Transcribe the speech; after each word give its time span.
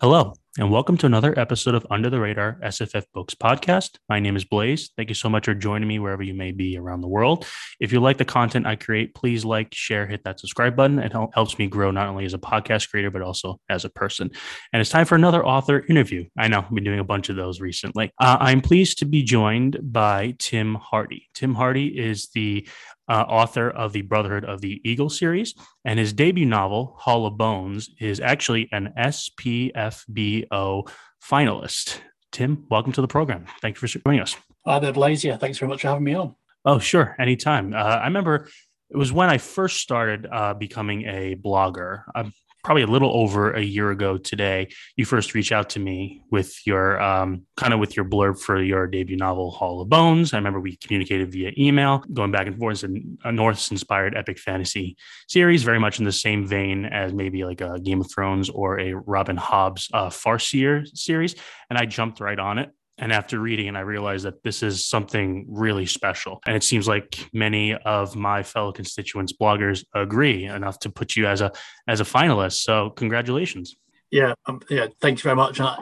Hello, 0.00 0.32
and 0.58 0.70
welcome 0.70 0.96
to 0.98 1.06
another 1.06 1.36
episode 1.36 1.74
of 1.74 1.84
Under 1.90 2.08
the 2.08 2.20
Radar 2.20 2.60
SFF 2.62 3.02
Books 3.12 3.34
podcast. 3.34 3.98
My 4.08 4.20
name 4.20 4.36
is 4.36 4.44
Blaze. 4.44 4.92
Thank 4.96 5.08
you 5.08 5.14
so 5.16 5.28
much 5.28 5.46
for 5.46 5.54
joining 5.54 5.88
me 5.88 5.98
wherever 5.98 6.22
you 6.22 6.34
may 6.34 6.52
be 6.52 6.78
around 6.78 7.00
the 7.00 7.08
world. 7.08 7.44
If 7.80 7.92
you 7.92 7.98
like 7.98 8.16
the 8.16 8.24
content 8.24 8.64
I 8.64 8.76
create, 8.76 9.12
please 9.16 9.44
like, 9.44 9.74
share, 9.74 10.06
hit 10.06 10.22
that 10.22 10.38
subscribe 10.38 10.76
button. 10.76 11.00
It 11.00 11.12
helps 11.12 11.58
me 11.58 11.66
grow 11.66 11.90
not 11.90 12.06
only 12.06 12.24
as 12.24 12.32
a 12.32 12.38
podcast 12.38 12.90
creator, 12.90 13.10
but 13.10 13.22
also 13.22 13.58
as 13.68 13.84
a 13.84 13.90
person. 13.90 14.30
And 14.72 14.80
it's 14.80 14.88
time 14.88 15.04
for 15.04 15.16
another 15.16 15.44
author 15.44 15.84
interview. 15.88 16.26
I 16.38 16.46
know 16.46 16.60
I've 16.60 16.72
been 16.72 16.84
doing 16.84 17.00
a 17.00 17.04
bunch 17.04 17.28
of 17.28 17.34
those 17.34 17.60
recently. 17.60 18.12
Uh, 18.20 18.36
I'm 18.38 18.60
pleased 18.60 18.98
to 18.98 19.04
be 19.04 19.24
joined 19.24 19.78
by 19.82 20.36
Tim 20.38 20.76
Hardy. 20.76 21.26
Tim 21.34 21.56
Hardy 21.56 21.98
is 21.98 22.28
the 22.36 22.68
uh, 23.08 23.24
author 23.28 23.70
of 23.70 23.92
the 23.92 24.02
Brotherhood 24.02 24.44
of 24.44 24.60
the 24.60 24.80
Eagle 24.84 25.08
series, 25.08 25.54
and 25.84 25.98
his 25.98 26.12
debut 26.12 26.46
novel, 26.46 26.96
Hall 26.98 27.26
of 27.26 27.36
Bones, 27.36 27.90
is 28.00 28.20
actually 28.20 28.68
an 28.72 28.92
SPFBO 28.98 30.88
finalist. 31.22 32.00
Tim, 32.32 32.66
welcome 32.70 32.92
to 32.92 33.00
the 33.00 33.08
program. 33.08 33.46
Thank 33.60 33.76
you 33.76 33.88
for 33.88 33.98
joining 33.98 34.20
us. 34.20 34.36
Hi 34.66 34.78
there, 34.78 34.92
Blaze. 34.92 35.24
Yeah, 35.24 35.36
thanks 35.36 35.58
very 35.58 35.70
much 35.70 35.80
for 35.82 35.88
having 35.88 36.04
me 36.04 36.14
on. 36.14 36.34
Oh, 36.64 36.78
sure. 36.78 37.16
Anytime. 37.18 37.72
Uh, 37.72 37.76
I 37.76 38.04
remember 38.04 38.48
it 38.90 38.96
was 38.96 39.12
when 39.12 39.30
I 39.30 39.38
first 39.38 39.78
started 39.78 40.26
uh, 40.30 40.54
becoming 40.54 41.04
a 41.04 41.36
blogger. 41.36 42.02
I'm 42.14 42.32
probably 42.64 42.82
a 42.82 42.86
little 42.86 43.16
over 43.16 43.52
a 43.52 43.62
year 43.62 43.90
ago 43.90 44.18
today, 44.18 44.68
you 44.96 45.04
first 45.04 45.34
reached 45.34 45.52
out 45.52 45.70
to 45.70 45.80
me 45.80 46.22
with 46.30 46.66
your 46.66 47.00
um, 47.00 47.46
kind 47.56 47.72
of 47.72 47.80
with 47.80 47.96
your 47.96 48.04
blurb 48.04 48.40
for 48.40 48.60
your 48.62 48.86
debut 48.86 49.16
novel, 49.16 49.50
Hall 49.50 49.80
of 49.80 49.88
Bones. 49.88 50.34
I 50.34 50.36
remember 50.38 50.60
we 50.60 50.76
communicated 50.76 51.32
via 51.32 51.52
email, 51.56 52.04
going 52.12 52.30
back 52.30 52.46
and 52.46 52.58
forth. 52.58 52.82
And 52.82 53.18
a 53.24 53.32
Norse 53.32 53.70
inspired 53.70 54.16
epic 54.16 54.38
fantasy 54.38 54.96
series, 55.28 55.62
very 55.62 55.78
much 55.78 55.98
in 55.98 56.04
the 56.04 56.12
same 56.12 56.46
vein 56.46 56.84
as 56.84 57.12
maybe 57.12 57.44
like 57.44 57.60
a 57.60 57.78
Game 57.80 58.00
of 58.00 58.10
Thrones 58.10 58.50
or 58.50 58.80
a 58.80 58.94
Robin 58.94 59.36
Hobb's 59.36 59.88
uh, 59.92 60.08
Farseer 60.08 60.86
series. 60.96 61.34
And 61.70 61.78
I 61.78 61.86
jumped 61.86 62.20
right 62.20 62.38
on 62.38 62.58
it. 62.58 62.70
And 62.98 63.12
after 63.12 63.38
reading 63.38 63.66
it, 63.66 63.76
I 63.76 63.80
realized 63.80 64.24
that 64.24 64.42
this 64.42 64.62
is 64.62 64.84
something 64.84 65.46
really 65.48 65.86
special. 65.86 66.40
And 66.46 66.56
it 66.56 66.64
seems 66.64 66.88
like 66.88 67.28
many 67.32 67.74
of 67.74 68.16
my 68.16 68.42
fellow 68.42 68.72
constituents, 68.72 69.32
bloggers, 69.32 69.84
agree 69.94 70.46
enough 70.46 70.78
to 70.80 70.90
put 70.90 71.16
you 71.16 71.26
as 71.26 71.40
a 71.40 71.52
as 71.86 72.00
a 72.00 72.04
finalist. 72.04 72.60
So 72.62 72.90
congratulations. 72.90 73.76
Yeah, 74.10 74.32
um, 74.46 74.60
yeah. 74.70 74.86
you 75.02 75.16
very 75.16 75.36
much. 75.36 75.60
I, 75.60 75.78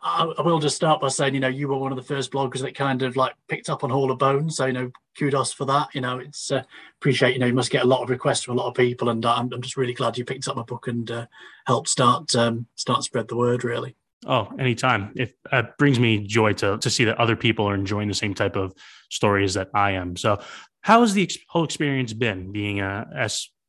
I, 0.00 0.32
I, 0.38 0.42
will 0.42 0.60
just 0.60 0.76
start 0.76 1.00
by 1.00 1.08
saying, 1.08 1.34
you 1.34 1.40
know, 1.40 1.48
you 1.48 1.66
were 1.66 1.76
one 1.76 1.90
of 1.90 1.96
the 1.96 2.04
first 2.04 2.30
bloggers 2.30 2.60
that 2.60 2.76
kind 2.76 3.02
of 3.02 3.16
like 3.16 3.34
picked 3.48 3.68
up 3.68 3.82
on 3.82 3.90
Hall 3.90 4.12
of 4.12 4.18
Bones. 4.18 4.56
So, 4.56 4.66
you 4.66 4.72
know, 4.72 4.92
kudos 5.18 5.52
for 5.52 5.64
that. 5.64 5.88
You 5.92 6.00
know, 6.00 6.18
it's 6.18 6.52
uh, 6.52 6.62
appreciate. 7.00 7.34
You 7.34 7.40
know, 7.40 7.46
you 7.46 7.54
must 7.54 7.72
get 7.72 7.82
a 7.82 7.88
lot 7.88 8.02
of 8.02 8.10
requests 8.10 8.44
from 8.44 8.56
a 8.56 8.60
lot 8.60 8.68
of 8.68 8.74
people, 8.74 9.08
and 9.08 9.24
uh, 9.24 9.34
I'm, 9.34 9.52
I'm 9.52 9.62
just 9.62 9.76
really 9.76 9.94
glad 9.94 10.16
you 10.16 10.24
picked 10.24 10.46
up 10.46 10.56
my 10.56 10.62
book 10.62 10.86
and 10.86 11.10
uh, 11.10 11.26
helped 11.66 11.88
start 11.88 12.34
um, 12.36 12.66
start 12.76 13.02
spread 13.02 13.26
the 13.26 13.36
word. 13.36 13.64
Really. 13.64 13.96
Oh, 14.24 14.48
anytime. 14.58 15.12
It 15.14 15.34
uh, 15.52 15.64
brings 15.78 16.00
me 16.00 16.26
joy 16.26 16.54
to 16.54 16.78
to 16.78 16.90
see 16.90 17.04
that 17.04 17.18
other 17.18 17.36
people 17.36 17.68
are 17.68 17.74
enjoying 17.74 18.08
the 18.08 18.14
same 18.14 18.34
type 18.34 18.56
of 18.56 18.72
stories 19.10 19.54
that 19.54 19.68
I 19.74 19.92
am. 19.92 20.16
So, 20.16 20.40
how 20.80 21.02
has 21.02 21.14
the 21.14 21.22
ex- 21.22 21.38
whole 21.48 21.64
experience 21.64 22.12
been 22.12 22.52
being 22.52 22.80
a 22.80 23.06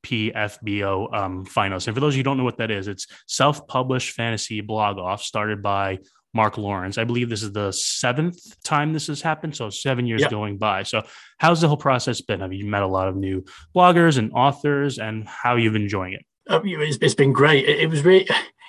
SPFBO 0.06 1.14
um, 1.14 1.46
finalist? 1.46 1.88
And 1.88 1.96
for 1.96 2.00
those 2.00 2.14
of 2.14 2.18
you 2.18 2.20
who 2.20 2.24
don't 2.24 2.38
know 2.38 2.44
what 2.44 2.58
that 2.58 2.72
is, 2.72 2.88
it's 2.88 3.08
self-published 3.28 4.14
fantasy 4.14 4.62
blog 4.62 4.98
off 4.98 5.22
started 5.22 5.62
by 5.62 6.00
Mark 6.34 6.58
Lawrence. 6.58 6.98
I 6.98 7.04
believe 7.04 7.30
this 7.30 7.44
is 7.44 7.52
the 7.52 7.72
seventh 7.72 8.40
time 8.64 8.94
this 8.94 9.08
has 9.08 9.22
happened. 9.22 9.56
So 9.56 9.70
seven 9.70 10.06
years 10.06 10.22
yep. 10.22 10.30
going 10.30 10.58
by. 10.58 10.84
So 10.84 11.04
how's 11.40 11.62
the 11.62 11.68
whole 11.68 11.78
process 11.78 12.22
been? 12.22 12.42
Have 12.42 12.54
you 12.54 12.66
met 12.66 12.84
a 12.84 12.88
lot 12.88 13.08
of 13.08 13.16
new 13.16 13.44
bloggers 13.76 14.18
and 14.18 14.32
authors 14.34 15.00
and 15.00 15.28
how 15.28 15.56
you've 15.56 15.74
been 15.74 15.84
enjoying 15.84 16.14
it? 16.14 16.26
Um, 16.50 16.62
it's, 16.66 16.98
it's 17.02 17.16
been 17.16 17.34
great. 17.34 17.68
It, 17.68 17.80
it 17.82 17.90
was 17.90 18.04
really 18.06 18.28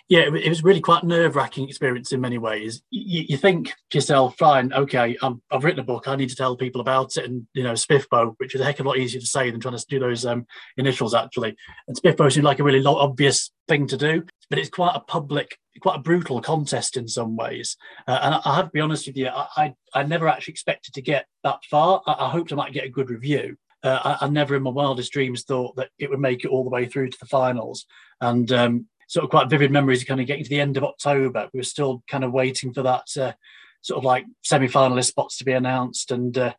yeah, 0.08 0.20
it, 0.20 0.48
was 0.48 0.64
really 0.64 0.80
quite 0.80 1.04
nerve 1.04 1.36
wracking 1.36 1.68
experience 1.68 2.12
in 2.12 2.20
many 2.20 2.38
ways. 2.38 2.82
You, 2.90 3.26
you, 3.28 3.36
think 3.36 3.74
to 3.90 3.98
yourself, 3.98 4.38
fine, 4.38 4.72
okay, 4.72 5.18
i 5.20 5.32
have 5.50 5.64
written 5.64 5.80
a 5.80 5.84
book, 5.84 6.08
I 6.08 6.16
need 6.16 6.30
to 6.30 6.36
tell 6.36 6.56
people 6.56 6.80
about 6.80 7.18
it, 7.18 7.26
and 7.26 7.46
you 7.52 7.62
know, 7.62 7.74
Spiffbo, 7.74 8.34
which 8.38 8.54
is 8.54 8.62
a 8.62 8.64
heck 8.64 8.80
of 8.80 8.86
a 8.86 8.88
lot 8.88 8.96
easier 8.96 9.20
to 9.20 9.26
say 9.26 9.50
than 9.50 9.60
trying 9.60 9.76
to 9.76 9.84
do 9.86 9.98
those 9.98 10.24
um, 10.24 10.46
initials 10.78 11.14
actually. 11.14 11.54
And 11.86 11.96
Spiffbo 11.96 12.32
seemed 12.32 12.46
like 12.46 12.58
a 12.58 12.64
really 12.64 12.82
obvious 12.84 13.50
thing 13.68 13.86
to 13.88 13.98
do, 13.98 14.24
but 14.48 14.58
it's 14.58 14.70
quite 14.70 14.96
a 14.96 15.00
public, 15.00 15.58
quite 15.82 15.98
a 15.98 16.02
brutal 16.02 16.40
contest 16.40 16.96
in 16.96 17.06
some 17.06 17.36
ways. 17.36 17.76
Uh, 18.06 18.18
and 18.22 18.34
I, 18.36 18.40
I, 18.46 18.56
have 18.56 18.66
to 18.66 18.72
be 18.72 18.80
honest 18.80 19.06
with 19.06 19.16
you, 19.18 19.28
I, 19.28 19.46
I, 19.58 19.74
I, 19.92 20.02
never 20.04 20.26
actually 20.26 20.52
expected 20.52 20.94
to 20.94 21.02
get 21.02 21.26
that 21.44 21.62
far. 21.70 22.00
I, 22.06 22.12
I 22.12 22.28
hoped 22.30 22.50
I 22.50 22.56
might 22.56 22.72
get 22.72 22.86
a 22.86 22.90
good 22.90 23.10
review. 23.10 23.58
Uh, 23.82 24.16
I, 24.22 24.24
I, 24.24 24.28
never 24.30 24.56
in 24.56 24.62
my 24.62 24.70
wildest 24.70 25.12
dreams 25.12 25.42
thought 25.42 25.76
that 25.76 25.90
it 25.98 26.08
would 26.08 26.18
make 26.18 26.44
it 26.44 26.48
all 26.48 26.64
the 26.64 26.70
way 26.70 26.86
through 26.86 27.10
to 27.10 27.18
the 27.18 27.26
finals. 27.26 27.84
And 28.22 28.50
um, 28.52 28.86
sort 29.08 29.24
of 29.24 29.30
quite 29.30 29.50
vivid 29.50 29.72
memories 29.72 30.02
of 30.02 30.06
kind 30.06 30.20
of 30.20 30.26
getting 30.26 30.44
to 30.44 30.50
the 30.50 30.60
end 30.60 30.76
of 30.76 30.84
October. 30.84 31.48
We 31.52 31.58
were 31.58 31.64
still 31.64 32.04
kind 32.08 32.22
of 32.22 32.32
waiting 32.32 32.72
for 32.72 32.82
that 32.82 33.04
uh, 33.18 33.32
sort 33.80 33.98
of 33.98 34.04
like 34.04 34.26
semi-finalist 34.44 35.06
spots 35.06 35.38
to 35.38 35.44
be 35.44 35.52
announced, 35.52 36.12
and 36.12 36.36
uh, 36.38 36.54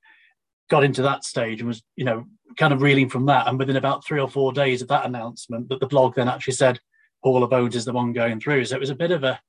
got 0.70 0.84
into 0.84 1.04
that 1.04 1.24
stage 1.24 1.62
and 1.62 1.68
was 1.68 1.82
you 1.96 2.06
know 2.06 2.26
kind 2.58 2.74
of 2.74 2.82
reeling 2.82 3.08
from 3.08 3.28
that. 3.28 3.48
And 3.48 3.58
within 3.58 3.78
about 3.78 4.06
three 4.06 4.20
or 4.20 4.30
four 4.30 4.52
days 4.52 4.82
of 4.82 4.88
that 4.90 5.06
announcement, 5.06 5.70
that 5.70 5.80
the 5.80 5.88
blog 5.88 6.16
then 6.16 6.28
actually 6.28 6.54
said 6.54 6.80
of 7.24 7.50
Bones 7.50 7.76
is 7.76 7.86
the 7.86 7.94
one 7.94 8.14
going 8.14 8.40
through. 8.40 8.66
So 8.66 8.76
it 8.76 8.80
was 8.80 8.90
a 8.90 8.96
bit 8.96 9.12
of 9.12 9.24
a 9.24 9.40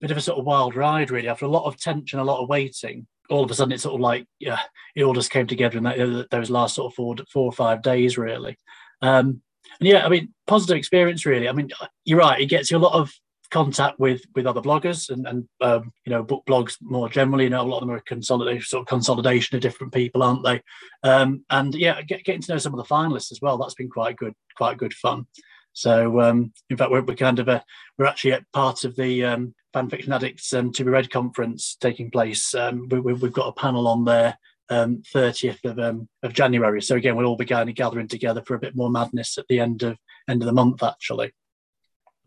bit 0.00 0.10
of 0.10 0.16
a 0.16 0.20
sort 0.20 0.38
of 0.38 0.44
wild 0.44 0.76
ride, 0.76 1.10
really. 1.10 1.28
After 1.28 1.46
a 1.46 1.50
lot 1.50 1.66
of 1.66 1.80
tension, 1.80 2.18
a 2.18 2.24
lot 2.24 2.42
of 2.42 2.48
waiting, 2.48 3.06
all 3.30 3.44
of 3.44 3.50
a 3.50 3.54
sudden 3.54 3.72
it's 3.72 3.82
sort 3.82 3.94
of 3.94 4.00
like 4.00 4.26
yeah, 4.38 4.58
it 4.94 5.04
all 5.04 5.14
just 5.14 5.30
came 5.30 5.46
together 5.46 5.78
in 5.78 5.84
that, 5.84 6.28
those 6.30 6.50
last 6.50 6.74
sort 6.74 6.92
of 6.92 6.94
four 6.94 7.16
four 7.32 7.46
or 7.46 7.52
five 7.52 7.82
days, 7.82 8.18
really. 8.18 8.58
Um, 9.02 9.42
yeah, 9.80 10.04
I 10.04 10.08
mean, 10.08 10.32
positive 10.46 10.76
experience 10.76 11.26
really. 11.26 11.48
I 11.48 11.52
mean, 11.52 11.70
you're 12.04 12.18
right. 12.18 12.40
It 12.40 12.46
gets 12.46 12.70
you 12.70 12.76
a 12.76 12.78
lot 12.78 12.94
of 12.94 13.12
contact 13.50 13.98
with 13.98 14.22
with 14.34 14.46
other 14.46 14.60
bloggers 14.60 15.08
and 15.10 15.26
and 15.26 15.48
um, 15.60 15.92
you 16.04 16.10
know 16.10 16.22
book 16.22 16.42
blogs 16.48 16.76
more 16.80 17.08
generally. 17.08 17.44
You 17.44 17.50
know, 17.50 17.62
a 17.62 17.62
lot 17.62 17.78
of 17.78 17.88
them 17.88 17.96
are 17.96 18.00
consolidation 18.00 18.64
sort 18.64 18.82
of 18.82 18.88
consolidation 18.88 19.56
of 19.56 19.62
different 19.62 19.92
people, 19.92 20.22
aren't 20.22 20.44
they? 20.44 20.62
Um, 21.02 21.44
and 21.50 21.74
yeah, 21.74 22.02
get, 22.02 22.24
getting 22.24 22.42
to 22.42 22.52
know 22.52 22.58
some 22.58 22.74
of 22.74 22.78
the 22.78 22.94
finalists 22.94 23.32
as 23.32 23.40
well. 23.40 23.58
That's 23.58 23.74
been 23.74 23.90
quite 23.90 24.16
good, 24.16 24.34
quite 24.56 24.78
good 24.78 24.94
fun. 24.94 25.26
So 25.72 26.20
um, 26.20 26.52
in 26.70 26.76
fact, 26.76 26.90
we're, 26.90 27.02
we're 27.02 27.16
kind 27.16 27.38
of 27.38 27.48
a, 27.48 27.62
we're 27.98 28.06
actually 28.06 28.32
at 28.32 28.50
part 28.52 28.84
of 28.84 28.96
the 28.96 29.24
um, 29.24 29.54
Fan 29.74 29.90
Fiction 29.90 30.12
Addicts 30.12 30.54
um, 30.54 30.72
to 30.72 30.84
be 30.84 30.90
read 30.90 31.10
conference 31.10 31.76
taking 31.78 32.10
place. 32.10 32.54
Um, 32.54 32.88
we, 32.88 33.12
have 33.12 33.32
got 33.32 33.48
a 33.48 33.52
panel 33.52 33.86
on 33.86 34.06
there 34.06 34.38
um, 34.68 35.02
30th 35.14 35.64
of, 35.64 35.78
um, 35.78 36.08
of 36.22 36.32
January. 36.32 36.82
So 36.82 36.96
again, 36.96 37.16
we'll 37.16 37.26
all 37.26 37.36
be 37.36 37.44
kind 37.44 37.68
of 37.68 37.74
gathering 37.74 38.08
together 38.08 38.42
for 38.44 38.54
a 38.54 38.58
bit 38.58 38.76
more 38.76 38.90
madness 38.90 39.38
at 39.38 39.46
the 39.48 39.60
end 39.60 39.82
of 39.82 39.98
end 40.28 40.42
of 40.42 40.46
the 40.46 40.52
month, 40.52 40.82
actually. 40.82 41.32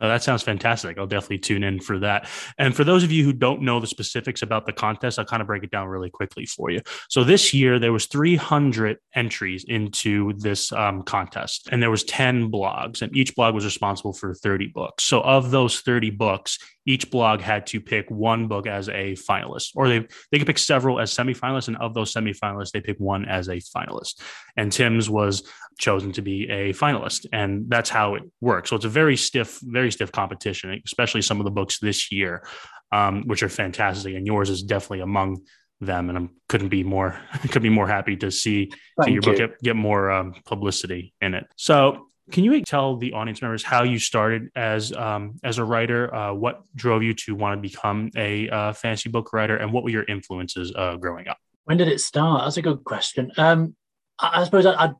Oh, 0.01 0.07
that 0.07 0.23
sounds 0.23 0.43
fantastic. 0.43 0.97
I'll 0.97 1.07
definitely 1.07 1.39
tune 1.39 1.63
in 1.63 1.81
for 1.81 1.99
that. 1.99 2.29
And 2.57 2.73
for 2.73 2.85
those 2.85 3.03
of 3.03 3.11
you 3.11 3.25
who 3.25 3.33
don't 3.33 3.61
know 3.61 3.81
the 3.81 3.87
specifics 3.87 4.41
about 4.41 4.65
the 4.65 4.71
contest, 4.71 5.19
I'll 5.19 5.25
kind 5.25 5.41
of 5.41 5.47
break 5.47 5.63
it 5.63 5.71
down 5.71 5.89
really 5.89 6.09
quickly 6.09 6.45
for 6.45 6.69
you. 6.69 6.79
So 7.09 7.25
this 7.25 7.53
year 7.53 7.79
there 7.79 7.91
was 7.91 8.05
300 8.05 8.97
entries 9.13 9.65
into 9.67 10.33
this 10.37 10.71
um, 10.71 11.03
contest, 11.03 11.67
and 11.71 11.83
there 11.83 11.91
was 11.91 12.05
10 12.05 12.49
blogs, 12.49 13.01
and 13.01 13.15
each 13.15 13.35
blog 13.35 13.53
was 13.53 13.65
responsible 13.65 14.13
for 14.13 14.33
30 14.33 14.67
books. 14.67 15.03
So 15.03 15.19
of 15.21 15.51
those 15.51 15.81
30 15.81 16.11
books, 16.11 16.59
each 16.89 17.11
blog 17.11 17.39
had 17.39 17.67
to 17.67 17.79
pick 17.79 18.09
one 18.09 18.47
book 18.47 18.65
as 18.65 18.89
a 18.89 19.13
finalist, 19.13 19.73
or 19.75 19.87
they 19.87 20.07
they 20.31 20.39
could 20.39 20.47
pick 20.47 20.57
several 20.57 20.99
as 20.99 21.13
semifinalists, 21.13 21.67
and 21.67 21.77
of 21.77 21.93
those 21.93 22.11
semifinalists, 22.11 22.71
they 22.71 22.81
pick 22.81 22.97
one 22.97 23.25
as 23.25 23.47
a 23.47 23.57
finalist. 23.57 24.21
And 24.57 24.71
Tim's 24.71 25.07
was 25.07 25.43
chosen 25.77 26.11
to 26.13 26.23
be 26.23 26.49
a 26.49 26.73
finalist, 26.73 27.27
and 27.31 27.65
that's 27.69 27.91
how 27.91 28.15
it 28.15 28.23
works. 28.41 28.71
So 28.71 28.75
it's 28.75 28.85
a 28.85 28.89
very 28.89 29.15
stiff, 29.15 29.59
very 29.61 29.91
stiff 29.91 30.11
competition, 30.11 30.81
especially 30.83 31.21
some 31.21 31.39
of 31.39 31.45
the 31.45 31.51
books 31.51 31.77
this 31.77 32.11
year, 32.11 32.43
um, 32.91 33.21
which 33.27 33.43
are 33.43 33.49
fantastic, 33.49 34.15
and 34.15 34.25
yours 34.25 34.49
is 34.49 34.63
definitely 34.63 35.01
among 35.01 35.43
them. 35.79 36.09
And 36.09 36.17
I 36.17 36.27
couldn't 36.47 36.69
be 36.69 36.83
more 36.83 37.19
could 37.51 37.61
be 37.61 37.69
more 37.69 37.87
happy 37.87 38.15
to 38.17 38.31
see, 38.31 38.71
see 39.03 39.11
your 39.11 39.21
you. 39.21 39.21
book 39.21 39.37
get, 39.37 39.61
get 39.61 39.75
more 39.75 40.09
um, 40.09 40.33
publicity 40.43 41.13
in 41.21 41.35
it. 41.35 41.45
So 41.55 42.08
can 42.31 42.43
you 42.43 42.61
tell 42.61 42.97
the 42.97 43.13
audience 43.13 43.41
members 43.41 43.63
how 43.63 43.83
you 43.83 43.99
started 43.99 44.49
as 44.55 44.93
um, 44.93 45.39
as 45.43 45.57
a 45.57 45.63
writer? 45.63 46.13
Uh, 46.13 46.33
what 46.33 46.61
drove 46.75 47.03
you 47.03 47.13
to 47.13 47.35
want 47.35 47.57
to 47.57 47.61
become 47.61 48.09
a 48.15 48.49
uh, 48.49 48.73
fantasy 48.73 49.09
book 49.09 49.33
writer, 49.33 49.57
and 49.57 49.73
what 49.73 49.83
were 49.83 49.89
your 49.89 50.03
influences 50.03 50.73
uh, 50.75 50.95
growing 50.97 51.27
up? 51.27 51.37
When 51.65 51.77
did 51.77 51.87
it 51.87 52.01
start? 52.01 52.43
That's 52.43 52.57
a 52.57 52.61
good 52.61 52.83
question. 52.83 53.31
Um, 53.37 53.75
I, 54.19 54.41
I, 54.41 54.43
suppose 54.43 54.65
I, 54.65 54.73
I'd, 54.73 54.95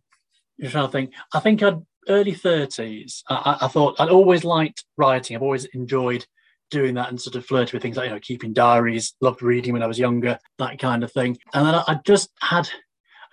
I'm 0.64 0.70
trying 0.70 0.86
to 0.86 0.92
think. 0.92 1.14
I 1.34 1.40
think 1.40 1.64
I'd 1.64 1.80
early 2.08 2.34
thirties. 2.34 3.24
I, 3.30 3.58
I, 3.62 3.68
thought 3.68 4.00
I'd 4.00 4.10
always 4.10 4.44
liked 4.44 4.86
writing. 4.98 5.36
I've 5.36 5.44
always 5.44 5.66
enjoyed 5.66 6.26
doing 6.72 6.96
that 6.96 7.10
and 7.10 7.20
sort 7.20 7.36
of 7.36 7.46
flirting 7.46 7.72
with 7.74 7.82
things 7.82 7.98
like 7.98 8.06
you 8.08 8.14
know 8.14 8.20
keeping 8.20 8.54
diaries. 8.54 9.14
Loved 9.22 9.42
reading 9.42 9.74
when 9.74 9.84
I 9.84 9.88
was 9.88 10.00
younger, 10.00 10.40
that 10.58 10.80
kind 10.80 11.04
of 11.04 11.12
thing. 11.12 11.38
And 11.54 11.66
then 11.66 11.76
I, 11.76 11.84
I 11.88 12.00
just 12.06 12.30
had 12.42 12.70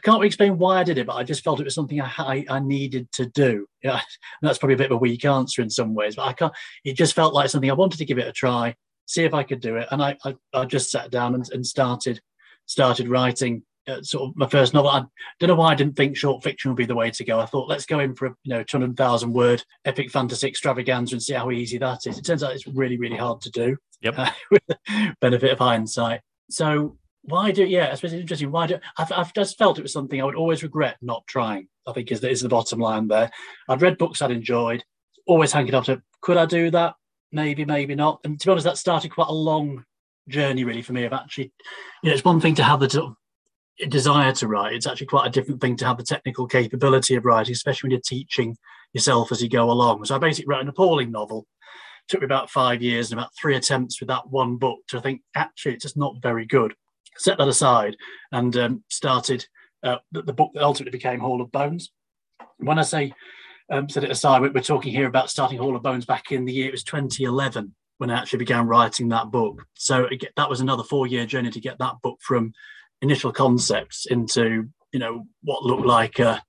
can't 0.03 0.19
really 0.19 0.29
explain 0.29 0.59
why 0.59 0.79
I 0.79 0.85
did 0.85 0.99
it, 0.99 1.07
but 1.07 1.15
I 1.15 1.25
just 1.25 1.43
felt 1.43 1.61
it 1.61 1.65
was 1.65 1.75
something 1.75 2.01
I, 2.01 2.13
I, 2.19 2.45
I 2.49 2.61
needed 2.61 3.11
to 3.13 3.27
do. 3.27 3.67
Yeah, 3.83 4.01
that's 4.43 4.59
probably 4.59 4.75
a 4.75 4.79
bit 4.79 4.91
of 4.91 4.97
a 4.97 5.01
weak 5.01 5.25
answer 5.25 5.63
in 5.63 5.71
some 5.71 5.95
ways, 5.95 6.17
but 6.17 6.27
I 6.27 6.33
can't. 6.33 6.53
It 6.85 6.95
just 6.95 7.15
felt 7.15 7.35
like 7.35 7.51
something 7.51 7.71
I 7.71 7.75
wanted 7.75 7.99
to 7.99 8.05
give 8.05 8.19
it 8.19 8.29
a 8.29 8.33
try, 8.33 8.75
see 9.07 9.25
if 9.25 9.35
I 9.35 9.43
could 9.43 9.61
do 9.61 9.77
it, 9.77 9.89
and 9.91 10.03
I 10.03 10.17
I, 10.25 10.35
I 10.53 10.65
just 10.65 10.91
sat 10.91 11.11
down 11.11 11.35
and, 11.35 11.49
and 11.53 11.67
started 11.67 12.21
started 12.67 13.09
writing 13.09 13.63
uh, 13.89 14.03
sort 14.03 14.31
of 14.31 14.37
my 14.37 14.49
first 14.49 14.75
novel. 14.75 14.91
I 14.91 15.05
don't 15.39 15.49
know 15.49 15.55
why 15.55 15.73
I 15.73 15.77
didn't 15.77 15.97
think 15.97 16.17
short 16.17 16.43
fiction 16.43 16.71
would 16.71 16.77
be 16.77 16.87
the 16.87 16.95
way 16.95 17.11
to 17.11 17.25
go. 17.25 17.39
I 17.39 17.47
thought 17.47 17.69
let's 17.69 17.87
go 17.87 18.01
in 18.01 18.15
for 18.15 18.27
a 18.27 18.35
you 18.43 18.55
know 18.55 18.63
200,000 18.63 19.33
word 19.33 19.63
epic 19.85 20.11
fantasy 20.11 20.49
extravaganza 20.49 21.15
and 21.15 21.23
see 21.23 21.35
how 21.35 21.51
easy 21.51 21.79
that 21.79 22.07
is. 22.07 22.19
It 22.19 22.25
turns 22.25 22.43
out 22.43 22.53
it's 22.53 22.67
really 22.67 22.99
really 22.99 23.17
hard 23.17 23.41
to 23.43 23.51
do. 23.51 23.77
Yep. 24.03 24.19
Uh, 24.19 24.31
with 24.51 24.63
the 24.67 25.15
benefit 25.21 25.53
of 25.53 25.59
hindsight. 25.59 26.21
So 26.51 26.99
why 27.27 27.51
do 27.51 27.65
yeah? 27.65 27.91
I 27.91 27.95
suppose 27.95 28.13
it's 28.13 28.21
interesting. 28.21 28.51
Why 28.51 28.67
do 28.67 28.79
I've, 28.99 29.13
I've 29.13 29.35
just 29.35 29.59
felt 29.59 29.79
it 29.79 29.83
was 29.83 29.93
something 29.93 30.21
I 30.21 30.25
would 30.25 30.35
always 30.35 30.63
regret 30.63 30.97
not 31.03 31.27
trying. 31.27 31.69
I 31.87 31.93
think 31.93 32.11
is 32.11 32.23
is 32.25 32.41
the 32.41 32.49
bottom 32.49 32.79
line 32.79 33.09
there. 33.09 33.31
I'd 33.69 33.83
read 33.83 33.99
books 33.99 34.23
I'd 34.23 34.31
enjoyed, 34.31 34.85
always 35.27 35.53
hanging 35.53 35.75
up 35.75 35.85
to 35.85 36.03
Could 36.21 36.37
I 36.37 36.47
do 36.47 36.71
that? 36.71 36.95
Maybe, 37.33 37.65
maybe 37.65 37.95
not. 37.95 38.21
And 38.25 38.41
to 38.41 38.47
be 38.47 38.51
honest, 38.51 38.65
that 38.65 38.79
started 38.79 39.11
quite 39.11 39.29
a 39.29 39.35
long 39.35 39.85
journey 40.29 40.65
really 40.65 40.83
for 40.83 40.93
me 40.93 41.05
of 41.05 41.13
actually, 41.13 41.53
you 42.03 42.11
know, 42.11 42.15
it's 42.15 42.25
one 42.25 42.41
thing 42.41 42.55
to 42.57 42.65
have 42.65 42.81
the 42.81 42.91
sort 42.91 43.11
of 43.11 43.91
desire 43.91 44.33
to 44.33 44.49
write. 44.49 44.75
It's 44.75 44.87
actually 44.87 45.07
quite 45.07 45.27
a 45.27 45.31
different 45.31 45.61
thing 45.61 45.77
to 45.77 45.87
have 45.87 45.99
the 45.99 46.05
technical 46.05 46.47
capability 46.47 47.15
of 47.15 47.25
writing, 47.25 47.53
especially 47.53 47.89
when 47.89 47.93
you're 47.93 48.01
teaching 48.01 48.57
yourself 48.93 49.33
as 49.33 49.43
you 49.43 49.49
go 49.49 49.71
along. 49.71 50.05
So 50.05 50.15
I 50.15 50.19
basically 50.19 50.49
wrote 50.49 50.63
an 50.63 50.69
appalling 50.69 51.11
novel. 51.11 51.47
It 52.09 52.11
took 52.11 52.21
me 52.21 52.27
about 52.27 52.51
five 52.51 52.83
years 52.83 53.11
and 53.11 53.19
about 53.19 53.33
three 53.41 53.57
attempts 53.57 54.01
with 54.01 54.09
that 54.09 54.29
one 54.31 54.57
book 54.57 54.79
to 54.89 55.01
think 55.01 55.23
actually 55.35 55.75
it's 55.75 55.83
just 55.83 55.97
not 55.97 56.17
very 56.23 56.47
good. 56.47 56.75
Set 57.19 57.39
that 57.39 57.49
aside 57.49 57.97
and 58.33 58.57
um, 58.57 58.85
started 58.89 59.47
uh, 59.83 59.99
the, 60.13 60.23
the, 60.23 60.33
book 60.33 60.51
that 60.55 60.63
ultimately 60.63 60.97
became 60.97 61.21
Hall 61.21 61.41
of 61.41 61.53
Bones. 61.53 61.93
When 62.59 62.79
I 62.79 62.83
say 62.83 63.13
um, 63.71 63.89
set 63.89 64.05
it 64.05 64.11
aside, 64.11 64.43
we're 64.43 64.61
talking 64.61 64.93
here 64.93 65.07
about 65.07 65.31
starting 65.31 65.59
Hall 65.59 65.77
of 65.77 65.83
Bones 65.83 66.07
back 66.07 66.33
in 66.33 66.45
the 66.45 66.53
year 66.53 66.69
it 66.69 66.73
was 66.73 66.85
2011 66.85 67.75
when 67.99 68.11
I 68.11 68.19
actually 68.19 68.41
began 68.41 68.67
writing 68.67 69.09
that 69.09 69.31
book. 69.31 69.65
So 69.75 70.09
that 70.37 70.51
was 70.51 70.61
another 70.61 70.83
four-year 70.83 71.27
journey 71.27 71.51
to 71.51 71.61
get 71.61 71.79
that 71.79 71.95
book 72.03 72.19
from 72.21 72.53
initial 73.03 73.33
concepts 73.33 74.07
into 74.07 74.69
you 74.93 74.99
know 74.99 75.27
what 75.43 75.63
looked 75.63 75.85
like 75.85 76.19
a, 76.19 76.43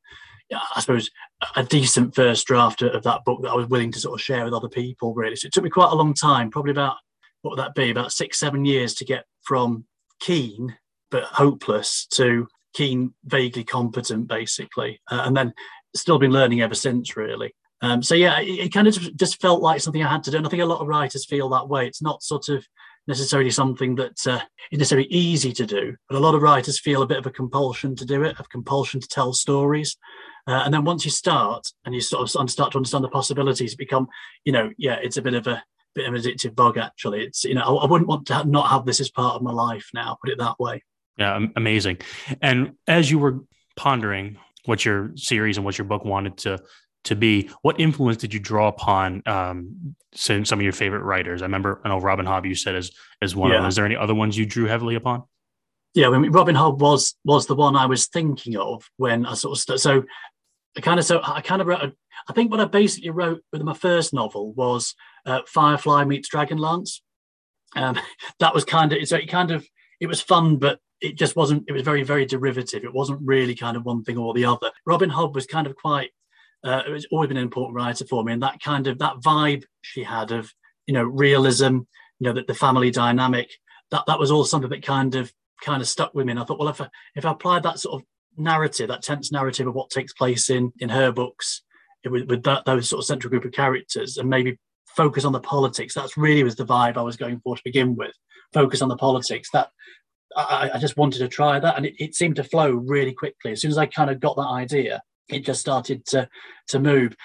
I 0.54 0.80
suppose 0.80 1.10
a 1.56 1.64
decent 1.64 2.16
first 2.16 2.48
draft 2.48 2.81
of 2.81 3.04
that 3.04 3.25
book 3.25 3.42
that 3.44 3.52
I 3.52 3.56
was 3.56 3.68
willing 3.68 3.92
to 3.92 4.00
sort 4.00 4.19
of 4.19 4.24
share 4.24 4.46
with 4.46 4.54
other 4.54 4.69
people. 4.69 5.14
Really, 5.14 5.36
so 5.36 5.48
it 5.48 5.54
took 5.54 5.64
me 5.64 5.69
quite 5.69 5.92
a 5.92 5.96
long 5.96 6.14
time, 6.14 6.50
probably 6.50 6.72
about 6.72 6.96
what 7.42 7.52
would 7.52 7.60
that 7.60 7.75
be, 7.75 7.90
about 7.90 8.12
six, 8.12 8.40
seven 8.40 8.66
years 8.66 8.94
to 8.96 9.06
get 9.06 9.25
from 9.44 9.86
keen 10.19 10.78
but 11.10 11.24
hopeless 11.24 12.06
to 12.12 12.48
keen, 12.74 13.14
vaguely 13.25 13.64
competent, 13.64 14.28
basically, 14.28 15.02
uh, 15.10 15.24
and 15.25 15.36
then 15.36 15.54
still 15.96 16.19
been 16.19 16.31
learning 16.31 16.62
ever 16.62 16.75
since, 16.75 17.18
really. 17.18 17.56
Um, 17.81 18.02
so 18.02 18.16
yeah, 18.16 18.40
it, 18.40 18.60
it, 18.60 18.74
kind 18.74 18.88
of 18.88 19.16
just 19.16 19.42
felt 19.42 19.62
like 19.62 19.81
something 19.81 20.04
I 20.04 20.12
had 20.12 20.24
to 20.24 20.31
do, 20.31 20.38
and 20.38 20.46
I 20.46 20.50
think 20.50 20.64
a 20.64 20.66
lot 20.66 20.81
of 20.81 20.88
writers 20.88 21.25
feel 21.25 21.50
that 21.50 21.69
way. 21.69 21.88
It's 21.88 22.02
not 22.02 22.24
sort 22.24 22.50
of 22.50 22.66
necessarily 23.08 23.52
something 23.52 23.96
that 23.96 24.28
uh, 24.28 24.42
is 24.72 24.80
necessarily 24.80 25.08
easy 25.10 25.54
to 25.54 25.66
do, 25.66 25.96
but 26.10 26.18
a 26.18 26.19
lot 26.19 26.36
of 26.36 26.42
writers 26.42 26.80
feel 26.80 27.02
a 27.02 27.08
bit 27.08 27.18
of 27.18 27.25
a 27.25 27.31
compulsion 27.31 27.96
to 27.96 28.06
do 28.06 28.24
it, 28.24 28.40
a 28.40 28.44
compulsion 28.44 29.00
to 29.00 29.08
tell 29.08 29.34
stories. 29.34 29.96
Uh, 30.48 30.64
and 30.66 30.74
then 30.74 30.84
once 30.84 31.06
you 31.06 31.12
start 31.12 31.68
and 31.86 31.94
you 31.94 32.02
sort 32.02 32.22
of 32.22 32.50
start 32.50 32.72
to 32.72 32.78
understand 32.78 33.04
the 33.04 33.10
possibilities, 33.10 33.75
become, 33.75 34.08
you 34.44 34.52
know, 34.52 34.72
yeah, 34.78 34.98
it's 35.02 35.18
a 35.18 35.22
bit 35.22 35.34
of 35.34 35.48
a 35.48 35.64
bit 35.98 36.08
of 36.08 36.14
an 36.14 36.22
addictive 36.22 36.56
bug. 36.56 36.78
Actually, 36.78 37.24
it's 37.24 37.44
you 37.44 37.56
know, 37.56 37.62
I, 37.62 37.84
I 37.84 37.86
wouldn't 37.88 38.08
want 38.08 38.28
to 38.28 38.44
not 38.46 38.70
have 38.70 38.86
this 38.86 39.00
as 39.00 39.10
part 39.10 39.36
of 39.36 39.42
my 39.42 39.52
life 39.52 39.90
now. 39.94 40.18
Put 40.22 40.32
it 40.32 40.40
that 40.40 40.60
way. 40.60 40.84
Yeah, 41.18 41.48
amazing. 41.56 41.98
And 42.42 42.74
as 42.88 43.10
you 43.10 43.20
were 43.20 43.40
pondering 43.76 44.38
what 44.66 44.84
your 44.84 45.12
series 45.16 45.58
and 45.58 45.66
what 45.66 45.78
your 45.78 45.86
book 45.86 46.04
wanted 46.06 46.38
to 46.38 46.60
to 47.06 47.16
be. 47.16 47.50
What 47.62 47.80
influence 47.80 48.18
did 48.18 48.34
you 48.34 48.40
draw 48.40 48.68
upon 48.68 49.24
um, 49.26 49.96
some, 50.14 50.44
some 50.44 50.60
of 50.60 50.64
your 50.64 50.74
favorite 50.74 51.04
writers? 51.04 51.42
I 51.42 51.46
remember, 51.46 51.82
I 51.86 51.90
know 51.90 52.00
Robin 52.00 52.26
Hobb 52.26 52.46
you 52.46 52.56
said 52.56 52.76
as 52.76 52.92
as 53.22 53.36
one 53.36 53.50
yeah. 53.50 53.58
of 53.58 53.62
them. 53.62 53.70
Is 53.70 53.76
there 53.76 53.86
any 53.86 53.96
other 53.96 54.14
ones 54.14 54.38
you 54.38 54.46
drew 54.46 54.66
heavily 54.66 54.96
upon? 54.96 55.24
Yeah, 55.94 56.10
I 56.10 56.18
mean, 56.18 56.32
Robin 56.32 56.56
Hobb 56.56 56.80
was 56.80 57.16
was 57.24 57.48
the 57.48 57.56
one 57.56 57.76
I 57.76 57.86
was 57.86 58.08
thinking 58.08 58.58
of 58.58 58.90
when 58.98 59.26
I 59.26 59.34
sort 59.34 59.58
of 59.58 59.62
st- 59.62 59.80
so 59.80 60.04
I 60.76 60.82
kind 60.82 61.00
of 61.00 61.06
so 61.06 61.22
I 61.24 61.42
kind 61.42 61.62
of 61.62 61.68
wrote. 61.68 61.82
A, 61.82 61.94
I 62.30 62.34
think 62.34 62.52
what 62.52 62.60
I 62.60 62.66
basically 62.66 63.10
wrote 63.10 63.42
with 63.52 63.62
my 63.62 63.74
first 63.74 64.14
novel 64.14 64.54
was 64.54 64.96
uh, 65.26 65.42
Firefly 65.48 66.04
meets 66.06 66.30
Dragonlance. 66.30 67.02
Um, 67.76 68.00
that 68.40 68.54
was 68.54 68.66
kind 68.66 68.94
of 68.94 69.08
so 69.08 69.18
it 69.18 69.30
kind 69.30 69.52
of 69.52 69.66
it 70.00 70.08
was 70.08 70.22
fun, 70.22 70.58
but 70.58 70.80
it 71.02 71.18
just 71.18 71.36
wasn't. 71.36 71.64
It 71.68 71.74
was 71.74 71.84
very 71.84 72.04
very 72.04 72.26
derivative. 72.26 72.84
It 72.84 72.94
wasn't 72.94 73.22
really 73.24 73.56
kind 73.56 73.78
of 73.78 73.86
one 73.86 74.04
thing 74.04 74.18
or 74.18 74.34
the 74.34 74.46
other. 74.46 74.72
Robin 74.86 75.10
Hobb 75.10 75.34
was 75.34 75.46
kind 75.46 75.68
of 75.68 75.76
quite 75.76 76.12
uh, 76.64 76.84
it's 76.88 77.06
always 77.12 77.28
been 77.28 77.38
an 77.38 77.44
important 77.44 77.76
writer 77.76 78.06
for 78.06 78.24
me, 78.24 78.34
and 78.34 78.44
that 78.44 78.62
kind 78.62 78.88
of 78.88 79.00
that 79.00 79.18
vibe 79.18 79.64
she 79.82 80.04
had 80.04 80.32
of 80.32 80.52
you 80.86 80.94
know 80.94 81.04
realism, 81.04 81.80
you 82.20 82.22
know 82.22 82.34
that 82.34 82.48
the 82.48 82.54
family 82.54 82.92
dynamic, 82.92 83.50
that 83.92 84.04
that 84.08 84.20
was 84.20 84.32
all 84.32 84.44
something 84.44 84.70
that 84.70 84.86
kind 84.86 85.16
of 85.16 85.32
kind 85.62 85.82
of 85.82 85.88
stuck 85.88 86.14
with 86.14 86.26
me. 86.26 86.32
And 86.32 86.40
I 86.40 86.44
thought, 86.44 86.60
well, 86.60 86.70
if 86.70 86.82
I, 86.82 86.90
if 87.16 87.26
I 87.26 87.32
applied 87.32 87.64
that 87.64 87.80
sort 87.80 88.02
of 88.02 88.08
narrative, 88.38 88.88
that 88.90 89.04
tense 89.04 89.32
narrative 89.32 89.68
of 89.68 89.76
what 89.76 89.90
takes 89.90 90.14
place 90.14 90.50
in 90.50 90.74
in 90.80 90.90
her 90.90 91.12
books, 91.12 91.64
with, 92.09 92.30
with 92.30 92.44
that 92.44 92.65
those 92.65 92.89
sort 92.89 93.00
of 93.00 93.06
central 93.06 93.30
group 93.30 93.45
of 93.45 93.51
characters, 93.51 94.18
and 94.18 94.30
maybe 94.30 94.57
focus 94.88 95.25
on 95.25 95.31
the 95.31 95.39
politics. 95.39 95.94
That's 95.94 96.18
really 96.18 96.44
was 96.44 96.56
the 96.56 96.65
vibe 96.65 96.98
I 96.98 97.01
was 97.01 97.18
going 97.18 97.39
for 97.39 97.56
to 97.56 97.62
begin 97.63 97.95
with. 97.95 98.13
Focus 98.54 98.81
on 98.81 98.89
the 98.89 98.98
politics. 98.98 99.50
That 99.51 99.69
I, 100.36 100.71
I 100.74 100.77
just 100.80 100.98
wanted 100.98 101.19
to 101.19 101.27
try 101.27 101.59
that, 101.59 101.77
and 101.77 101.86
it, 101.86 101.95
it 102.00 102.15
seemed 102.15 102.36
to 102.38 102.44
flow 102.44 102.71
really 102.71 103.13
quickly. 103.13 103.51
As 103.51 103.62
soon 103.62 103.71
as 103.71 103.77
I 103.77 103.86
kind 103.86 104.09
of 104.09 104.19
got 104.19 104.36
that 104.36 104.48
idea, 104.48 105.01
it 105.30 105.45
just 105.45 105.62
started 105.62 106.06
to 106.07 106.27
to 106.69 106.80
move. 106.80 107.15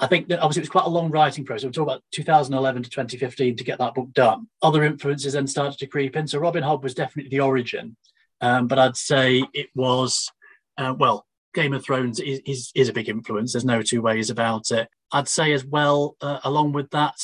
I 0.00 0.06
think 0.08 0.28
that 0.28 0.40
obviously 0.40 0.60
it 0.60 0.64
was 0.64 0.70
quite 0.70 0.86
a 0.86 0.90
long 0.90 1.10
writing 1.10 1.44
process. 1.44 1.64
We're 1.64 1.70
talking 1.70 1.92
about 1.92 2.02
2011 2.10 2.82
to 2.82 2.90
2015 2.90 3.56
to 3.56 3.64
get 3.64 3.78
that 3.78 3.94
book 3.94 4.12
done. 4.14 4.48
Other 4.60 4.82
influences 4.82 5.34
then 5.34 5.46
started 5.46 5.78
to 5.78 5.86
creep 5.86 6.16
in. 6.16 6.26
So 6.26 6.40
Robin 6.40 6.64
Hobb 6.64 6.82
was 6.82 6.94
definitely 6.94 7.30
the 7.30 7.40
origin, 7.40 7.96
um, 8.40 8.66
but 8.66 8.80
I'd 8.80 8.96
say 8.96 9.44
it 9.52 9.68
was 9.74 10.30
uh, 10.76 10.94
well. 10.98 11.24
Game 11.56 11.72
of 11.72 11.82
Thrones 11.82 12.20
is, 12.20 12.40
is, 12.44 12.70
is 12.74 12.88
a 12.88 12.92
big 12.92 13.08
influence. 13.08 13.52
There's 13.52 13.64
no 13.64 13.80
two 13.82 14.02
ways 14.02 14.28
about 14.28 14.70
it. 14.70 14.88
I'd 15.10 15.26
say 15.26 15.52
as 15.52 15.64
well, 15.64 16.14
uh, 16.20 16.38
along 16.44 16.72
with 16.72 16.90
that, 16.90 17.14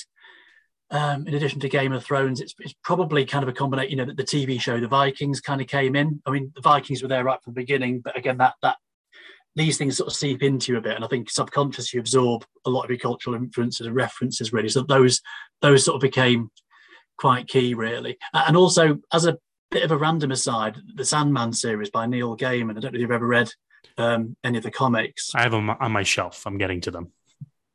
um, 0.91 1.27
in 1.29 1.35
addition 1.35 1.61
to 1.61 1.69
Game 1.69 1.93
of 1.93 2.03
Thrones, 2.03 2.41
it's, 2.41 2.55
it's, 2.59 2.75
probably 2.83 3.27
kind 3.27 3.43
of 3.43 3.49
a 3.51 3.53
combination. 3.53 3.91
You 3.91 3.97
know, 3.97 4.05
the, 4.07 4.15
the 4.15 4.25
TV 4.25 4.59
show, 4.59 4.81
the 4.81 4.89
Vikings, 4.89 5.41
kind 5.41 5.61
of 5.61 5.67
came 5.67 5.95
in. 5.95 6.23
I 6.27 6.31
mean, 6.31 6.51
the 6.55 6.63
Vikings 6.63 7.03
were 7.03 7.09
there 7.09 7.25
right 7.25 7.43
from 7.43 7.53
the 7.53 7.61
beginning, 7.61 8.01
but 8.01 8.17
again, 8.17 8.39
that 8.39 8.55
that 8.63 8.77
these 9.55 9.77
things 9.77 9.99
sort 9.99 10.09
of 10.09 10.17
seep 10.17 10.43
into 10.43 10.73
you 10.73 10.79
a 10.79 10.83
bit, 10.83 10.97
and 10.97 11.05
I 11.05 11.09
think 11.09 11.31
subconsciously 11.31 12.01
absorb 12.01 12.45
a 12.65 12.71
lot 12.71 12.85
of 12.85 12.91
your 12.91 12.99
cultural 12.99 13.37
influences 13.37 13.87
and 13.87 13.95
references, 13.95 14.53
really. 14.53 14.71
So 14.71 14.83
those 14.83 15.21
those 15.61 15.85
sort 15.85 15.97
of 15.97 16.01
became 16.01 16.51
quite 17.19 17.49
key, 17.49 17.75
really. 17.75 18.17
And 18.33 18.57
also, 18.57 18.99
as 19.13 19.27
a 19.27 19.39
bit 19.71 19.85
of 19.85 19.91
a 19.93 19.99
random 19.99 20.31
aside, 20.31 20.79
the 20.95 21.05
Sandman 21.05 21.53
series 21.53 21.91
by 21.91 22.07
Neil 22.07 22.37
Gaiman. 22.37 22.77
I 22.77 22.81
don't 22.81 22.93
know 22.93 22.97
if 22.97 23.01
you've 23.01 23.11
ever 23.11 23.27
read 23.27 23.51
um, 23.99 24.37
any 24.45 24.59
of 24.59 24.65
the 24.65 24.71
comics. 24.71 25.35
I 25.35 25.43
have 25.43 25.53
them 25.53 25.71
on 25.71 25.93
my 25.93 26.03
shelf. 26.03 26.47
I'm 26.47 26.59
getting 26.59 26.81
to 26.83 26.91
them. 26.91 27.13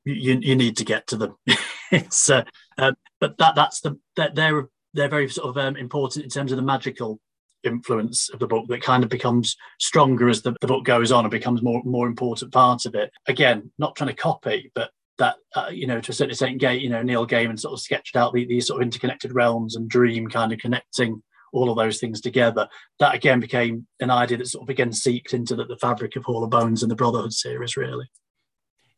You, 0.06 0.40
you 0.42 0.56
need 0.56 0.78
to 0.78 0.86
get 0.86 1.08
to 1.08 1.18
them. 1.18 1.36
it's, 1.92 2.30
uh, 2.30 2.44
uh, 2.78 2.94
but 3.20 3.38
that 3.40 3.56
that's 3.56 3.82
the 3.82 4.00
that 4.16 4.36
they're 4.36 4.70
they're 4.94 5.10
very 5.10 5.30
sort 5.30 5.50
of 5.50 5.58
um, 5.58 5.76
important 5.76 6.24
in 6.24 6.30
terms 6.30 6.52
of 6.52 6.56
the 6.56 6.62
magical 6.62 7.20
influence 7.64 8.30
of 8.30 8.40
the 8.40 8.48
book 8.48 8.68
that 8.68 8.82
kind 8.82 9.04
of 9.04 9.10
becomes 9.10 9.58
stronger 9.80 10.30
as 10.30 10.42
the, 10.42 10.56
the 10.62 10.68
book 10.68 10.86
goes 10.86 11.12
on 11.12 11.26
and 11.26 11.32
becomes 11.32 11.62
more 11.62 11.82
more 11.84 12.08
important 12.08 12.52
part 12.54 12.86
of 12.86 12.96
it. 12.96 13.12
Again, 13.28 13.72
not 13.78 13.96
trying 13.96 14.10
to 14.10 14.16
copy, 14.16 14.72
but 14.74 14.92
that 15.18 15.36
uh, 15.56 15.70
you 15.72 15.88
know 15.88 16.00
to 16.00 16.12
a 16.12 16.16
certain 16.16 16.32
extent, 16.32 16.62
you 16.82 16.90
know 16.90 17.04
Neil 17.04 17.28
Gaiman 17.28 17.60
sort 17.60 17.74
of 17.74 17.80
sketched 17.80 18.16
out 18.16 18.34
the, 18.34 18.46
these 18.46 18.68
sort 18.68 18.82
of 18.82 18.86
interconnected 18.86 19.34
realms 19.34 19.76
and 19.76 19.90
dream 19.90 20.28
kind 20.28 20.54
of 20.54 20.60
connecting 20.60 21.22
all 21.58 21.70
of 21.70 21.78
those 21.78 22.00
things 22.00 22.22
together. 22.22 22.68
That 23.00 23.16
again 23.16 23.40
became 23.40 23.88
an 24.00 24.12
idea 24.12 24.38
that 24.38 24.48
sort 24.48 24.64
of 24.64 24.70
again 24.70 24.92
seeped 24.92 25.34
into 25.34 25.56
the, 25.56 25.66
the 25.66 25.78
fabric 25.78 26.16
of 26.16 26.24
Hall 26.24 26.44
of 26.44 26.50
Bones 26.50 26.84
and 26.84 26.92
the 26.92 26.96
Brotherhood 26.96 27.34
series, 27.34 27.78
really. 27.78 28.10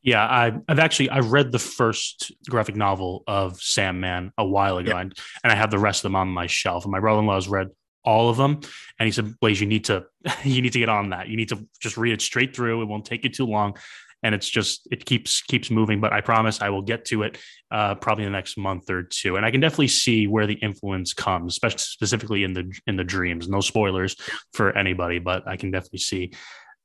Yeah, 0.01 0.25
I, 0.25 0.53
have 0.69 0.79
actually 0.79 1.09
I 1.09 1.19
read 1.19 1.51
the 1.51 1.59
first 1.59 2.31
graphic 2.49 2.75
novel 2.75 3.23
of 3.27 3.61
Sandman 3.61 4.31
a 4.37 4.45
while 4.45 4.77
ago, 4.77 4.91
yep. 4.91 5.01
and, 5.01 5.17
and 5.43 5.51
I 5.51 5.55
have 5.55 5.71
the 5.71 5.79
rest 5.79 5.99
of 5.99 6.03
them 6.03 6.15
on 6.15 6.29
my 6.29 6.47
shelf. 6.47 6.85
And 6.85 6.91
my 6.91 7.01
brother-in-law's 7.01 7.49
read 7.49 7.69
all 8.03 8.29
of 8.29 8.37
them. 8.37 8.61
And 8.97 9.05
he 9.05 9.11
said, 9.11 9.37
Blaze, 9.39 9.59
you 9.59 9.67
need 9.67 9.85
to 9.85 10.05
you 10.43 10.61
need 10.61 10.73
to 10.73 10.79
get 10.79 10.89
on 10.89 11.09
that. 11.09 11.27
You 11.27 11.37
need 11.37 11.49
to 11.49 11.67
just 11.81 11.97
read 11.97 12.13
it 12.13 12.21
straight 12.21 12.55
through. 12.55 12.81
It 12.81 12.85
won't 12.85 13.05
take 13.05 13.23
you 13.23 13.29
too 13.29 13.45
long. 13.45 13.77
And 14.23 14.35
it's 14.35 14.49
just 14.49 14.87
it 14.91 15.05
keeps 15.05 15.41
keeps 15.41 15.71
moving. 15.71 16.01
But 16.01 16.13
I 16.13 16.21
promise 16.21 16.61
I 16.61 16.69
will 16.69 16.81
get 16.81 17.05
to 17.05 17.23
it 17.23 17.37
uh, 17.71 17.95
probably 17.95 18.25
in 18.25 18.31
the 18.31 18.37
next 18.37 18.57
month 18.57 18.89
or 18.89 19.03
two. 19.03 19.37
And 19.37 19.45
I 19.45 19.51
can 19.51 19.61
definitely 19.61 19.87
see 19.87 20.27
where 20.27 20.47
the 20.47 20.55
influence 20.55 21.13
comes, 21.13 21.53
especially 21.53 21.79
specifically 21.79 22.43
in 22.43 22.53
the 22.53 22.71
in 22.87 22.95
the 22.97 23.03
dreams. 23.03 23.47
No 23.47 23.61
spoilers 23.61 24.15
for 24.53 24.77
anybody, 24.77 25.19
but 25.19 25.47
I 25.47 25.55
can 25.55 25.71
definitely 25.71 25.99
see 25.99 26.31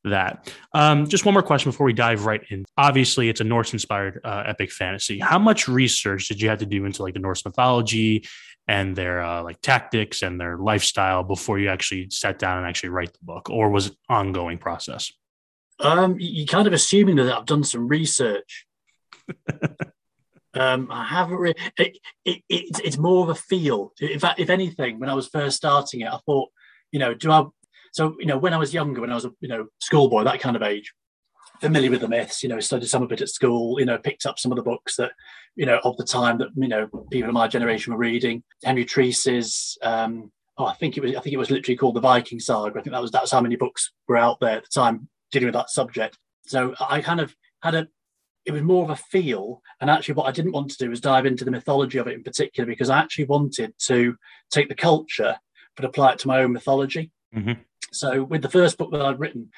that. 0.05 0.53
Um, 0.75 1.07
just 1.07 1.25
one 1.25 1.35
more 1.35 1.43
question 1.43 1.71
before 1.71 1.87
we 1.87 1.93
dive 1.93 2.27
right 2.27 2.43
in. 2.51 2.65
Obviously, 2.77 3.29
it's 3.29 3.41
a 3.41 3.45
Norse 3.45 3.73
inspired 3.73 4.21
uh, 4.25 4.45
epic 4.47 4.71
fantasy. 4.71 5.19
How 5.19 5.39
much 5.39 5.67
research 5.67 6.29
did 6.29 6.41
you 6.41 6.49
have 6.49 6.59
to 6.59 6.67
do 6.67 6.85
into 6.85 7.03
like 7.03 7.15
the 7.15 7.21
Norse 7.21 7.45
mythology 7.45 8.27
and 8.69 8.97
their 8.97 9.23
uh, 9.23 9.43
like 9.43 9.61
tactics 9.61 10.23
and 10.23 10.41
their 10.41 10.57
lifestyle 10.59 11.23
before 11.23 11.59
you 11.59 11.69
actually 11.69 12.09
sat 12.11 12.39
down 12.39 12.59
and 12.59 12.67
actually 12.67 12.91
write 12.91 13.13
the 13.13 13.19
book, 13.23 13.51
or 13.51 13.71
was 13.71 13.89
it 13.89 13.97
ongoing 14.09 14.59
process? 14.59 15.13
Um, 15.81 16.17
you're 16.19 16.47
kind 16.47 16.67
of 16.67 16.73
assuming 16.73 17.17
that 17.17 17.37
I've 17.37 17.47
done 17.47 17.65
some 17.65 17.89
research. 17.89 18.67
um, 20.55 20.89
I 20.91 21.05
haven't 21.05 21.37
really. 21.37 21.57
It, 21.79 21.99
it, 22.25 22.43
it, 22.49 22.81
it's 22.85 22.99
more 22.99 23.25
of 23.25 23.31
a 23.31 23.35
feel. 23.35 23.93
In 24.01 24.19
fact, 24.19 24.41
if 24.41 24.51
anything, 24.51 25.01
when 25.01 25.11
I 25.11 25.15
was 25.15 25.29
first 25.29 25.57
starting 25.57 26.03
it, 26.03 26.13
I 26.13 26.19
thought, 26.27 26.51
you 26.93 26.99
know, 26.99 27.15
do 27.15 27.31
I? 27.31 27.45
so 27.93 28.17
you 28.19 28.27
know, 28.27 28.39
when 28.39 28.55
I 28.55 28.59
was 28.59 28.75
younger, 28.75 29.01
when 29.01 29.11
I 29.11 29.15
was 29.15 29.25
a 29.25 29.33
you 29.41 29.49
know 29.49 29.67
schoolboy, 29.81 30.25
that 30.25 30.41
kind 30.41 30.57
of 30.57 30.63
age, 30.63 30.93
familiar 31.61 31.91
with 31.91 32.01
the 32.01 32.09
myths, 32.09 32.43
you 32.43 32.49
know, 32.49 32.61
studied 32.61 32.89
some 32.89 33.03
of 33.03 33.13
it 33.13 33.21
at 33.21 33.29
school, 33.29 33.79
you 33.79 33.87
know, 33.87 33.99
picked 33.99 34.27
up 34.27 34.39
some 34.39 34.53
of 34.53 34.57
the 34.57 34.63
books 34.63 34.97
that, 34.97 35.13
you 35.57 35.67
know, 35.67 35.81
of 35.85 35.97
the 35.97 36.05
time 36.05 36.39
that, 36.39 36.49
you 36.57 36.69
know, 36.69 36.89
people 37.11 37.31
of 37.31 37.35
my 37.35 37.49
generation 37.49 37.93
were 37.93 37.99
reading. 37.99 38.43
Henry 38.63 38.85
Treece's, 38.85 39.79
um, 39.83 40.31
oh, 40.59 40.67
I 40.67 40.75
think 40.75 40.97
it 40.97 41.03
was, 41.03 41.15
I 41.17 41.21
think 41.21 41.33
it 41.33 41.39
was 41.39 41.51
literally 41.51 41.77
called 41.77 41.97
the 41.97 42.01
Viking 42.01 42.41
Saga. 42.41 42.79
I 42.79 42.83
think 42.83 42.93
that 42.93 43.03
was, 43.03 43.11
that's 43.11 43.31
how 43.31 43.41
many 43.41 43.57
books 43.57 43.93
were 44.09 44.17
out 44.17 44.41
there 44.41 44.59
at 44.59 44.65
the 44.65 44.69
time 44.69 45.09
dealing 45.35 45.49
with 45.49 45.55
that 45.55 45.71
subject. 45.71 46.17
So 46.47 46.75
I 46.81 47.03
kind 47.03 47.21
of 47.21 47.35
had 47.63 47.75
a, 47.75 47.89
it 48.47 48.53
was 48.53 48.63
more 48.63 48.85
of 48.85 48.91
a 48.91 48.97
feel. 48.97 49.61
And 49.81 49.91
actually, 49.91 50.15
what 50.15 50.29
I 50.29 50.33
didn't 50.33 50.53
want 50.53 50.71
to 50.71 50.79
do 50.79 50.91
was 50.91 51.01
dive 51.01 51.27
into 51.27 51.45
the 51.45 51.51
mythology 51.51 51.99
of 51.99 52.07
it 52.07 52.15
in 52.15 52.23
particular, 52.23 52.67
because 52.67 52.91
I 52.91 52.99
actually 52.99 53.27
wanted 53.27 53.75
to 53.91 54.17
take 54.51 54.69
the 54.69 54.75
culture 54.75 55.37
but 55.77 55.85
apply 55.85 56.13
it 56.13 56.19
to 56.21 56.29
my 56.29 56.43
own 56.43 56.53
mythology. 56.53 57.11
Mm-hmm. 57.35 57.61
So 57.93 58.25
with 58.25 58.43
the 58.43 58.49
first 58.49 58.79
book 58.79 58.91
that 58.93 59.03
I'd 59.03 59.19
written, 59.19 59.51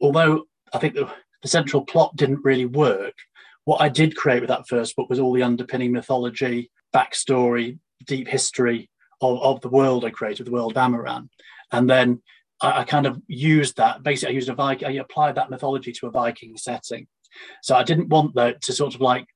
although 0.00 0.44
I 0.72 0.78
think 0.78 0.94
the 0.94 1.10
the 1.42 1.48
central 1.48 1.84
plot 1.84 2.16
didn't 2.16 2.44
really 2.44 2.66
work. 2.66 3.14
What 3.64 3.80
I 3.80 3.88
did 3.88 4.16
create 4.16 4.40
with 4.40 4.48
that 4.48 4.68
first 4.68 4.96
book 4.96 5.08
was 5.08 5.18
all 5.18 5.32
the 5.32 5.42
underpinning 5.42 5.92
mythology, 5.92 6.70
backstory, 6.94 7.78
deep 8.06 8.28
history 8.28 8.90
of, 9.20 9.40
of 9.42 9.60
the 9.60 9.68
world 9.68 10.04
I 10.04 10.10
created, 10.10 10.46
the 10.46 10.52
world 10.52 10.76
of 10.76 10.82
Amaran. 10.82 11.28
And 11.72 11.88
then 11.88 12.22
I, 12.60 12.80
I 12.80 12.84
kind 12.84 13.06
of 13.06 13.20
used 13.26 13.76
that. 13.76 14.02
Basically, 14.02 14.32
I 14.32 14.36
used 14.36 14.48
a 14.48 14.54
Viking, 14.54 14.88
I 14.88 14.92
applied 14.92 15.34
that 15.34 15.50
mythology 15.50 15.92
to 15.92 16.06
a 16.06 16.10
Viking 16.10 16.56
setting. 16.56 17.06
So 17.62 17.76
I 17.76 17.82
didn't 17.82 18.08
want 18.08 18.34
that 18.36 18.62
to 18.62 18.72
sort 18.72 18.94
of 18.94 19.00
like 19.00 19.26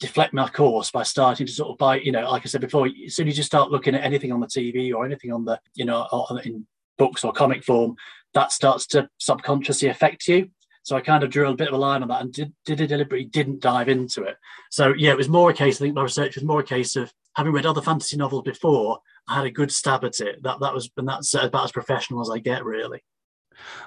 deflect 0.00 0.34
my 0.34 0.48
course 0.48 0.90
by 0.90 1.04
starting 1.04 1.46
to 1.46 1.52
sort 1.52 1.70
of 1.70 1.78
buy, 1.78 1.96
you 2.00 2.10
know, 2.10 2.28
like 2.28 2.42
I 2.44 2.48
said 2.48 2.60
before, 2.60 2.88
as 3.06 3.14
soon 3.14 3.28
as 3.28 3.36
you 3.36 3.44
start 3.44 3.70
looking 3.70 3.94
at 3.94 4.02
anything 4.02 4.32
on 4.32 4.40
the 4.40 4.46
TV 4.48 4.92
or 4.92 5.04
anything 5.04 5.32
on 5.32 5.44
the, 5.44 5.60
you 5.74 5.84
know, 5.84 6.06
in 6.44 6.66
books 6.98 7.24
or 7.24 7.32
comic 7.32 7.62
form, 7.62 7.94
that 8.34 8.50
starts 8.50 8.86
to 8.88 9.08
subconsciously 9.18 9.88
affect 9.88 10.26
you. 10.26 10.50
So 10.82 10.96
I 10.96 11.00
kind 11.00 11.22
of 11.22 11.30
drew 11.30 11.48
a 11.48 11.54
bit 11.54 11.68
of 11.68 11.74
a 11.74 11.78
line 11.78 12.02
on 12.02 12.08
that 12.08 12.22
and 12.22 12.32
did, 12.32 12.52
did 12.64 12.80
it 12.80 12.88
deliberately 12.88 13.26
didn't 13.26 13.60
dive 13.60 13.88
into 13.88 14.24
it. 14.24 14.36
So 14.70 14.92
yeah, 14.96 15.12
it 15.12 15.16
was 15.16 15.28
more 15.28 15.50
a 15.50 15.54
case, 15.54 15.76
I 15.76 15.84
think 15.84 15.94
my 15.94 16.02
research 16.02 16.34
was 16.34 16.44
more 16.44 16.60
a 16.60 16.64
case 16.64 16.96
of 16.96 17.12
having 17.34 17.52
read 17.52 17.66
other 17.66 17.82
fantasy 17.82 18.16
novels 18.16 18.42
before, 18.42 19.00
I 19.28 19.36
had 19.36 19.46
a 19.46 19.50
good 19.50 19.72
stab 19.72 20.04
at 20.04 20.20
it. 20.20 20.42
That 20.42 20.60
that 20.60 20.74
was 20.74 20.90
and 20.96 21.08
that's 21.08 21.34
about 21.34 21.64
as 21.64 21.72
professional 21.72 22.20
as 22.20 22.30
I 22.30 22.38
get 22.38 22.64
really. 22.64 23.02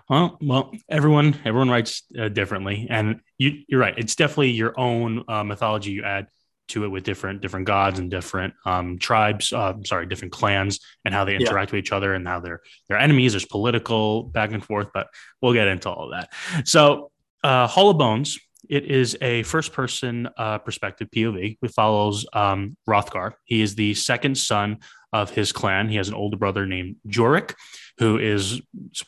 Well, 0.10 0.38
well, 0.42 0.72
everyone 0.90 1.40
everyone 1.46 1.70
writes 1.70 2.04
uh, 2.18 2.30
differently, 2.30 2.88
and 2.90 3.22
you, 3.38 3.64
you're 3.68 3.80
right. 3.80 3.98
It's 3.98 4.16
definitely 4.16 4.52
your 4.52 4.80
own 4.80 5.24
uh, 5.28 5.44
mythology 5.44 5.92
you 5.92 6.04
add 6.04 6.28
to 6.68 6.84
it 6.84 6.88
with 6.88 7.04
different 7.04 7.42
different 7.42 7.68
gods 7.68 8.00
and 8.00 8.10
different 8.10 8.54
um, 8.66 8.98
tribes. 8.98 9.54
Uh, 9.54 9.74
sorry, 9.84 10.06
different 10.06 10.32
clans 10.32 10.80
and 11.04 11.14
how 11.14 11.26
they 11.26 11.36
interact 11.36 11.72
yeah. 11.72 11.78
with 11.78 11.86
each 11.86 11.92
other 11.92 12.14
and 12.14 12.28
how 12.28 12.40
they're 12.40 12.62
they're 12.88 12.98
enemies. 12.98 13.34
There's 13.34 13.46
political 13.46 14.24
back 14.24 14.52
and 14.52 14.64
forth, 14.64 14.90
but 14.94 15.08
we'll 15.42 15.54
get 15.54 15.68
into 15.68 15.90
all 15.90 16.06
of 16.06 16.12
that. 16.12 16.68
So, 16.68 17.12
uh, 17.44 17.68
Hall 17.68 17.90
of 17.90 17.98
Bones. 17.98 18.40
It 18.70 18.86
is 18.86 19.18
a 19.22 19.44
first 19.44 19.74
person 19.74 20.30
uh, 20.38 20.60
perspective 20.60 21.10
POV. 21.16 21.58
It 21.62 21.72
follows 21.72 22.26
um, 22.34 22.78
Hrothgar. 22.88 23.34
He 23.44 23.62
is 23.62 23.76
the 23.76 23.94
second 23.94 24.38
son 24.38 24.80
of 25.14 25.30
his 25.30 25.52
clan. 25.52 25.90
He 25.90 25.96
has 25.98 26.10
an 26.10 26.14
older 26.14 26.38
brother 26.38 26.66
named 26.66 26.98
Jorek, 27.08 27.54
who 27.98 28.18
is 28.18 28.62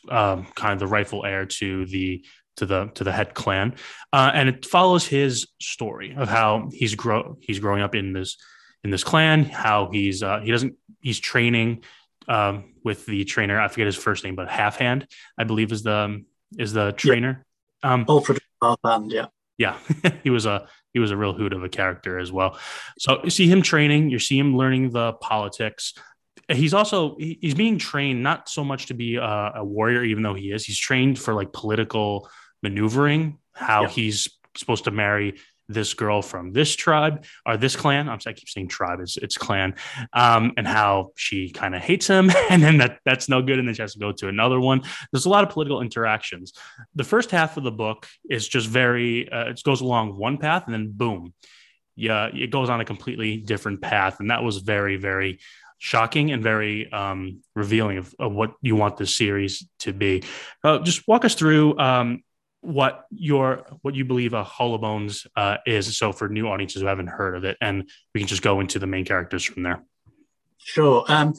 um, 0.08 0.46
kind 0.54 0.72
of 0.72 0.78
the 0.78 0.86
rightful 0.86 1.24
heir 1.24 1.46
to 1.46 1.86
the 1.86 2.24
to 2.56 2.66
the 2.66 2.90
to 2.94 3.04
the 3.04 3.12
head 3.12 3.34
clan, 3.34 3.74
uh, 4.12 4.30
and 4.34 4.48
it 4.48 4.66
follows 4.66 5.06
his 5.06 5.46
story 5.60 6.14
of 6.16 6.28
how 6.28 6.68
he's 6.72 6.94
grow 6.94 7.36
he's 7.40 7.60
growing 7.60 7.82
up 7.82 7.94
in 7.94 8.12
this 8.12 8.36
in 8.84 8.90
this 8.90 9.04
clan, 9.04 9.44
how 9.44 9.90
he's 9.92 10.22
uh, 10.22 10.40
he 10.40 10.50
doesn't 10.50 10.74
he's 11.00 11.20
training 11.20 11.84
um, 12.28 12.74
with 12.84 13.06
the 13.06 13.24
trainer. 13.24 13.60
I 13.60 13.68
forget 13.68 13.86
his 13.86 13.96
first 13.96 14.24
name, 14.24 14.34
but 14.34 14.48
Halfhand, 14.48 15.06
I 15.38 15.44
believe, 15.44 15.72
is 15.72 15.82
the 15.82 16.24
is 16.58 16.72
the 16.72 16.92
trainer. 16.92 17.44
Yeah. 17.84 17.92
Um, 17.92 18.06
Alfred 18.08 18.40
Half 18.62 18.78
Hand, 18.84 19.12
yeah, 19.12 19.26
yeah, 19.58 19.76
he 20.22 20.30
was 20.30 20.46
a 20.46 20.66
he 20.94 21.00
was 21.00 21.10
a 21.10 21.16
real 21.16 21.34
hoot 21.34 21.52
of 21.52 21.62
a 21.62 21.68
character 21.68 22.18
as 22.18 22.32
well. 22.32 22.58
So 22.98 23.20
you 23.24 23.30
see 23.30 23.46
him 23.46 23.60
training, 23.60 24.08
you 24.08 24.18
see 24.18 24.38
him 24.38 24.56
learning 24.56 24.90
the 24.90 25.12
politics. 25.14 25.92
He's 26.50 26.72
also 26.72 27.16
he's 27.18 27.54
being 27.54 27.76
trained 27.76 28.22
not 28.22 28.48
so 28.48 28.64
much 28.64 28.86
to 28.86 28.94
be 28.94 29.16
a, 29.16 29.52
a 29.56 29.64
warrior, 29.64 30.02
even 30.04 30.22
though 30.22 30.34
he 30.34 30.50
is. 30.52 30.64
He's 30.64 30.78
trained 30.78 31.18
for 31.18 31.34
like 31.34 31.52
political 31.52 32.30
maneuvering, 32.62 33.38
how 33.52 33.82
yeah. 33.82 33.88
he's 33.88 34.28
supposed 34.56 34.84
to 34.84 34.90
marry 34.90 35.34
this 35.68 35.94
girl 35.94 36.22
from 36.22 36.52
this 36.52 36.74
tribe 36.74 37.24
or 37.46 37.56
this 37.56 37.76
clan. 37.76 38.08
I'm 38.08 38.20
sorry, 38.20 38.34
I 38.34 38.38
keep 38.38 38.48
saying 38.48 38.68
tribe, 38.68 39.00
it's, 39.00 39.16
it's 39.16 39.36
clan, 39.36 39.74
um, 40.12 40.52
and 40.56 40.66
how 40.66 41.10
she 41.16 41.50
kind 41.50 41.74
of 41.74 41.82
hates 41.82 42.06
him, 42.06 42.30
and 42.50 42.62
then 42.62 42.78
that 42.78 42.98
that's 43.04 43.28
no 43.28 43.42
good, 43.42 43.58
and 43.58 43.68
then 43.68 43.74
she 43.74 43.82
has 43.82 43.92
to 43.92 43.98
go 43.98 44.12
to 44.12 44.28
another 44.28 44.60
one. 44.60 44.82
There's 45.12 45.26
a 45.26 45.30
lot 45.30 45.44
of 45.44 45.50
political 45.50 45.80
interactions. 45.80 46.52
The 46.94 47.04
first 47.04 47.30
half 47.30 47.56
of 47.56 47.64
the 47.64 47.72
book 47.72 48.06
is 48.28 48.48
just 48.48 48.68
very, 48.68 49.30
uh, 49.30 49.50
it 49.50 49.62
goes 49.62 49.80
along 49.80 50.16
one 50.16 50.38
path, 50.38 50.64
and 50.66 50.74
then 50.74 50.90
boom, 50.92 51.34
yeah, 51.96 52.26
it 52.32 52.50
goes 52.50 52.70
on 52.70 52.80
a 52.80 52.84
completely 52.84 53.36
different 53.36 53.82
path, 53.82 54.20
and 54.20 54.30
that 54.30 54.42
was 54.42 54.58
very, 54.58 54.96
very 54.96 55.40
shocking 55.78 56.32
and 56.32 56.42
very 56.42 56.90
um, 56.92 57.40
revealing 57.54 57.98
of, 57.98 58.14
of, 58.18 58.32
what 58.32 58.52
you 58.60 58.74
want 58.74 58.96
this 58.96 59.16
series 59.16 59.66
to 59.78 59.92
be. 59.92 60.22
Uh, 60.64 60.78
just 60.80 61.06
walk 61.06 61.24
us 61.24 61.34
through 61.34 61.78
um, 61.78 62.22
what 62.60 63.06
your 63.10 63.64
what 63.82 63.94
you 63.94 64.04
believe 64.04 64.32
a 64.32 64.44
Hall 64.44 64.74
of 64.74 64.80
Bones 64.80 65.26
uh, 65.36 65.58
is. 65.66 65.96
So 65.96 66.12
for 66.12 66.28
new 66.28 66.48
audiences 66.48 66.82
who 66.82 66.88
haven't 66.88 67.08
heard 67.08 67.36
of 67.36 67.44
it, 67.44 67.56
and 67.60 67.88
we 68.14 68.20
can 68.20 68.28
just 68.28 68.42
go 68.42 68.60
into 68.60 68.78
the 68.78 68.86
main 68.86 69.04
characters 69.04 69.44
from 69.44 69.62
there. 69.62 69.82
Sure. 70.58 71.04
Um, 71.08 71.34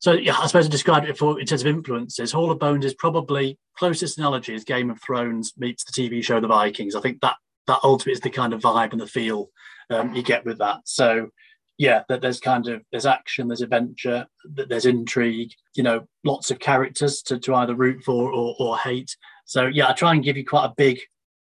so 0.00 0.12
yeah, 0.12 0.36
I 0.38 0.46
suppose 0.46 0.66
I 0.66 0.70
described 0.70 1.06
it 1.06 1.12
before 1.12 1.38
in 1.38 1.46
terms 1.46 1.60
of 1.60 1.66
influences. 1.66 2.32
Hall 2.32 2.50
of 2.50 2.58
Bones 2.58 2.84
is 2.84 2.94
probably 2.94 3.58
closest 3.76 4.18
analogy 4.18 4.54
is 4.54 4.64
Game 4.64 4.90
of 4.90 5.00
Thrones 5.02 5.52
meets 5.58 5.84
the 5.84 5.92
TV 5.92 6.24
show 6.24 6.40
The 6.40 6.48
Vikings. 6.48 6.94
I 6.94 7.00
think 7.00 7.20
that 7.20 7.36
that 7.66 7.80
ultimately 7.84 8.12
is 8.12 8.20
the 8.20 8.30
kind 8.30 8.52
of 8.52 8.62
vibe 8.62 8.92
and 8.92 9.00
the 9.00 9.06
feel 9.06 9.50
um, 9.90 10.14
you 10.14 10.22
get 10.22 10.44
with 10.44 10.58
that. 10.58 10.78
So 10.84 11.28
yeah, 11.76 12.02
that 12.08 12.20
there's 12.20 12.40
kind 12.40 12.68
of 12.68 12.82
there's 12.90 13.06
action, 13.06 13.48
there's 13.48 13.62
adventure, 13.62 14.26
there's 14.44 14.86
intrigue. 14.86 15.52
You 15.74 15.82
know, 15.82 16.06
lots 16.24 16.50
of 16.50 16.58
characters 16.58 17.22
to, 17.22 17.38
to 17.38 17.54
either 17.54 17.74
root 17.74 18.02
for 18.04 18.30
or, 18.32 18.54
or 18.58 18.78
hate. 18.78 19.16
So 19.50 19.66
yeah, 19.66 19.88
I 19.88 19.94
try 19.94 20.14
and 20.14 20.22
give 20.22 20.36
you 20.36 20.46
quite 20.46 20.66
a 20.66 20.74
big 20.76 21.00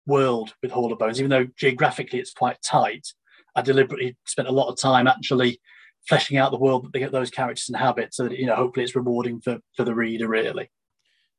world 0.07 0.55
with 0.62 0.71
Hall 0.71 0.93
of 0.93 1.00
Bones, 1.00 1.19
even 1.19 1.31
though 1.31 1.49
geographically 1.57 2.21
it's 2.21 2.33
quite 2.33 2.62
tight. 2.62 3.09
I 3.57 3.62
deliberately 3.62 4.17
spent 4.25 4.47
a 4.47 4.52
lot 4.52 4.69
of 4.69 4.78
time 4.78 5.09
actually 5.09 5.61
fleshing 6.09 6.37
out 6.37 6.52
the 6.52 6.61
world 6.61 6.88
that 6.93 7.11
those 7.11 7.31
characters 7.31 7.69
inhabit, 7.69 8.14
so 8.14 8.28
that 8.28 8.38
you 8.38 8.47
know 8.47 8.55
hopefully 8.55 8.85
it's 8.85 8.95
rewarding 8.95 9.40
for 9.40 9.59
for 9.76 9.83
the 9.83 9.97
reader. 9.97 10.28
Really, 10.28 10.71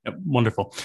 yep, 0.03 0.17
wonderful. 0.25 0.75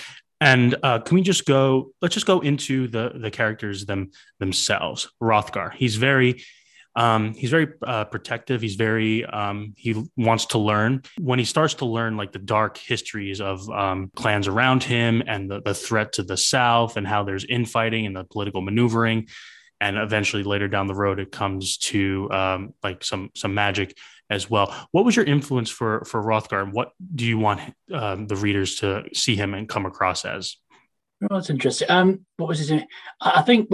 And 0.41 0.77
uh, 0.85 1.01
can 1.01 1.17
we 1.17 1.23
just 1.23 1.45
go? 1.45 1.91
Let's 2.01 2.15
just 2.15 2.27
go 2.27 2.39
into 2.39 2.87
the 2.87 3.11
the 3.13 3.33
characters 3.33 3.85
them 3.85 4.13
themselves. 4.39 5.11
Hrothgar, 5.21 5.75
he's 5.75 5.97
very 5.97 6.45
um, 6.97 7.35
he's 7.35 7.51
very 7.51 7.69
uh, 7.83 8.05
protective. 8.05 8.61
He's 8.61 8.77
very 8.77 9.25
um, 9.25 9.75
he 9.77 10.05
wants 10.17 10.47
to 10.47 10.59
learn. 10.59 11.03
When 11.19 11.39
he 11.39 11.45
starts 11.45 11.75
to 11.75 11.87
learn 11.87 12.17
like 12.17 12.33
the 12.33 12.39
dark 12.39 12.79
histories 12.79 13.41
of 13.41 13.69
um, 13.71 14.11
clans 14.15 14.47
around 14.47 14.85
him 14.85 15.23
and 15.27 15.51
the, 15.51 15.61
the 15.61 15.75
threat 15.75 16.13
to 16.15 16.23
the 16.23 16.37
south 16.37 16.97
and 16.97 17.07
how 17.07 17.25
there's 17.25 17.45
infighting 17.45 18.07
and 18.07 18.15
the 18.15 18.25
political 18.25 18.61
maneuvering, 18.61 19.29
and 19.81 19.97
eventually 19.97 20.45
later 20.45 20.69
down 20.69 20.87
the 20.87 20.95
road 20.95 21.19
it 21.19 21.33
comes 21.33 21.79
to 21.79 22.31
um, 22.31 22.75
like 22.83 23.03
some 23.03 23.31
some 23.35 23.55
magic 23.55 23.97
as 24.31 24.49
well. 24.49 24.73
What 24.93 25.05
was 25.05 25.17
your 25.17 25.25
influence 25.25 25.71
for 25.71 26.05
for 26.05 26.23
Hrothgar? 26.23 26.73
What 26.73 26.93
do 27.15 27.25
you 27.25 27.39
want 27.39 27.61
um, 27.93 28.29
the 28.29 28.37
readers 28.37 28.77
to 28.77 29.05
see 29.13 29.35
him 29.35 29.53
and 29.55 29.69
come 29.69 29.85
across 29.85 30.25
as? 30.25 30.57
Well, 31.21 31.41
that's 31.41 31.51
interesting. 31.51 31.91
Um, 31.91 32.27
what 32.37 32.49
was 32.49 32.61
his? 32.61 32.83
I 33.21 33.43
think 33.43 33.69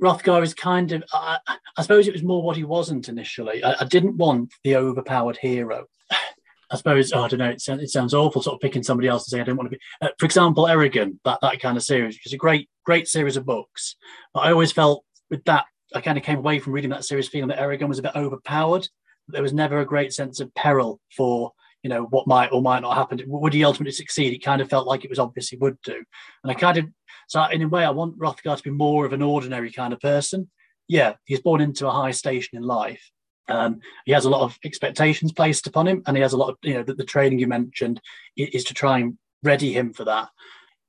Hrothgar 0.00 0.42
is 0.42 0.54
kind 0.54 0.92
of, 0.92 1.04
I, 1.12 1.38
I, 1.76 1.82
suppose 1.82 2.08
it 2.08 2.12
was 2.12 2.22
more 2.22 2.42
what 2.42 2.56
he 2.56 2.64
wasn't 2.64 3.08
initially. 3.08 3.62
I, 3.62 3.76
I 3.80 3.84
didn't 3.84 4.16
want 4.16 4.52
the 4.64 4.76
overpowered 4.76 5.36
hero. 5.36 5.86
I 6.70 6.76
suppose, 6.76 7.12
oh, 7.12 7.22
I 7.22 7.28
don't 7.28 7.38
know, 7.38 7.50
it, 7.50 7.60
sounds, 7.60 7.82
it 7.82 7.90
sounds 7.90 8.14
awful 8.14 8.42
sort 8.42 8.54
of 8.54 8.60
picking 8.60 8.82
somebody 8.82 9.06
else 9.06 9.24
and 9.24 9.30
saying, 9.30 9.42
I 9.42 9.44
don't 9.44 9.56
want 9.56 9.70
to 9.70 9.76
be, 9.76 9.82
uh, 10.00 10.08
for 10.18 10.26
example, 10.26 10.64
Eragon, 10.64 11.18
that, 11.24 11.38
that 11.42 11.60
kind 11.60 11.76
of 11.76 11.84
series, 11.84 12.16
which 12.16 12.26
is 12.26 12.32
a 12.32 12.38
great, 12.38 12.68
great 12.84 13.06
series 13.06 13.36
of 13.36 13.46
books. 13.46 13.96
But 14.32 14.40
I 14.40 14.50
always 14.50 14.72
felt 14.72 15.04
with 15.30 15.44
that, 15.44 15.66
I 15.94 16.00
kind 16.00 16.18
of 16.18 16.24
came 16.24 16.38
away 16.38 16.58
from 16.58 16.72
reading 16.72 16.90
that 16.90 17.04
series 17.04 17.28
feeling 17.28 17.48
that 17.48 17.58
Eragon 17.58 17.88
was 17.88 17.98
a 18.00 18.02
bit 18.02 18.16
overpowered. 18.16 18.88
There 19.28 19.42
was 19.42 19.52
never 19.52 19.78
a 19.78 19.86
great 19.86 20.12
sense 20.12 20.40
of 20.40 20.54
peril 20.54 21.00
for, 21.16 21.52
you 21.82 21.90
know, 21.90 22.04
what 22.04 22.26
might 22.26 22.50
or 22.50 22.60
might 22.60 22.80
not 22.80 22.96
happen. 22.96 23.22
Would 23.26 23.54
he 23.54 23.64
ultimately 23.64 23.92
succeed? 23.92 24.32
It 24.32 24.44
kind 24.44 24.60
of 24.60 24.68
felt 24.68 24.88
like 24.88 25.04
it 25.04 25.10
was 25.10 25.20
obvious 25.20 25.50
he 25.50 25.56
would 25.58 25.80
do. 25.82 26.02
And 26.42 26.50
I 26.50 26.54
kind 26.54 26.78
of 26.78 26.86
so 27.28 27.44
in 27.44 27.62
a 27.62 27.68
way, 27.68 27.84
I 27.84 27.90
want 27.90 28.18
Hrothgar 28.18 28.56
to 28.56 28.62
be 28.62 28.70
more 28.70 29.06
of 29.06 29.12
an 29.12 29.22
ordinary 29.22 29.70
kind 29.70 29.92
of 29.92 30.00
person. 30.00 30.50
Yeah, 30.88 31.14
he's 31.24 31.40
born 31.40 31.60
into 31.60 31.88
a 31.88 31.92
high 31.92 32.10
station 32.10 32.58
in 32.58 32.62
life. 32.62 33.10
Um, 33.48 33.80
he 34.06 34.12
has 34.12 34.24
a 34.24 34.30
lot 34.30 34.42
of 34.42 34.58
expectations 34.64 35.32
placed 35.32 35.66
upon 35.66 35.86
him, 35.86 36.02
and 36.06 36.16
he 36.16 36.22
has 36.22 36.32
a 36.32 36.36
lot 36.36 36.50
of 36.50 36.56
you 36.62 36.74
know 36.74 36.82
the, 36.82 36.94
the 36.94 37.04
training 37.04 37.38
you 37.38 37.46
mentioned 37.46 38.00
is 38.36 38.64
to 38.64 38.74
try 38.74 38.98
and 38.98 39.18
ready 39.42 39.72
him 39.72 39.92
for 39.92 40.04
that. 40.04 40.30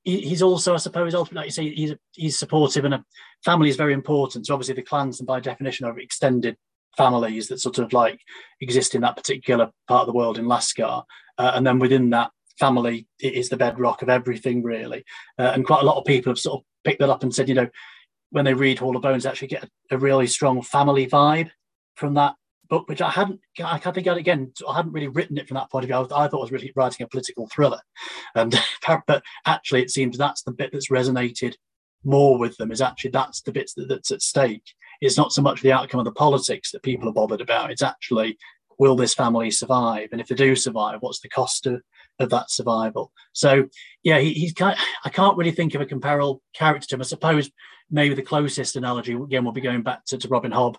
He, 0.04 0.20
he's 0.20 0.42
also, 0.42 0.74
I 0.74 0.78
suppose, 0.78 1.14
ultimately, 1.14 1.40
like 1.40 1.46
you 1.46 1.52
say, 1.52 1.74
he's 1.74 1.94
he's 2.12 2.38
supportive, 2.38 2.84
and 2.84 2.94
a 2.94 3.04
family 3.44 3.68
is 3.68 3.76
very 3.76 3.92
important. 3.92 4.46
So 4.46 4.54
obviously, 4.54 4.74
the 4.74 4.82
clans, 4.82 5.20
and 5.20 5.26
by 5.26 5.40
definition, 5.40 5.86
are 5.86 5.98
extended 5.98 6.56
families 6.96 7.48
that 7.48 7.60
sort 7.60 7.78
of 7.78 7.92
like 7.92 8.20
exist 8.60 8.94
in 8.94 9.02
that 9.02 9.16
particular 9.16 9.70
part 9.86 10.02
of 10.02 10.06
the 10.06 10.14
world 10.14 10.38
in 10.38 10.46
Lascar, 10.46 11.04
uh, 11.38 11.52
and 11.54 11.66
then 11.66 11.78
within 11.78 12.10
that, 12.10 12.30
family 12.58 13.06
is 13.20 13.48
the 13.48 13.56
bedrock 13.56 14.02
of 14.02 14.08
everything, 14.08 14.62
really. 14.62 15.04
Uh, 15.38 15.52
and 15.54 15.66
quite 15.66 15.82
a 15.82 15.86
lot 15.86 15.98
of 15.98 16.04
people 16.04 16.30
have 16.30 16.38
sort 16.38 16.60
of 16.60 16.64
picked 16.84 17.00
that 17.00 17.10
up 17.10 17.22
and 17.22 17.34
said, 17.34 17.48
you 17.48 17.54
know, 17.54 17.68
when 18.30 18.44
they 18.44 18.54
read 18.54 18.78
Hall 18.78 18.96
of 18.96 19.02
Bones, 19.02 19.26
actually 19.26 19.48
get 19.48 19.64
a, 19.64 19.96
a 19.96 19.98
really 19.98 20.26
strong 20.26 20.62
family 20.62 21.06
vibe 21.06 21.50
from 21.94 22.14
that 22.14 22.34
book, 22.68 22.88
which 22.88 23.00
I 23.00 23.10
hadn't, 23.10 23.40
I 23.62 23.78
can't 23.78 23.94
think 23.94 24.06
of 24.06 24.16
it 24.16 24.20
again, 24.20 24.52
I 24.68 24.76
hadn't 24.76 24.92
really 24.92 25.08
written 25.08 25.38
it 25.38 25.46
from 25.46 25.56
that 25.56 25.70
point 25.70 25.84
of 25.84 25.88
view. 25.88 25.96
I, 25.96 26.00
was, 26.00 26.12
I 26.12 26.28
thought 26.28 26.38
I 26.38 26.42
was 26.42 26.52
really 26.52 26.72
writing 26.74 27.04
a 27.04 27.08
political 27.08 27.46
thriller. 27.48 27.80
And, 28.34 28.58
but 29.06 29.22
actually, 29.46 29.82
it 29.82 29.90
seems 29.90 30.18
that's 30.18 30.42
the 30.42 30.52
bit 30.52 30.70
that's 30.72 30.90
resonated 30.90 31.54
more 32.04 32.38
with 32.38 32.56
them, 32.56 32.70
is 32.70 32.80
actually 32.80 33.10
that's 33.10 33.42
the 33.42 33.52
bits 33.52 33.74
that, 33.74 33.88
that's 33.88 34.10
at 34.10 34.22
stake. 34.22 34.64
It's 35.00 35.16
not 35.16 35.32
so 35.32 35.42
much 35.42 35.60
the 35.60 35.72
outcome 35.72 36.00
of 36.00 36.04
the 36.04 36.12
politics 36.12 36.70
that 36.70 36.82
people 36.82 37.08
are 37.08 37.12
bothered 37.12 37.40
about, 37.40 37.70
it's 37.70 37.82
actually 37.82 38.38
will 38.78 38.96
this 38.96 39.14
family 39.14 39.50
survive? 39.50 40.08
And 40.12 40.20
if 40.20 40.28
they 40.28 40.34
do 40.34 40.54
survive, 40.54 40.98
what's 41.00 41.20
the 41.20 41.28
cost 41.28 41.66
of, 41.66 41.82
of 42.18 42.30
that 42.30 42.50
survival? 42.50 43.12
So, 43.32 43.68
yeah, 44.02 44.18
he, 44.18 44.32
he's 44.32 44.52
kind. 44.52 44.78
Of, 44.78 44.84
I 45.04 45.10
can't 45.10 45.36
really 45.36 45.52
think 45.52 45.74
of 45.74 45.80
a 45.80 45.86
comparable 45.86 46.42
character 46.54 46.88
to 46.88 46.94
him. 46.96 47.00
I 47.00 47.04
suppose 47.04 47.50
maybe 47.90 48.14
the 48.14 48.22
closest 48.22 48.76
analogy 48.76 49.12
again 49.12 49.44
we'll 49.44 49.52
be 49.52 49.60
going 49.60 49.82
back 49.82 50.04
to, 50.06 50.18
to 50.18 50.28
Robin 50.28 50.52
Hobb, 50.52 50.76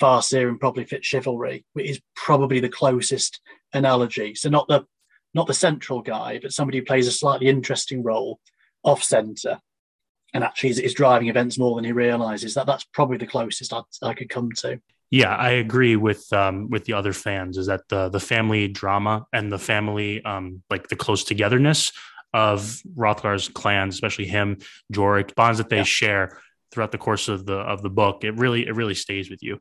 Farseer, 0.00 0.48
and 0.48 0.60
probably 0.60 0.84
Fitz 0.84 1.06
Chivalry, 1.06 1.64
which 1.72 1.90
is 1.90 2.00
probably 2.16 2.60
the 2.60 2.68
closest 2.68 3.40
analogy. 3.72 4.34
So 4.34 4.48
not 4.48 4.68
the 4.68 4.86
not 5.34 5.46
the 5.46 5.54
central 5.54 6.02
guy, 6.02 6.40
but 6.42 6.52
somebody 6.52 6.78
who 6.78 6.84
plays 6.84 7.06
a 7.06 7.12
slightly 7.12 7.48
interesting 7.48 8.02
role 8.02 8.40
off 8.82 9.02
center 9.02 9.60
and 10.32 10.44
actually 10.44 10.70
is, 10.70 10.78
is 10.78 10.94
driving 10.94 11.28
events 11.28 11.58
more 11.58 11.76
than 11.76 11.84
he 11.84 11.92
realizes. 11.92 12.54
That 12.54 12.66
that's 12.66 12.84
probably 12.84 13.18
the 13.18 13.26
closest 13.26 13.72
I, 13.72 13.82
I 14.02 14.14
could 14.14 14.28
come 14.28 14.50
to. 14.58 14.80
Yeah, 15.10 15.34
I 15.34 15.50
agree 15.50 15.96
with 15.96 16.32
um, 16.32 16.70
with 16.70 16.84
the 16.84 16.92
other 16.92 17.12
fans. 17.12 17.58
Is 17.58 17.66
that 17.66 17.88
the 17.88 18.08
the 18.08 18.20
family 18.20 18.68
drama 18.68 19.26
and 19.32 19.50
the 19.50 19.58
family 19.58 20.24
um, 20.24 20.62
like 20.70 20.88
the 20.88 20.96
close 20.96 21.24
togetherness 21.24 21.92
of 22.32 22.80
Hrothgar's 22.96 23.48
clans, 23.48 23.94
especially 23.94 24.26
him, 24.26 24.58
Jorek, 24.92 25.34
bonds 25.34 25.58
that 25.58 25.68
they 25.68 25.78
yeah. 25.78 25.82
share 25.82 26.38
throughout 26.70 26.92
the 26.92 26.98
course 26.98 27.28
of 27.28 27.44
the 27.44 27.56
of 27.56 27.82
the 27.82 27.90
book. 27.90 28.22
It 28.22 28.36
really 28.36 28.68
it 28.68 28.76
really 28.76 28.94
stays 28.94 29.28
with 29.30 29.42
you, 29.42 29.58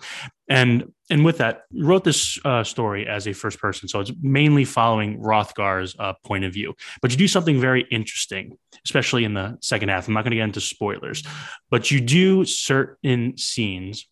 and 0.48 0.92
and 1.10 1.26
with 1.26 1.40
that, 1.40 1.64
you 1.72 1.86
wrote 1.86 2.04
this 2.04 2.38
uh, 2.46 2.64
story 2.64 3.08
as 3.08 3.28
a 3.28 3.34
first 3.34 3.60
person, 3.60 3.88
so 3.88 4.00
it's 4.02 4.12
mainly 4.22 4.66
following 4.66 5.20
Hrothgar's 5.20 5.96
uh, 5.98 6.14
point 6.24 6.44
of 6.44 6.54
view. 6.54 6.76
But 7.02 7.10
you 7.10 7.18
do 7.18 7.28
something 7.28 7.60
very 7.60 7.88
interesting, 7.90 8.56
especially 8.86 9.24
in 9.24 9.34
the 9.34 9.58
second 9.62 9.90
half. 9.90 10.08
I'm 10.08 10.14
not 10.14 10.24
going 10.24 10.32
to 10.32 10.38
get 10.38 10.44
into 10.44 10.62
spoilers, 10.62 11.24
but 11.72 11.90
you 11.90 12.00
do 12.02 12.46
certain 12.46 13.36
scenes 13.36 14.06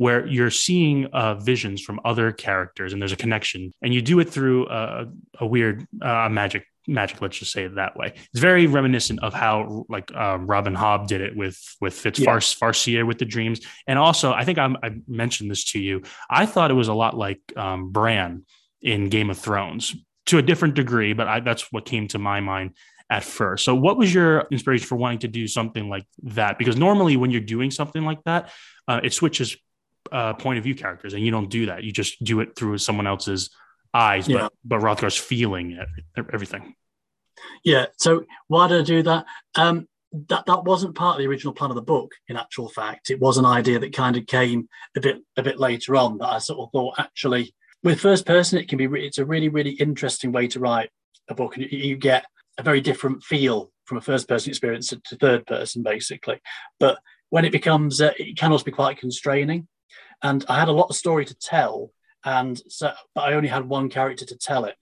where 0.00 0.26
you're 0.26 0.50
seeing 0.50 1.04
uh, 1.12 1.34
visions 1.34 1.82
from 1.82 2.00
other 2.06 2.32
characters 2.32 2.94
and 2.94 3.02
there's 3.02 3.12
a 3.12 3.16
connection 3.16 3.70
and 3.82 3.92
you 3.92 4.00
do 4.00 4.18
it 4.18 4.30
through 4.30 4.66
a, 4.70 5.04
a 5.40 5.46
weird 5.46 5.86
uh, 6.00 6.26
magic 6.30 6.64
magic 6.86 7.20
let's 7.20 7.36
just 7.38 7.52
say 7.52 7.64
it 7.64 7.74
that 7.74 7.98
way. 7.98 8.14
It's 8.32 8.40
very 8.40 8.66
reminiscent 8.66 9.22
of 9.22 9.34
how 9.34 9.84
like 9.90 10.10
uh, 10.14 10.38
robin 10.40 10.74
hobb 10.74 11.06
did 11.06 11.20
it 11.20 11.36
with 11.36 11.58
with 11.82 11.92
fitz 11.92 12.18
yeah. 12.18 12.34
Farseer 12.34 13.06
with 13.06 13.18
the 13.18 13.26
dreams. 13.26 13.60
And 13.86 13.98
also 13.98 14.32
i 14.32 14.42
think 14.42 14.56
I'm, 14.56 14.78
i 14.82 14.88
mentioned 15.06 15.50
this 15.50 15.64
to 15.72 15.78
you 15.78 16.00
i 16.30 16.46
thought 16.46 16.70
it 16.70 16.80
was 16.82 16.88
a 16.88 16.94
lot 16.94 17.14
like 17.14 17.40
um, 17.54 17.92
bran 17.92 18.46
in 18.80 19.10
game 19.10 19.28
of 19.28 19.36
thrones 19.36 19.94
to 20.26 20.38
a 20.38 20.42
different 20.42 20.76
degree 20.76 21.12
but 21.12 21.28
I, 21.28 21.40
that's 21.40 21.70
what 21.70 21.84
came 21.84 22.08
to 22.08 22.18
my 22.18 22.40
mind 22.40 22.70
at 23.10 23.24
first. 23.24 23.64
So 23.64 23.74
what 23.74 23.98
was 23.98 24.14
your 24.14 24.46
inspiration 24.52 24.86
for 24.86 24.94
wanting 24.94 25.18
to 25.18 25.28
do 25.28 25.48
something 25.48 25.88
like 25.88 26.06
that? 26.22 26.58
Because 26.58 26.76
normally 26.76 27.16
when 27.16 27.32
you're 27.32 27.40
doing 27.40 27.72
something 27.72 28.04
like 28.04 28.22
that 28.22 28.50
uh, 28.86 29.00
it 29.02 29.12
switches 29.12 29.56
uh, 30.12 30.34
point 30.34 30.58
of 30.58 30.64
view 30.64 30.74
characters, 30.74 31.14
and 31.14 31.24
you 31.24 31.30
don't 31.30 31.50
do 31.50 31.66
that. 31.66 31.84
You 31.84 31.92
just 31.92 32.22
do 32.22 32.40
it 32.40 32.56
through 32.56 32.78
someone 32.78 33.06
else's 33.06 33.50
eyes, 33.92 34.28
yeah. 34.28 34.38
but 34.38 34.52
but 34.64 34.80
Hrothgar's 34.80 35.16
feeling 35.16 35.72
it, 35.72 36.26
everything. 36.32 36.74
Yeah. 37.64 37.86
So 37.98 38.24
why 38.48 38.68
did 38.68 38.80
I 38.80 38.84
do 38.84 39.02
that? 39.02 39.26
Um, 39.54 39.88
that 40.28 40.46
that 40.46 40.64
wasn't 40.64 40.96
part 40.96 41.16
of 41.16 41.18
the 41.20 41.28
original 41.28 41.54
plan 41.54 41.70
of 41.70 41.76
the 41.76 41.82
book. 41.82 42.12
In 42.28 42.36
actual 42.36 42.68
fact, 42.68 43.10
it 43.10 43.20
was 43.20 43.38
an 43.38 43.46
idea 43.46 43.78
that 43.78 43.94
kind 43.94 44.16
of 44.16 44.26
came 44.26 44.68
a 44.96 45.00
bit 45.00 45.18
a 45.36 45.42
bit 45.42 45.58
later 45.58 45.96
on. 45.96 46.18
That 46.18 46.32
I 46.32 46.38
sort 46.38 46.60
of 46.60 46.70
thought 46.72 46.94
actually 46.98 47.54
with 47.82 48.00
first 48.00 48.26
person, 48.26 48.58
it 48.58 48.68
can 48.68 48.78
be 48.78 49.06
it's 49.06 49.18
a 49.18 49.24
really 49.24 49.48
really 49.48 49.72
interesting 49.72 50.32
way 50.32 50.48
to 50.48 50.60
write 50.60 50.90
a 51.28 51.34
book, 51.34 51.56
and 51.56 51.70
you 51.70 51.96
get 51.96 52.24
a 52.58 52.62
very 52.62 52.80
different 52.80 53.22
feel 53.22 53.70
from 53.84 53.98
a 53.98 54.02
first 54.02 54.28
person 54.28 54.50
experience 54.50 54.88
to, 54.88 55.00
to 55.04 55.16
third 55.16 55.46
person, 55.46 55.82
basically. 55.82 56.40
But 56.78 56.98
when 57.30 57.44
it 57.44 57.52
becomes, 57.52 58.00
uh, 58.00 58.12
it 58.18 58.36
can 58.36 58.52
also 58.52 58.64
be 58.64 58.72
quite 58.72 58.98
constraining 58.98 59.68
and 60.22 60.44
I 60.48 60.58
had 60.58 60.68
a 60.68 60.72
lot 60.72 60.90
of 60.90 60.96
story 60.96 61.24
to 61.24 61.34
tell, 61.34 61.90
and 62.24 62.60
so 62.68 62.92
but 63.14 63.22
I 63.22 63.34
only 63.34 63.48
had 63.48 63.68
one 63.68 63.88
character 63.88 64.24
to 64.26 64.36
tell 64.36 64.64
it, 64.64 64.76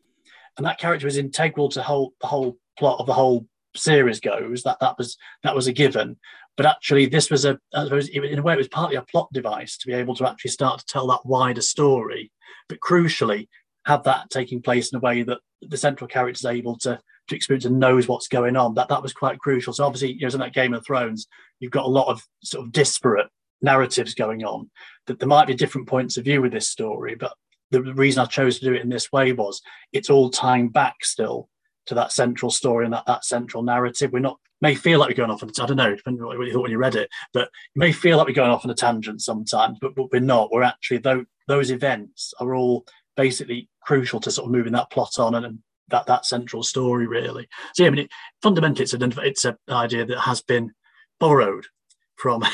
and 0.56 0.66
that 0.66 0.78
character 0.78 1.06
was 1.06 1.16
integral 1.16 1.68
to 1.70 1.82
whole 1.82 2.14
the 2.20 2.26
whole 2.26 2.56
plot 2.78 3.00
of 3.00 3.06
the 3.06 3.14
whole 3.14 3.46
series 3.76 4.20
goes. 4.20 4.62
That 4.62 4.78
that 4.80 4.96
was 4.98 5.16
that 5.42 5.54
was 5.54 5.66
a 5.66 5.72
given, 5.72 6.16
but 6.56 6.66
actually 6.66 7.06
this 7.06 7.30
was 7.30 7.44
a 7.44 7.58
I 7.74 7.84
suppose 7.84 8.08
in 8.08 8.38
a 8.38 8.42
way 8.42 8.54
it 8.54 8.58
was 8.58 8.68
partly 8.68 8.96
a 8.96 9.02
plot 9.02 9.28
device 9.32 9.78
to 9.78 9.86
be 9.86 9.94
able 9.94 10.14
to 10.16 10.28
actually 10.28 10.50
start 10.50 10.80
to 10.80 10.86
tell 10.86 11.06
that 11.08 11.24
wider 11.26 11.62
story, 11.62 12.32
but 12.68 12.80
crucially 12.80 13.48
have 13.86 14.04
that 14.04 14.28
taking 14.30 14.60
place 14.60 14.92
in 14.92 14.96
a 14.96 15.00
way 15.00 15.22
that 15.22 15.38
the 15.62 15.76
central 15.76 16.08
character 16.08 16.38
is 16.38 16.44
able 16.44 16.76
to 16.78 17.00
to 17.28 17.36
experience 17.36 17.64
and 17.64 17.78
knows 17.78 18.08
what's 18.08 18.28
going 18.28 18.56
on. 18.56 18.74
That 18.74 18.88
that 18.88 19.02
was 19.02 19.12
quite 19.12 19.38
crucial. 19.38 19.72
So 19.72 19.84
obviously, 19.84 20.12
you 20.12 20.20
know, 20.20 20.32
in 20.32 20.40
that 20.40 20.54
Game 20.54 20.74
of 20.74 20.84
Thrones, 20.84 21.28
you've 21.60 21.72
got 21.72 21.84
a 21.84 21.88
lot 21.88 22.08
of 22.08 22.22
sort 22.42 22.66
of 22.66 22.72
disparate 22.72 23.28
narratives 23.62 24.14
going 24.14 24.44
on 24.44 24.70
that 25.06 25.18
there 25.18 25.28
might 25.28 25.46
be 25.46 25.54
different 25.54 25.88
points 25.88 26.16
of 26.16 26.24
view 26.24 26.40
with 26.40 26.52
this 26.52 26.68
story 26.68 27.14
but 27.14 27.34
the 27.70 27.82
reason 27.94 28.22
i 28.22 28.26
chose 28.26 28.58
to 28.58 28.64
do 28.64 28.74
it 28.74 28.82
in 28.82 28.88
this 28.88 29.12
way 29.12 29.32
was 29.32 29.60
it's 29.92 30.10
all 30.10 30.30
tying 30.30 30.68
back 30.68 31.04
still 31.04 31.48
to 31.86 31.94
that 31.94 32.12
central 32.12 32.50
story 32.50 32.84
and 32.84 32.94
that, 32.94 33.06
that 33.06 33.24
central 33.24 33.62
narrative 33.62 34.12
we're 34.12 34.18
not 34.18 34.38
may 34.60 34.74
feel 34.74 34.98
like 34.98 35.08
we're 35.08 35.14
going 35.14 35.30
off 35.30 35.42
on 35.42 35.50
I 35.60 35.66
don't 35.66 35.76
know, 35.76 35.94
depending 35.94 36.22
on 36.22 36.36
what 36.36 36.46
you 36.46 36.52
thought 36.52 36.62
when 36.62 36.70
you 36.70 36.78
read 36.78 36.96
it, 36.96 37.08
but 37.32 37.50
you 37.74 37.80
may 37.80 37.92
feel 37.92 38.16
like 38.16 38.26
we're 38.26 38.32
going 38.32 38.50
off 38.50 38.64
on 38.64 38.70
a 38.70 38.74
tangent 38.74 39.22
sometimes, 39.22 39.78
but, 39.80 39.94
but 39.94 40.10
we're 40.12 40.20
not. 40.20 40.50
We're 40.50 40.62
actually 40.62 40.98
those 40.98 41.24
those 41.46 41.70
events 41.70 42.34
are 42.40 42.54
all 42.54 42.84
basically 43.16 43.68
crucial 43.82 44.20
to 44.20 44.30
sort 44.30 44.46
of 44.46 44.52
moving 44.52 44.72
that 44.72 44.90
plot 44.90 45.18
on 45.18 45.34
and, 45.34 45.46
and 45.46 45.58
that 45.88 46.06
that 46.06 46.26
central 46.26 46.62
story 46.62 47.06
really. 47.06 47.48
So 47.74 47.82
yeah, 47.82 47.88
I 47.88 47.90
mean, 47.90 48.04
it, 48.04 48.10
fundamentally, 48.42 48.82
it's 48.82 48.94
an 48.94 49.12
it's 49.18 49.44
an 49.44 49.56
idea 49.68 50.04
that 50.04 50.20
has 50.20 50.42
been 50.42 50.72
borrowed 51.20 51.66
from 52.16 52.44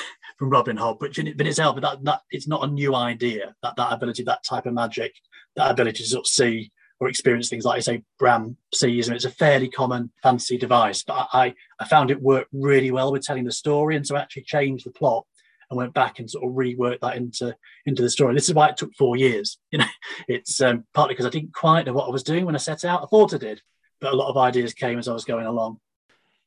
from 0.44 0.50
Robin 0.50 0.76
Hobb, 0.76 1.00
which 1.00 1.18
in, 1.18 1.26
in 1.26 1.46
itself, 1.46 1.80
that, 1.80 2.04
that 2.04 2.20
it's 2.30 2.46
not 2.46 2.64
a 2.64 2.70
new 2.70 2.94
idea. 2.94 3.54
That 3.62 3.76
that 3.76 3.92
ability, 3.92 4.24
that 4.24 4.44
type 4.44 4.66
of 4.66 4.74
magic, 4.74 5.14
that 5.57 5.70
ability 5.70 6.02
to 6.02 6.09
sort 6.09 6.24
of 6.24 6.26
see 6.26 6.70
or 7.00 7.09
experience 7.09 7.48
things 7.48 7.64
like 7.64 7.78
I 7.78 7.80
say 7.80 8.02
Bran 8.18 8.54
sees, 8.74 9.09
and 9.09 9.16
it's 9.16 9.24
a 9.24 9.30
fairly 9.30 9.70
common 9.70 10.12
fantasy 10.22 10.59
device. 10.59 11.02
But 11.02 11.28
I 11.33 11.54
I 11.80 11.87
found 11.87 12.11
it 12.11 12.20
worked 12.20 12.50
really 12.52 12.90
well 12.90 13.11
with 13.11 13.22
telling 13.22 13.44
the 13.44 13.52
story, 13.52 13.96
and 13.96 14.07
so 14.07 14.16
I 14.16 14.20
actually 14.20 14.42
changed 14.42 14.85
the 14.85 14.90
plot 14.90 15.24
and 15.70 15.78
went 15.78 15.94
back 15.94 16.18
and 16.18 16.30
sort 16.30 16.44
of 16.44 16.50
reworked 16.50 17.00
that 17.00 17.16
into 17.16 17.57
into 17.87 18.02
the 18.02 18.11
story. 18.11 18.35
This 18.35 18.50
is 18.50 18.54
why 18.54 18.68
it 18.68 18.76
took 18.76 18.94
four 18.98 19.16
years. 19.16 19.59
You 19.72 19.78
know, 19.78 19.87
it's 20.28 20.61
um, 20.61 20.85
partly 20.92 21.14
because 21.14 21.26
I 21.26 21.30
didn't 21.30 21.54
quite 21.54 21.87
know 21.87 21.94
what 21.94 22.07
I 22.07 22.12
was 22.12 22.22
doing 22.22 22.44
when 22.44 22.54
I 22.54 22.59
set 22.59 22.85
out. 22.85 23.02
I 23.02 23.07
thought 23.07 23.33
I 23.33 23.38
did, 23.38 23.62
but 23.98 24.12
a 24.12 24.16
lot 24.16 24.28
of 24.28 24.37
ideas 24.37 24.74
came 24.74 24.98
as 24.98 25.09
I 25.09 25.14
was 25.14 25.24
going 25.24 25.46
along. 25.46 25.80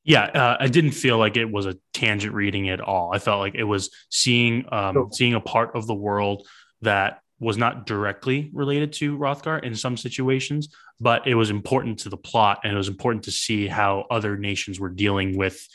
Yeah, 0.07 0.23
uh, 0.23 0.57
I 0.57 0.67
didn't 0.67 0.91
feel 0.91 1.17
like 1.17 1.35
it 1.35 1.51
was 1.51 1.65
a 1.65 1.75
tangent 1.93 2.33
reading 2.33 2.69
at 2.69 2.79
all. 2.79 3.13
I 3.13 3.19
felt 3.19 3.41
like 3.41 3.55
it 3.55 3.65
was 3.65 3.91
seeing 4.09 4.65
um, 4.71 4.95
cool. 4.95 5.11
seeing 5.11 5.33
a 5.33 5.41
part 5.41 5.75
of 5.75 5.85
the 5.85 5.93
world 5.93 6.47
that 6.81 7.19
was 7.41 7.57
not 7.57 7.85
directly 7.85 8.49
related 8.53 8.93
to 8.93 9.17
Hrothgar 9.17 9.61
in 9.63 9.75
some 9.75 9.97
situations, 9.97 10.69
but 11.01 11.27
it 11.27 11.35
was 11.35 11.49
important 11.49 11.99
to 11.99 12.09
the 12.09 12.15
plot 12.15 12.61
and 12.63 12.73
it 12.73 12.77
was 12.77 12.87
important 12.87 13.25
to 13.25 13.31
see 13.31 13.67
how 13.67 14.05
other 14.09 14.37
nations 14.37 14.79
were 14.79 14.89
dealing 14.89 15.37
with 15.37 15.67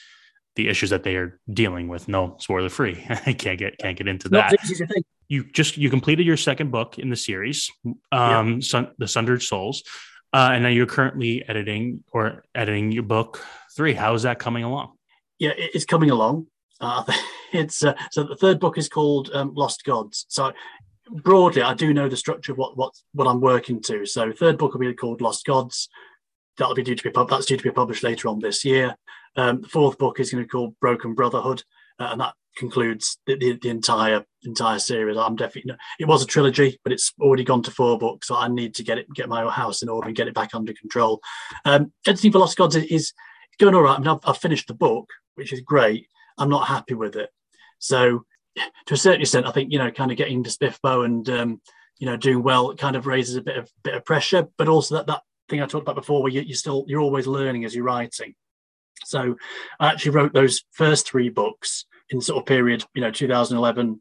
the 0.57 0.67
issues 0.69 0.91
that 0.91 1.03
they 1.03 1.17
are 1.17 1.39
dealing 1.53 1.89
with. 1.89 2.09
No 2.09 2.37
spoiler 2.41 2.71
free. 2.71 3.05
I 3.11 3.35
can't 3.35 3.59
get 3.59 3.77
can't 3.77 3.99
get 3.99 4.09
into 4.09 4.31
that. 4.31 4.57
You 5.29 5.45
just 5.45 5.77
you 5.77 5.91
completed 5.91 6.25
your 6.25 6.39
second 6.39 6.71
book 6.71 6.99
in 6.99 7.11
the 7.11 7.17
series, 7.17 7.71
um, 7.85 7.99
yeah. 8.13 8.59
Sun, 8.61 8.93
the 8.97 9.09
Sundered 9.09 9.43
Souls, 9.43 9.83
uh, 10.33 10.51
and 10.53 10.63
now 10.63 10.69
you're 10.69 10.87
currently 10.87 11.47
editing 11.49 12.03
or 12.13 12.45
editing 12.55 12.93
your 12.93 13.03
book 13.03 13.45
three. 13.77 13.95
How 13.95 14.15
is 14.15 14.23
that 14.23 14.39
coming 14.39 14.65
along? 14.65 14.93
Yeah, 15.39 15.53
it's 15.57 15.85
coming 15.85 16.11
along. 16.11 16.47
Uh, 16.81 17.05
it's 17.53 17.85
uh, 17.85 17.95
so 18.11 18.25
the 18.25 18.37
third 18.37 18.61
book 18.61 18.79
is 18.79 18.89
called 18.89 19.31
um, 19.35 19.55
Lost 19.55 19.85
Gods. 19.85 20.27
So 20.29 20.53
broadly, 21.11 21.63
I 21.63 21.75
do 21.75 21.93
know 21.93 22.09
the 22.09 22.17
structure 22.17 22.53
of 22.53 22.59
what 22.59 22.77
what 22.77 22.95
what 23.13 23.27
I'm 23.29 23.41
working 23.41 23.81
to. 23.83 24.07
So 24.07 24.33
third 24.33 24.59
book 24.59 24.73
will 24.73 24.81
be 24.81 24.95
called 24.95 25.21
Lost 25.21 25.45
Gods. 25.45 25.89
That'll 26.59 26.75
be 26.75 26.83
due 26.83 26.95
to 26.95 27.03
be 27.03 27.11
pub- 27.11 27.31
that's 27.31 27.47
due 27.47 27.57
to 27.57 27.63
be 27.63 27.71
published 27.71 28.03
later 28.03 28.29
on 28.29 28.39
this 28.39 28.65
year. 28.65 28.97
Um, 29.37 29.63
the 29.63 29.69
fourth 29.69 29.99
book 29.99 30.21
is 30.21 30.31
going 30.31 30.43
to 30.43 30.47
be 30.47 30.51
called 30.51 30.79
Broken 30.81 31.15
Brotherhood, 31.15 31.63
uh, 31.99 32.09
and 32.13 32.21
that 32.21 32.35
concludes 32.57 33.19
the, 33.27 33.37
the, 33.37 33.59
the, 33.61 33.69
entire 33.69 34.25
entire 34.45 34.79
series. 34.79 35.17
I'm 35.17 35.37
definitely 35.37 35.75
it 35.99 36.07
was 36.07 36.23
a 36.23 36.27
trilogy, 36.27 36.79
but 36.85 36.93
it's 36.93 37.13
already 37.21 37.45
gone 37.45 37.63
to 37.63 37.71
four 37.71 37.99
books, 37.99 38.29
so 38.29 38.37
I 38.37 38.49
need 38.49 38.75
to 38.77 38.83
get 38.83 38.99
it 38.99 39.07
get 39.15 39.29
my 39.29 39.49
house 39.51 39.83
in 39.83 39.89
order 39.89 40.09
and 40.09 40.17
get 40.17 40.29
it 40.29 40.35
back 40.35 40.55
under 40.55 40.73
control. 40.73 41.21
Um, 41.65 41.93
for 42.05 42.39
Lost 42.39 42.57
Gods 42.57 42.77
is 42.77 43.13
going 43.59 43.75
all 43.75 43.83
right. 43.83 43.97
I 43.97 43.99
mean, 43.99 44.09
I've, 44.09 44.21
I've 44.25 44.39
finished 44.39 44.69
the 44.69 44.75
book, 44.75 45.09
which 45.35 45.53
is 45.53 45.61
great. 45.61 46.07
I'm 46.39 46.49
not 46.49 46.69
happy 46.69 46.95
with 46.95 47.17
it. 47.17 47.31
So, 47.79 48.25
to 48.87 48.95
a 48.95 48.99
certain 48.99 49.23
extent, 49.23 49.47
I 49.47 49.53
think 49.53 49.73
you 49.73 49.79
know, 49.79 49.91
kind 49.91 50.11
of 50.11 50.17
getting 50.17 50.45
to 50.45 50.51
Spiffbo 50.51 51.05
and 51.05 51.29
um, 51.31 51.61
you 51.99 52.07
know 52.07 52.17
doing 52.17 52.43
well, 52.43 52.75
kind 52.75 52.97
of 52.97 53.07
raises 53.07 53.37
a 53.37 53.43
bit 53.43 53.57
of 53.57 53.71
bit 53.83 53.95
of 53.95 54.05
pressure. 54.05 54.49
But 54.59 54.69
also 54.69 54.97
that 54.97 55.07
that 55.07 55.23
thing 55.49 55.63
I 55.63 55.67
talked 55.67 55.85
about 55.85 55.97
before, 55.97 56.23
where 56.23 56.33
you, 56.33 56.43
you're 56.43 56.57
still 56.57 56.85
you're 56.87 57.01
always 57.01 57.27
learning 57.27 57.65
as 57.65 57.75
you're 57.75 57.85
writing. 57.85 58.35
So 59.05 59.37
I 59.81 59.89
actually 59.89 60.13
wrote 60.13 60.33
those 60.33 60.63
first 60.73 61.09
three 61.09 61.29
books 61.29 61.87
in 62.13 62.21
sort 62.21 62.39
of 62.41 62.47
period, 62.47 62.85
you 62.95 63.01
know, 63.01 63.11
2011, 63.11 64.01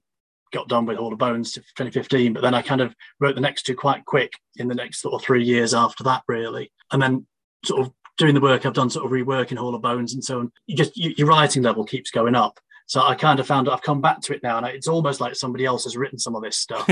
got 0.52 0.68
done 0.68 0.86
with 0.86 0.98
Hall 0.98 1.14
of 1.14 1.20
Bones 1.20 1.54
to 1.54 1.62
2015, 1.62 2.34
but 2.34 2.42
then 2.42 2.54
I 2.54 2.62
kind 2.62 2.82
of 2.82 2.94
wrote 3.20 3.36
the 3.36 3.42
next 3.42 3.64
two 3.64 3.76
quite 3.76 4.06
quick 4.06 4.34
in 4.58 4.68
the 4.68 4.76
next 4.76 5.02
sort 5.02 5.16
of 5.16 5.22
three 5.22 5.44
years 5.44 5.74
after 5.74 6.04
that, 6.04 6.24
really. 6.28 6.72
And 6.92 7.02
then 7.02 7.26
sort 7.66 7.82
of 7.82 7.92
doing 8.18 8.36
the 8.36 8.42
work 8.42 8.66
I've 8.66 8.74
done, 8.74 8.90
sort 8.90 9.06
of 9.06 9.12
reworking 9.12 9.58
Hall 9.58 9.74
of 9.74 9.82
Bones 9.82 10.14
and 10.14 10.24
so 10.24 10.40
on, 10.40 10.52
you 10.68 10.76
just 10.76 10.96
you, 10.98 11.14
your 11.18 11.28
writing 11.28 11.64
level 11.64 11.86
keeps 11.86 12.12
going 12.12 12.36
up. 12.36 12.60
So 12.86 13.02
I 13.02 13.16
kind 13.16 13.40
of 13.40 13.48
found 13.48 13.70
I've 13.70 13.82
come 13.82 14.02
back 14.02 14.22
to 14.22 14.34
it 14.34 14.44
now, 14.44 14.58
and 14.58 14.68
it's 14.68 14.88
almost 14.88 15.22
like 15.22 15.36
somebody 15.36 15.66
else 15.66 15.86
has 15.86 15.96
written 15.96 16.20
some 16.20 16.36
of 16.36 16.44
this 16.44 16.58
stuff. 16.58 16.90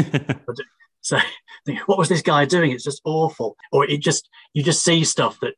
so 1.01 1.17
what 1.85 1.97
was 1.97 2.09
this 2.09 2.21
guy 2.21 2.45
doing? 2.45 2.71
It's 2.71 2.85
just 2.85 3.01
awful. 3.03 3.57
Or 3.71 3.85
it 3.85 3.99
just 3.99 4.29
you 4.53 4.63
just 4.63 4.83
see 4.83 5.03
stuff 5.03 5.37
that 5.41 5.55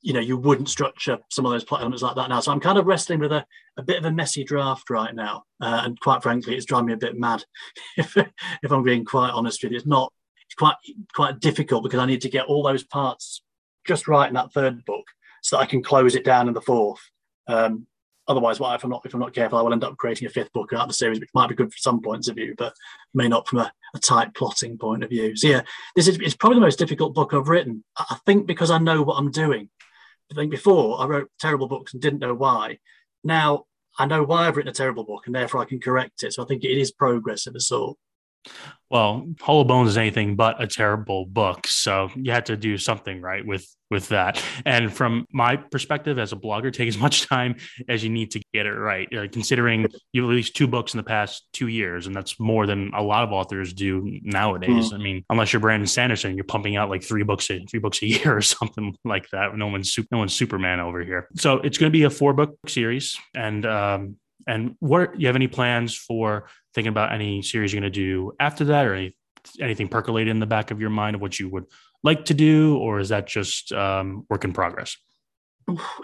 you 0.00 0.12
know 0.12 0.20
you 0.20 0.36
wouldn't 0.36 0.68
structure 0.68 1.18
some 1.30 1.44
of 1.44 1.52
those 1.52 1.64
plot 1.64 1.80
elements 1.80 2.02
like 2.02 2.16
that 2.16 2.28
now. 2.28 2.40
So 2.40 2.52
I'm 2.52 2.60
kind 2.60 2.78
of 2.78 2.86
wrestling 2.86 3.20
with 3.20 3.32
a, 3.32 3.44
a 3.76 3.82
bit 3.82 3.98
of 3.98 4.04
a 4.04 4.12
messy 4.12 4.44
draft 4.44 4.90
right 4.90 5.14
now, 5.14 5.44
uh, 5.60 5.82
and 5.84 5.98
quite 6.00 6.22
frankly, 6.22 6.54
it's 6.54 6.66
driving 6.66 6.86
me 6.86 6.92
a 6.92 6.98
bit 6.98 7.16
mad. 7.16 7.44
if 7.96 8.16
if 8.16 8.70
I'm 8.70 8.82
being 8.82 9.04
quite 9.04 9.30
honest 9.30 9.62
with 9.62 9.72
you, 9.72 9.78
it's 9.78 9.86
not. 9.86 10.12
It's 10.46 10.54
quite 10.54 10.76
quite 11.14 11.40
difficult 11.40 11.82
because 11.82 12.00
I 12.00 12.06
need 12.06 12.22
to 12.22 12.30
get 12.30 12.46
all 12.46 12.62
those 12.62 12.84
parts 12.84 13.42
just 13.86 14.08
right 14.08 14.28
in 14.28 14.34
that 14.34 14.52
third 14.52 14.84
book 14.84 15.04
so 15.42 15.56
that 15.56 15.62
I 15.62 15.66
can 15.66 15.82
close 15.82 16.14
it 16.14 16.24
down 16.24 16.48
in 16.48 16.54
the 16.54 16.60
fourth. 16.60 17.00
Um, 17.46 17.86
otherwise, 18.28 18.58
if 18.60 18.84
I'm 18.84 18.90
not 18.90 19.02
if 19.04 19.14
I'm 19.14 19.20
not 19.20 19.34
careful, 19.34 19.58
I 19.58 19.62
will 19.62 19.72
end 19.72 19.84
up 19.84 19.96
creating 19.96 20.26
a 20.26 20.30
fifth 20.30 20.52
book 20.52 20.72
out 20.72 20.82
of 20.82 20.88
the 20.88 20.94
series, 20.94 21.18
which 21.18 21.30
might 21.34 21.48
be 21.48 21.54
good 21.54 21.72
from 21.72 21.78
some 21.78 22.02
points 22.02 22.28
of 22.28 22.36
view, 22.36 22.54
but 22.56 22.74
may 23.14 23.28
not 23.28 23.48
from 23.48 23.60
a, 23.60 23.72
a 23.94 23.98
tight 23.98 24.34
plotting 24.34 24.78
point 24.78 25.02
of 25.02 25.10
view. 25.10 25.34
So 25.34 25.48
yeah, 25.48 25.62
this 25.96 26.06
is 26.06 26.18
it's 26.18 26.36
probably 26.36 26.56
the 26.56 26.66
most 26.66 26.78
difficult 26.78 27.14
book 27.14 27.34
I've 27.34 27.48
written. 27.48 27.82
I 27.96 28.18
think 28.26 28.46
because 28.46 28.70
I 28.70 28.78
know 28.78 29.02
what 29.02 29.16
I'm 29.16 29.30
doing. 29.30 29.70
I 30.30 30.34
think 30.34 30.50
before 30.50 31.00
I 31.00 31.06
wrote 31.06 31.30
terrible 31.40 31.68
books 31.68 31.92
and 31.92 32.02
didn't 32.02 32.20
know 32.20 32.34
why. 32.34 32.78
Now 33.24 33.64
I 33.98 34.06
know 34.06 34.22
why 34.22 34.46
I've 34.46 34.56
written 34.56 34.70
a 34.70 34.74
terrible 34.74 35.04
book 35.04 35.26
and 35.26 35.34
therefore 35.34 35.60
I 35.62 35.64
can 35.64 35.80
correct 35.80 36.22
it. 36.22 36.32
So 36.32 36.42
I 36.42 36.46
think 36.46 36.64
it 36.64 36.78
is 36.78 36.92
progress 36.92 37.46
of 37.46 37.54
a 37.54 37.60
sort. 37.60 37.96
Well, 38.90 39.28
Hall 39.40 39.60
of 39.60 39.68
Bones 39.68 39.90
is 39.90 39.98
anything 39.98 40.34
but 40.34 40.62
a 40.62 40.66
terrible 40.66 41.26
book, 41.26 41.66
so 41.66 42.10
you 42.14 42.32
had 42.32 42.46
to 42.46 42.56
do 42.56 42.78
something 42.78 43.20
right 43.20 43.44
with 43.44 43.66
with 43.90 44.08
that. 44.08 44.42
And 44.64 44.92
from 44.92 45.26
my 45.32 45.56
perspective 45.56 46.18
as 46.18 46.32
a 46.32 46.36
blogger, 46.36 46.72
take 46.72 46.88
as 46.88 46.96
much 47.06 47.26
time 47.26 47.56
as 47.88 48.02
you 48.02 48.08
need 48.08 48.30
to 48.30 48.40
get 48.54 48.64
it 48.64 48.72
right. 48.72 49.08
Uh, 49.14 49.26
considering 49.30 49.86
you 50.12 50.26
released 50.26 50.56
two 50.56 50.66
books 50.66 50.94
in 50.94 50.98
the 50.98 51.04
past 51.04 51.46
two 51.52 51.68
years, 51.68 52.06
and 52.06 52.16
that's 52.16 52.40
more 52.40 52.66
than 52.66 52.90
a 52.94 53.02
lot 53.02 53.24
of 53.24 53.32
authors 53.32 53.74
do 53.74 54.18
nowadays. 54.22 54.90
Mm. 54.90 54.94
I 54.94 54.98
mean, 54.98 55.24
unless 55.28 55.52
you're 55.52 55.60
Brandon 55.60 55.86
Sanderson, 55.86 56.34
you're 56.34 56.44
pumping 56.44 56.76
out 56.76 56.88
like 56.88 57.02
three 57.02 57.24
books 57.24 57.50
a 57.50 57.62
three 57.66 57.80
books 57.80 58.00
a 58.00 58.06
year 58.06 58.36
or 58.36 58.42
something 58.42 58.94
like 59.04 59.28
that. 59.30 59.54
No 59.54 59.66
one's 59.66 59.98
no 60.10 60.18
one's 60.18 60.32
Superman 60.32 60.80
over 60.80 61.04
here. 61.04 61.28
So 61.36 61.58
it's 61.58 61.76
going 61.76 61.92
to 61.92 61.96
be 61.96 62.04
a 62.04 62.10
four 62.10 62.32
book 62.32 62.56
series, 62.66 63.18
and 63.34 63.66
um, 63.66 64.16
and 64.48 64.74
what 64.80 65.20
you 65.20 65.26
have 65.28 65.36
any 65.36 65.46
plans 65.46 65.96
for 65.96 66.48
thinking 66.74 66.88
about 66.90 67.12
any 67.12 67.42
series 67.42 67.72
you're 67.72 67.80
going 67.80 67.92
to 67.92 68.00
do 68.00 68.32
after 68.40 68.64
that, 68.64 68.86
or 68.86 68.94
any, 68.94 69.14
anything 69.60 69.88
percolate 69.88 70.26
in 70.26 70.40
the 70.40 70.46
back 70.46 70.70
of 70.70 70.80
your 70.80 70.90
mind 70.90 71.14
of 71.14 71.20
what 71.20 71.38
you 71.38 71.48
would 71.48 71.66
like 72.02 72.24
to 72.24 72.34
do, 72.34 72.76
or 72.78 72.98
is 72.98 73.10
that 73.10 73.26
just 73.26 73.72
um, 73.72 74.26
work 74.30 74.44
in 74.44 74.52
progress? 74.52 74.96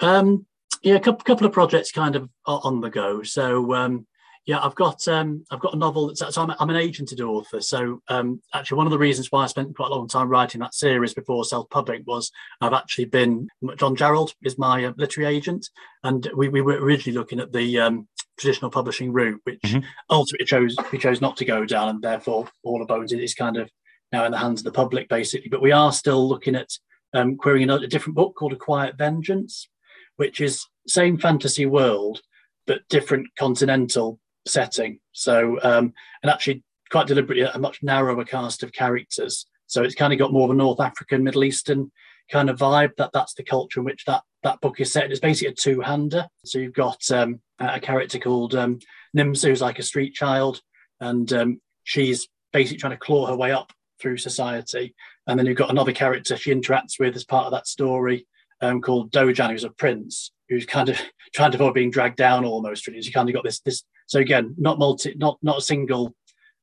Um, 0.03 0.47
yeah, 0.83 0.97
a 0.97 1.01
couple, 1.01 1.25
couple 1.25 1.47
of 1.47 1.53
projects 1.53 1.91
kind 1.91 2.17
of 2.17 2.29
on 2.45 2.81
the 2.81 2.91
go. 2.91 3.23
So 3.23 3.75
um, 3.75 4.07
yeah, 4.47 4.63
I've 4.63 4.75
got 4.75 5.09
um, 5.09 5.45
I've 5.51 5.61
got 5.61 5.73
a 5.73 5.79
novel 5.79 6.09
that's 6.09 6.35
so 6.35 6.43
I'm, 6.43 6.55
I'm 6.59 6.69
an 6.69 6.77
agented 6.77 7.21
author. 7.21 7.63
So 7.63 8.03
um, 8.09 8.43
actually, 8.53 8.77
one 8.77 8.87
of 8.87 8.91
the 8.91 8.99
reasons 8.99 9.33
why 9.33 9.45
I 9.45 9.47
spent 9.47 9.75
quite 9.75 9.91
a 9.91 9.95
long 9.95 10.07
time 10.07 10.29
writing 10.29 10.61
that 10.61 10.75
series 10.75 11.15
before 11.15 11.45
self-public 11.47 12.03
was 12.07 12.31
I've 12.61 12.75
actually 12.75 13.07
been 13.07 13.49
John 13.77 13.97
Jarrold 13.97 14.35
is 14.43 14.59
my 14.59 14.85
uh, 14.85 14.93
literary 14.99 15.35
agent, 15.35 15.71
and 16.03 16.31
we, 16.37 16.51
we 16.51 16.61
were 16.61 16.75
originally 16.75 17.19
looking 17.19 17.41
at 17.41 17.53
the 17.53 17.81
um, 17.81 18.07
traditional 18.39 18.71
publishing 18.71 19.13
route, 19.13 19.41
which 19.45 19.61
mm-hmm. 19.63 19.85
ultimately 20.11 20.47
chose 20.47 20.77
we 20.93 20.99
chose 20.99 21.21
not 21.21 21.37
to 21.39 21.45
go 21.45 21.65
down, 21.65 21.89
and 21.89 22.03
therefore 22.03 22.49
Hall 22.65 22.83
of 22.83 22.89
Bones 22.89 23.13
is 23.13 23.35
kind 23.35 23.57
of 23.57 23.71
now 24.13 24.25
in 24.25 24.33
the 24.33 24.39
hands 24.39 24.61
of 24.61 24.65
the 24.65 24.73
public, 24.73 25.09
basically. 25.09 25.49
But 25.49 25.63
we 25.63 25.73
are 25.73 25.93
still 25.93 26.29
looking 26.29 26.55
at 26.55 26.71
um, 27.15 27.37
querying 27.37 27.71
a, 27.71 27.77
a 27.77 27.87
different 27.87 28.17
book 28.17 28.35
called 28.37 28.53
A 28.53 28.57
Quiet 28.57 28.97
Vengeance, 28.97 29.69
which 30.17 30.41
is 30.41 30.67
same 30.87 31.19
fantasy 31.19 31.67
world 31.67 32.21
but 32.67 32.87
different 32.89 33.27
continental 33.39 34.19
setting. 34.47 34.99
So, 35.13 35.59
um, 35.63 35.93
and 36.23 36.31
actually 36.31 36.63
quite 36.91 37.07
deliberately 37.07 37.45
a 37.45 37.59
much 37.59 37.83
narrower 37.83 38.25
cast 38.25 38.63
of 38.63 38.73
characters. 38.73 39.47
So 39.67 39.83
it's 39.83 39.95
kind 39.95 40.13
of 40.13 40.19
got 40.19 40.33
more 40.33 40.45
of 40.45 40.51
a 40.51 40.55
North 40.55 40.81
African, 40.81 41.25
Middle 41.25 41.45
Eastern 41.45 41.91
kind 42.31 42.49
of 42.49 42.59
vibe. 42.59 42.97
That 42.97 43.11
that's 43.13 43.35
the 43.35 43.43
culture 43.43 43.81
in 43.81 43.85
which 43.85 44.05
that 44.07 44.23
that 44.43 44.61
book 44.61 44.81
is 44.81 44.93
set. 44.93 45.11
It's 45.11 45.21
basically 45.21 45.53
a 45.53 45.57
two-hander. 45.57 46.27
So 46.45 46.59
you've 46.59 46.75
got 46.75 46.99
um, 47.11 47.41
a 47.59 47.81
character 47.81 48.19
called 48.19 48.55
um, 48.55 48.79
Nimsa, 49.17 49.49
who's 49.49 49.61
like 49.61 49.79
a 49.79 49.83
street 49.83 50.15
child, 50.15 50.61
and 51.01 51.33
um, 51.33 51.61
she's 51.85 52.29
basically 52.53 52.79
trying 52.79 52.93
to 52.93 52.99
claw 52.99 53.27
her 53.27 53.37
way 53.37 53.53
up 53.53 53.73
through 54.01 54.17
society. 54.19 54.95
And 55.27 55.39
then 55.39 55.47
you've 55.47 55.57
got 55.57 55.71
another 55.71 55.93
character 55.93 56.37
she 56.37 56.55
interacts 56.55 56.99
with 56.99 57.17
as 57.17 57.25
part 57.25 57.47
of 57.47 57.53
that 57.53 57.67
story 57.67 58.27
um, 58.61 58.81
called 58.81 59.13
Dojan, 59.13 59.51
who's 59.51 59.65
a 59.65 59.71
prince 59.71 60.33
who's 60.49 60.67
kind 60.67 60.89
of 60.89 61.01
trying 61.35 61.51
to 61.53 61.57
avoid 61.57 61.75
being 61.75 61.91
dragged 61.91 62.17
down 62.17 62.45
almost. 62.45 62.87
Really, 62.87 63.03
so 63.03 63.07
you 63.07 63.13
kind 63.13 63.29
of 63.29 63.35
got 63.35 63.45
this 63.45 63.61
this. 63.61 63.85
So 64.07 64.21
again, 64.21 64.55
not 64.59 64.79
multi, 64.79 65.15
not 65.17 65.39
not 65.43 65.59
a 65.59 65.63
single 65.63 66.15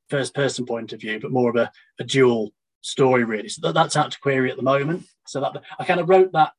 first 0.10 0.34
person 0.34 0.66
point 0.66 0.94
of 0.94 1.02
view, 1.02 1.20
but 1.20 1.32
more 1.32 1.50
of 1.50 1.56
a, 1.56 1.72
a 2.00 2.04
dual 2.04 2.52
story 2.82 3.24
really. 3.24 3.50
So 3.50 3.62
that, 3.64 3.74
that's 3.74 3.96
out 3.96 4.12
to 4.12 4.20
query 4.20 4.52
at 4.52 4.58
the 4.58 4.64
moment. 4.64 5.06
So 5.28 5.40
that 5.40 5.64
I 5.80 5.86
kind 5.86 6.00
of 6.00 6.10
wrote 6.10 6.32
that 6.34 6.52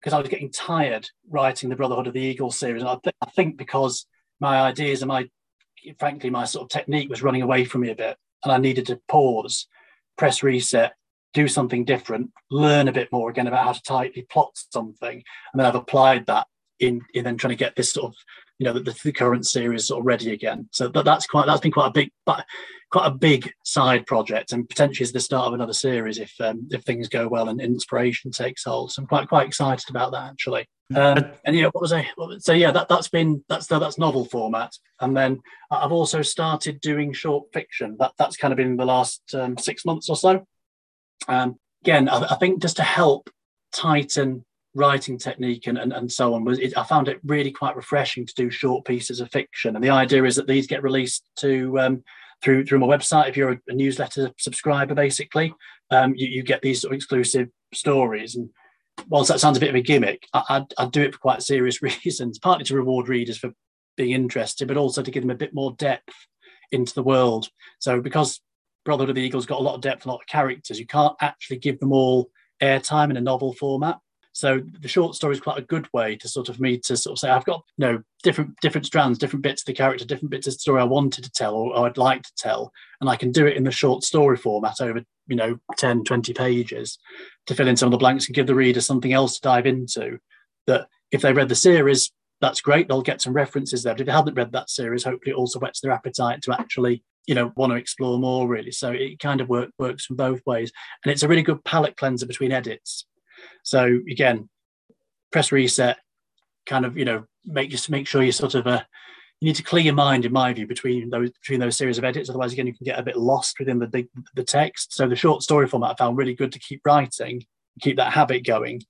because 0.00 0.12
I 0.14 0.18
was 0.18 0.28
getting 0.28 0.50
tired 0.50 1.08
writing 1.28 1.68
the 1.68 1.76
Brotherhood 1.76 2.06
of 2.06 2.14
the 2.14 2.20
Eagle 2.20 2.50
series, 2.50 2.82
and 2.82 2.88
I, 2.88 2.96
th- 3.02 3.14
I 3.20 3.30
think 3.30 3.56
because 3.56 4.06
my 4.40 4.60
ideas 4.60 5.02
and 5.02 5.08
my 5.08 5.28
frankly 5.98 6.30
my 6.30 6.44
sort 6.44 6.64
of 6.64 6.68
technique 6.68 7.08
was 7.08 7.22
running 7.22 7.42
away 7.42 7.64
from 7.64 7.82
me 7.82 7.90
a 7.90 7.94
bit, 7.94 8.16
and 8.44 8.52
I 8.52 8.58
needed 8.58 8.86
to 8.86 9.00
pause, 9.08 9.66
press 10.16 10.42
reset, 10.42 10.94
do 11.34 11.48
something 11.48 11.84
different, 11.84 12.30
learn 12.50 12.88
a 12.88 12.92
bit 12.92 13.12
more 13.12 13.30
again 13.30 13.46
about 13.46 13.64
how 13.64 13.72
to 13.72 13.82
tightly 13.82 14.22
plot 14.22 14.50
something, 14.54 15.22
and 15.52 15.58
then 15.58 15.66
I've 15.66 15.74
applied 15.74 16.26
that 16.26 16.46
in 16.78 17.02
in 17.14 17.24
then 17.24 17.36
trying 17.36 17.56
to 17.56 17.64
get 17.64 17.76
this 17.76 17.92
sort 17.92 18.06
of 18.06 18.16
you 18.60 18.66
know 18.66 18.74
the, 18.74 18.94
the 19.02 19.12
current 19.12 19.46
series 19.46 19.86
sort 19.86 20.00
of 20.00 20.06
ready 20.06 20.32
again. 20.32 20.68
So 20.70 20.88
that, 20.88 21.06
that's 21.06 21.26
quite 21.26 21.46
that's 21.46 21.62
been 21.62 21.72
quite 21.72 21.88
a 21.88 21.92
big 21.92 22.10
but 22.26 22.44
quite 22.90 23.06
a 23.06 23.10
big 23.10 23.50
side 23.64 24.06
project 24.06 24.52
and 24.52 24.68
potentially 24.68 25.02
is 25.02 25.12
the 25.12 25.20
start 25.20 25.46
of 25.46 25.54
another 25.54 25.72
series 25.72 26.18
if 26.18 26.34
um, 26.40 26.68
if 26.70 26.82
things 26.82 27.08
go 27.08 27.26
well 27.26 27.48
and 27.48 27.58
inspiration 27.58 28.30
takes 28.30 28.64
hold. 28.64 28.92
So 28.92 29.00
I'm 29.00 29.08
quite 29.08 29.28
quite 29.28 29.46
excited 29.46 29.88
about 29.88 30.12
that 30.12 30.30
actually. 30.30 30.68
Um, 30.94 31.24
and 31.44 31.56
yeah, 31.56 31.68
what 31.72 31.80
was 31.80 31.92
I? 31.94 32.06
So 32.40 32.52
yeah, 32.52 32.70
that 32.72 32.88
that's 32.88 33.08
been 33.08 33.42
that's 33.48 33.66
that's 33.66 33.98
novel 33.98 34.26
format, 34.26 34.76
and 35.00 35.16
then 35.16 35.40
I've 35.70 35.92
also 35.92 36.20
started 36.20 36.82
doing 36.82 37.14
short 37.14 37.46
fiction. 37.54 37.96
That 37.98 38.12
that's 38.18 38.36
kind 38.36 38.52
of 38.52 38.58
been 38.58 38.76
the 38.76 38.84
last 38.84 39.22
um, 39.34 39.56
six 39.56 39.86
months 39.86 40.10
or 40.10 40.16
so. 40.16 40.46
Um, 41.28 41.56
again, 41.82 42.10
I, 42.10 42.32
I, 42.32 42.34
think 42.36 42.60
just 42.60 42.76
to 42.76 42.82
help 42.82 43.30
tighten 43.72 44.44
writing 44.74 45.18
technique 45.18 45.66
and, 45.66 45.78
and, 45.78 45.92
and 45.92 46.10
so 46.10 46.34
on 46.34 46.44
was 46.44 46.58
it, 46.58 46.76
I 46.76 46.84
found 46.84 47.08
it 47.08 47.20
really 47.24 47.50
quite 47.50 47.76
refreshing 47.76 48.24
to 48.26 48.34
do 48.34 48.50
short 48.50 48.84
pieces 48.84 49.20
of 49.20 49.30
fiction. 49.30 49.74
And 49.74 49.84
the 49.84 49.90
idea 49.90 50.24
is 50.24 50.36
that 50.36 50.46
these 50.46 50.66
get 50.66 50.82
released 50.82 51.24
to 51.40 51.78
um, 51.80 52.04
through 52.42 52.66
through 52.66 52.78
my 52.78 52.86
website. 52.86 53.28
If 53.28 53.36
you're 53.36 53.52
a, 53.52 53.60
a 53.68 53.74
newsletter 53.74 54.30
subscriber, 54.38 54.94
basically, 54.94 55.54
um, 55.90 56.14
you, 56.16 56.28
you 56.28 56.42
get 56.42 56.62
these 56.62 56.82
sort 56.82 56.92
of 56.92 56.96
exclusive 56.96 57.48
stories. 57.74 58.36
And 58.36 58.50
whilst 59.08 59.28
that 59.28 59.40
sounds 59.40 59.56
a 59.56 59.60
bit 59.60 59.70
of 59.70 59.74
a 59.74 59.82
gimmick, 59.82 60.26
I, 60.32 60.42
I'd, 60.48 60.74
I'd 60.78 60.92
do 60.92 61.02
it 61.02 61.14
for 61.14 61.20
quite 61.20 61.42
serious 61.42 61.82
reasons, 61.82 62.38
partly 62.38 62.64
to 62.66 62.76
reward 62.76 63.08
readers 63.08 63.38
for 63.38 63.52
being 63.96 64.12
interested, 64.12 64.68
but 64.68 64.76
also 64.76 65.02
to 65.02 65.10
give 65.10 65.22
them 65.22 65.30
a 65.30 65.34
bit 65.34 65.54
more 65.54 65.74
depth 65.78 66.14
into 66.72 66.94
the 66.94 67.02
world. 67.02 67.48
So 67.80 68.00
because 68.00 68.40
Brotherhood 68.84 69.10
of 69.10 69.16
the 69.16 69.22
Eagle's 69.22 69.46
got 69.46 69.60
a 69.60 69.62
lot 69.62 69.74
of 69.74 69.82
depth, 69.82 70.06
a 70.06 70.08
lot 70.08 70.20
of 70.20 70.26
characters. 70.26 70.78
You 70.78 70.86
can't 70.86 71.16
actually 71.20 71.58
give 71.58 71.78
them 71.80 71.92
all 71.92 72.30
airtime 72.62 73.10
in 73.10 73.16
a 73.16 73.20
novel 73.20 73.52
format. 73.52 73.98
So 74.32 74.60
the 74.80 74.88
short 74.88 75.14
story 75.14 75.34
is 75.34 75.40
quite 75.40 75.58
a 75.58 75.62
good 75.62 75.88
way 75.92 76.16
to 76.16 76.28
sort 76.28 76.48
of 76.48 76.60
me 76.60 76.78
to 76.78 76.96
sort 76.96 77.14
of 77.14 77.18
say 77.18 77.30
I've 77.30 77.44
got 77.44 77.62
you 77.76 77.86
know 77.86 78.02
different 78.22 78.54
different 78.60 78.86
strands, 78.86 79.18
different 79.18 79.42
bits 79.42 79.62
of 79.62 79.66
the 79.66 79.72
character, 79.72 80.04
different 80.04 80.30
bits 80.30 80.46
of 80.46 80.54
the 80.54 80.58
story 80.58 80.80
I 80.80 80.84
wanted 80.84 81.24
to 81.24 81.30
tell 81.30 81.54
or, 81.54 81.76
or 81.76 81.86
I'd 81.86 81.98
like 81.98 82.22
to 82.22 82.34
tell, 82.36 82.72
and 83.00 83.10
I 83.10 83.16
can 83.16 83.32
do 83.32 83.46
it 83.46 83.56
in 83.56 83.64
the 83.64 83.70
short 83.70 84.04
story 84.04 84.36
format 84.36 84.80
over 84.80 85.02
you 85.26 85.36
know 85.36 85.58
10, 85.76 86.04
20 86.04 86.32
pages 86.32 86.98
to 87.46 87.54
fill 87.54 87.68
in 87.68 87.76
some 87.76 87.88
of 87.88 87.92
the 87.92 87.98
blanks 87.98 88.26
and 88.26 88.34
give 88.34 88.46
the 88.46 88.54
reader 88.54 88.80
something 88.80 89.12
else 89.12 89.34
to 89.34 89.40
dive 89.42 89.66
into. 89.66 90.18
That 90.66 90.88
if 91.10 91.22
they 91.22 91.32
read 91.32 91.48
the 91.48 91.54
series, 91.56 92.12
that's 92.40 92.60
great. 92.60 92.88
They'll 92.88 93.02
get 93.02 93.20
some 93.20 93.32
references 93.32 93.82
there. 93.82 93.94
But 93.94 94.02
if 94.02 94.06
they 94.06 94.12
haven't 94.12 94.36
read 94.36 94.52
that 94.52 94.70
series, 94.70 95.04
hopefully 95.04 95.32
it 95.32 95.38
also 95.38 95.58
whets 95.58 95.80
their 95.80 95.92
appetite 95.92 96.42
to 96.42 96.52
actually 96.52 97.02
you 97.26 97.34
know 97.34 97.52
want 97.56 97.70
to 97.70 97.76
explore 97.76 98.18
more 98.18 98.48
really 98.48 98.72
so 98.72 98.90
it 98.90 99.18
kind 99.18 99.40
of 99.40 99.48
work, 99.48 99.70
works 99.78 100.06
from 100.06 100.16
both 100.16 100.40
ways 100.46 100.72
and 101.04 101.12
it's 101.12 101.22
a 101.22 101.28
really 101.28 101.42
good 101.42 101.62
palette 101.64 101.96
cleanser 101.96 102.26
between 102.26 102.50
edits 102.50 103.04
so 103.62 104.00
again 104.10 104.48
press 105.32 105.52
reset 105.52 105.98
kind 106.66 106.84
of 106.84 106.96
you 106.96 107.04
know 107.04 107.24
make 107.44 107.70
just 107.70 107.90
make 107.90 108.06
sure 108.06 108.22
you 108.22 108.32
sort 108.32 108.54
of 108.54 108.66
uh, 108.66 108.82
you 109.40 109.46
need 109.46 109.56
to 109.56 109.62
clear 109.62 109.82
your 109.82 109.94
mind 109.94 110.24
in 110.24 110.32
my 110.32 110.52
view 110.52 110.66
between 110.66 111.08
those 111.10 111.30
between 111.30 111.60
those 111.60 111.76
series 111.76 111.98
of 111.98 112.04
edits 112.04 112.28
otherwise 112.28 112.52
again 112.52 112.66
you 112.66 112.74
can 112.74 112.84
get 112.84 112.98
a 112.98 113.02
bit 113.02 113.16
lost 113.16 113.58
within 113.58 113.78
the 113.78 113.86
big 113.86 114.08
the 114.34 114.44
text 114.44 114.92
so 114.92 115.08
the 115.08 115.16
short 115.16 115.42
story 115.42 115.66
format 115.66 115.92
i 115.92 115.94
found 115.94 116.18
really 116.18 116.34
good 116.34 116.52
to 116.52 116.58
keep 116.58 116.80
writing 116.84 117.42
keep 117.80 117.96
that 117.96 118.12
habit 118.12 118.44
going, 118.44 118.82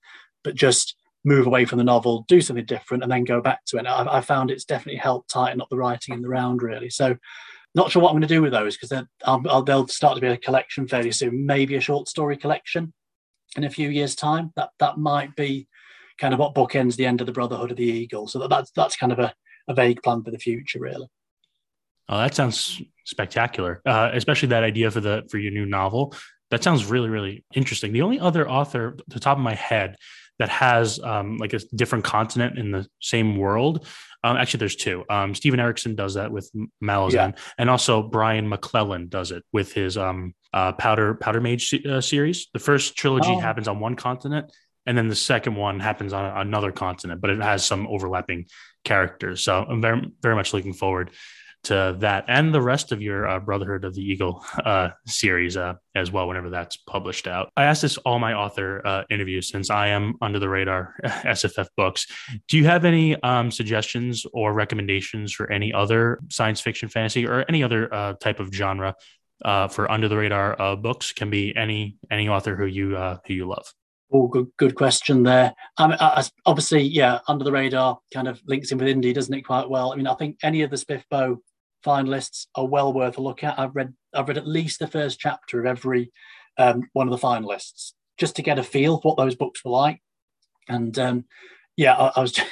but 0.43 0.55
just 0.55 0.95
move 1.23 1.45
away 1.45 1.65
from 1.65 1.77
the 1.77 1.83
novel, 1.83 2.25
do 2.27 2.41
something 2.41 2.65
different, 2.65 3.03
and 3.03 3.11
then 3.11 3.23
go 3.23 3.41
back 3.41 3.63
to 3.65 3.77
it. 3.77 3.85
I, 3.85 4.17
I 4.17 4.21
found 4.21 4.49
it's 4.49 4.65
definitely 4.65 4.99
helped 4.99 5.29
tighten 5.29 5.61
up 5.61 5.69
the 5.69 5.77
writing 5.77 6.13
in 6.13 6.21
the 6.21 6.29
round, 6.29 6.61
really. 6.61 6.89
So, 6.89 7.15
not 7.73 7.89
sure 7.89 8.01
what 8.01 8.09
I'm 8.09 8.15
going 8.15 8.23
to 8.23 8.27
do 8.27 8.41
with 8.41 8.51
those 8.51 8.75
because 8.75 8.89
they'll 9.65 9.87
start 9.87 10.15
to 10.15 10.21
be 10.21 10.27
a 10.27 10.37
collection 10.37 10.87
fairly 10.89 11.11
soon. 11.11 11.45
Maybe 11.45 11.75
a 11.75 11.81
short 11.81 12.09
story 12.09 12.35
collection 12.35 12.93
in 13.55 13.63
a 13.63 13.69
few 13.69 13.89
years' 13.89 14.15
time. 14.15 14.51
That 14.55 14.69
that 14.79 14.97
might 14.97 15.35
be 15.35 15.67
kind 16.17 16.33
of 16.33 16.39
what 16.39 16.55
bookends 16.55 16.95
the 16.95 17.05
end 17.05 17.21
of 17.21 17.27
the 17.27 17.33
Brotherhood 17.33 17.71
of 17.71 17.77
the 17.77 17.83
Eagle. 17.83 18.27
So 18.27 18.39
that, 18.39 18.49
that's 18.49 18.71
that's 18.71 18.95
kind 18.95 19.11
of 19.11 19.19
a, 19.19 19.33
a 19.67 19.73
vague 19.73 20.01
plan 20.03 20.23
for 20.23 20.31
the 20.31 20.37
future, 20.37 20.79
really. 20.79 21.07
Oh, 22.09 22.17
that 22.17 22.35
sounds 22.35 22.81
spectacular, 23.05 23.81
uh, 23.85 24.11
especially 24.13 24.49
that 24.49 24.63
idea 24.63 24.91
for 24.91 25.01
the 25.01 25.23
for 25.29 25.37
your 25.37 25.51
new 25.51 25.65
novel. 25.65 26.13
That 26.49 26.63
sounds 26.63 26.85
really 26.85 27.09
really 27.09 27.45
interesting. 27.53 27.93
The 27.93 28.01
only 28.01 28.19
other 28.19 28.49
author, 28.49 28.97
the 29.07 29.19
top 29.19 29.37
of 29.37 29.43
my 29.43 29.55
head, 29.55 29.95
that 30.39 30.49
has 30.49 30.99
um, 31.03 31.37
like 31.37 31.53
a 31.53 31.59
different 31.75 32.03
continent 32.03 32.57
in 32.57 32.71
the 32.71 32.87
same 32.99 33.37
world. 33.37 33.87
Um, 34.23 34.37
actually, 34.37 34.59
there's 34.59 34.75
two. 34.75 35.03
Um, 35.09 35.33
Steven 35.33 35.59
Erikson 35.59 35.95
does 35.95 36.13
that 36.13 36.31
with 36.31 36.49
Malazan, 36.83 37.13
yeah. 37.13 37.31
and 37.57 37.69
also 37.69 38.03
Brian 38.03 38.47
McClellan 38.47 39.07
does 39.07 39.31
it 39.31 39.43
with 39.51 39.73
his 39.73 39.97
um, 39.97 40.33
uh, 40.53 40.73
Powder 40.73 41.15
Powder 41.15 41.41
Mage 41.41 41.73
uh, 41.85 42.01
series. 42.01 42.47
The 42.53 42.59
first 42.59 42.95
trilogy 42.95 43.31
oh. 43.31 43.39
happens 43.39 43.67
on 43.67 43.79
one 43.79 43.95
continent, 43.95 44.51
and 44.85 44.97
then 44.97 45.07
the 45.07 45.15
second 45.15 45.55
one 45.55 45.79
happens 45.79 46.13
on 46.13 46.25
another 46.37 46.71
continent, 46.71 47.21
but 47.21 47.31
it 47.31 47.41
has 47.41 47.65
some 47.65 47.87
overlapping 47.87 48.45
characters. 48.83 49.41
So 49.41 49.65
I'm 49.67 49.81
very 49.81 50.11
very 50.21 50.35
much 50.35 50.53
looking 50.53 50.73
forward 50.73 51.11
to 51.63 51.95
that 51.99 52.25
and 52.27 52.53
the 52.53 52.61
rest 52.61 52.91
of 52.91 53.01
your 53.01 53.27
uh, 53.27 53.39
Brotherhood 53.39 53.83
of 53.83 53.93
the 53.93 54.01
Eagle 54.01 54.43
uh, 54.65 54.89
series 55.05 55.57
uh, 55.57 55.75
as 55.95 56.11
well, 56.11 56.27
whenever 56.27 56.49
that's 56.49 56.77
published 56.77 57.27
out. 57.27 57.51
I 57.55 57.63
asked 57.63 57.83
this 57.83 57.97
all 57.99 58.19
my 58.19 58.33
author 58.33 58.85
uh, 58.85 59.03
interviews 59.09 59.49
since 59.49 59.69
I 59.69 59.89
am 59.89 60.15
under 60.21 60.39
the 60.39 60.49
radar 60.49 60.95
SFF 61.03 61.67
books. 61.77 62.07
Do 62.47 62.57
you 62.57 62.65
have 62.65 62.85
any 62.85 63.21
um, 63.21 63.51
suggestions 63.51 64.25
or 64.33 64.53
recommendations 64.53 65.33
for 65.33 65.51
any 65.51 65.71
other 65.71 66.19
science 66.29 66.61
fiction, 66.61 66.89
fantasy, 66.89 67.27
or 67.27 67.45
any 67.47 67.63
other 67.63 67.93
uh, 67.93 68.13
type 68.13 68.39
of 68.39 68.53
genre 68.53 68.95
uh, 69.45 69.67
for 69.67 69.89
under 69.91 70.07
the 70.07 70.17
radar 70.17 70.75
books? 70.77 71.11
Can 71.11 71.29
be 71.29 71.55
any 71.55 71.97
any 72.09 72.27
author 72.27 72.55
who 72.55 72.65
you 72.65 72.95
who 73.27 73.33
you 73.33 73.47
love. 73.47 73.65
Oh, 74.13 74.27
good, 74.27 74.51
good 74.57 74.75
question 74.75 75.23
there. 75.23 75.53
Um, 75.77 75.95
obviously, 76.45 76.81
yeah, 76.81 77.19
under 77.29 77.45
the 77.45 77.51
radar 77.51 77.99
kind 78.13 78.27
of 78.27 78.41
links 78.45 78.71
in 78.71 78.77
with 78.77 78.89
indie, 78.89 79.13
doesn't 79.13 79.33
it? 79.33 79.43
Quite 79.43 79.69
well. 79.69 79.93
I 79.93 79.95
mean, 79.95 80.07
I 80.07 80.15
think 80.15 80.37
any 80.43 80.63
of 80.63 80.69
the 80.69 80.75
SPFBO 80.75 81.37
finalists 81.85 82.47
are 82.55 82.67
well 82.67 82.93
worth 82.93 83.17
a 83.17 83.21
look 83.21 83.43
at. 83.43 83.59
I've 83.59 83.75
read 83.75 83.93
I've 84.13 84.27
read 84.27 84.37
at 84.37 84.47
least 84.47 84.79
the 84.79 84.87
first 84.87 85.19
chapter 85.19 85.59
of 85.59 85.65
every 85.65 86.11
um, 86.57 86.83
one 86.93 87.07
of 87.07 87.19
the 87.19 87.25
finalists 87.25 87.93
just 88.17 88.35
to 88.35 88.41
get 88.41 88.59
a 88.59 88.63
feel 88.63 88.99
for 88.99 89.09
what 89.09 89.17
those 89.17 89.35
books 89.35 89.63
were 89.63 89.71
like. 89.71 90.01
And 90.67 90.97
um, 90.99 91.25
yeah, 91.77 91.95
I, 91.95 92.11
I 92.15 92.21
was. 92.21 92.39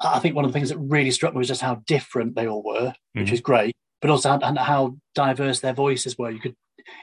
I 0.00 0.18
think 0.18 0.34
one 0.34 0.44
of 0.44 0.52
the 0.52 0.58
things 0.58 0.70
that 0.70 0.78
really 0.78 1.12
struck 1.12 1.34
me 1.34 1.38
was 1.38 1.48
just 1.48 1.60
how 1.60 1.76
different 1.86 2.34
they 2.34 2.48
all 2.48 2.64
were, 2.64 2.88
mm-hmm. 2.88 3.20
which 3.20 3.30
is 3.30 3.40
great, 3.40 3.76
but 4.02 4.10
also 4.10 4.28
how, 4.28 4.54
how 4.56 4.96
diverse 5.14 5.60
their 5.60 5.72
voices 5.72 6.18
were. 6.18 6.30
You 6.30 6.40
could 6.40 6.56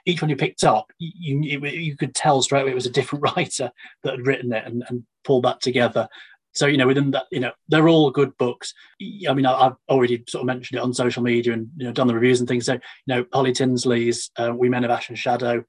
each 0.06 0.22
one 0.22 0.30
you 0.30 0.36
picked 0.36 0.64
up, 0.64 0.92
you, 1.00 1.42
you, 1.42 1.66
you 1.68 1.98
could 1.98 2.14
tell 2.14 2.42
straight 2.42 2.62
away 2.62 2.72
it 2.72 2.76
was 2.76 2.86
a 2.86 2.92
different 2.92 3.24
writer 3.36 3.72
that 4.04 4.12
had 4.12 4.28
written 4.28 4.54
it 4.54 4.66
and, 4.66 4.84
and 4.90 5.04
pulled 5.24 5.46
that 5.46 5.62
together. 5.62 6.08
So 6.54 6.66
you 6.66 6.78
know, 6.78 6.88
within 6.88 7.12
that, 7.12 7.26
you 7.32 7.40
know, 7.40 7.52
they're 7.70 7.88
all 7.88 8.12
good 8.12 8.38
books. 8.38 8.74
I 9.02 9.34
mean, 9.34 9.46
I've 9.46 9.76
already 9.90 10.24
sort 10.28 10.42
of 10.42 10.48
mentioned 10.48 10.80
it 10.80 10.84
on 10.84 10.94
social 10.94 11.24
media 11.24 11.54
and 11.54 11.70
you 11.78 11.86
know 11.86 11.94
done 11.94 12.08
the 12.08 12.14
reviews 12.14 12.40
and 12.40 12.48
things. 12.48 12.66
So 12.66 12.74
you 12.74 12.80
know, 13.08 13.26
Holly 13.34 13.54
Tinsley's 13.54 14.32
uh, 14.38 14.54
"We 14.56 14.70
Men 14.70 14.84
of 14.84 14.92
Ash 14.92 15.10
and 15.10 15.18
Shadow," 15.18 15.64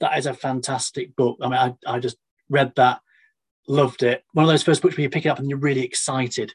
that 0.00 0.16
is 0.16 0.26
a 0.26 0.34
fantastic 0.34 1.16
book. 1.16 1.38
I 1.42 1.48
mean, 1.48 1.58
I, 1.58 1.74
I 1.86 1.98
just 1.98 2.16
read 2.48 2.72
that, 2.76 3.00
loved 3.66 4.02
it. 4.02 4.24
One 4.32 4.44
of 4.44 4.48
those 4.48 4.62
first 4.62 4.80
books 4.80 4.96
where 4.96 5.02
you 5.02 5.10
pick 5.10 5.26
it 5.26 5.30
up 5.30 5.38
and 5.38 5.48
you're 5.48 5.58
really 5.58 5.84
excited 5.84 6.54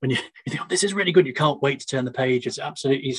when 0.00 0.10
you, 0.10 0.16
you 0.46 0.50
think, 0.50 0.62
oh, 0.62 0.66
"This 0.68 0.84
is 0.84 0.94
really 0.94 1.12
good." 1.12 1.26
You 1.26 1.34
can't 1.34 1.62
wait 1.62 1.80
to 1.80 1.86
turn 1.86 2.04
the 2.04 2.12
page. 2.12 2.46
It's 2.46 2.58
absolutely 2.58 3.16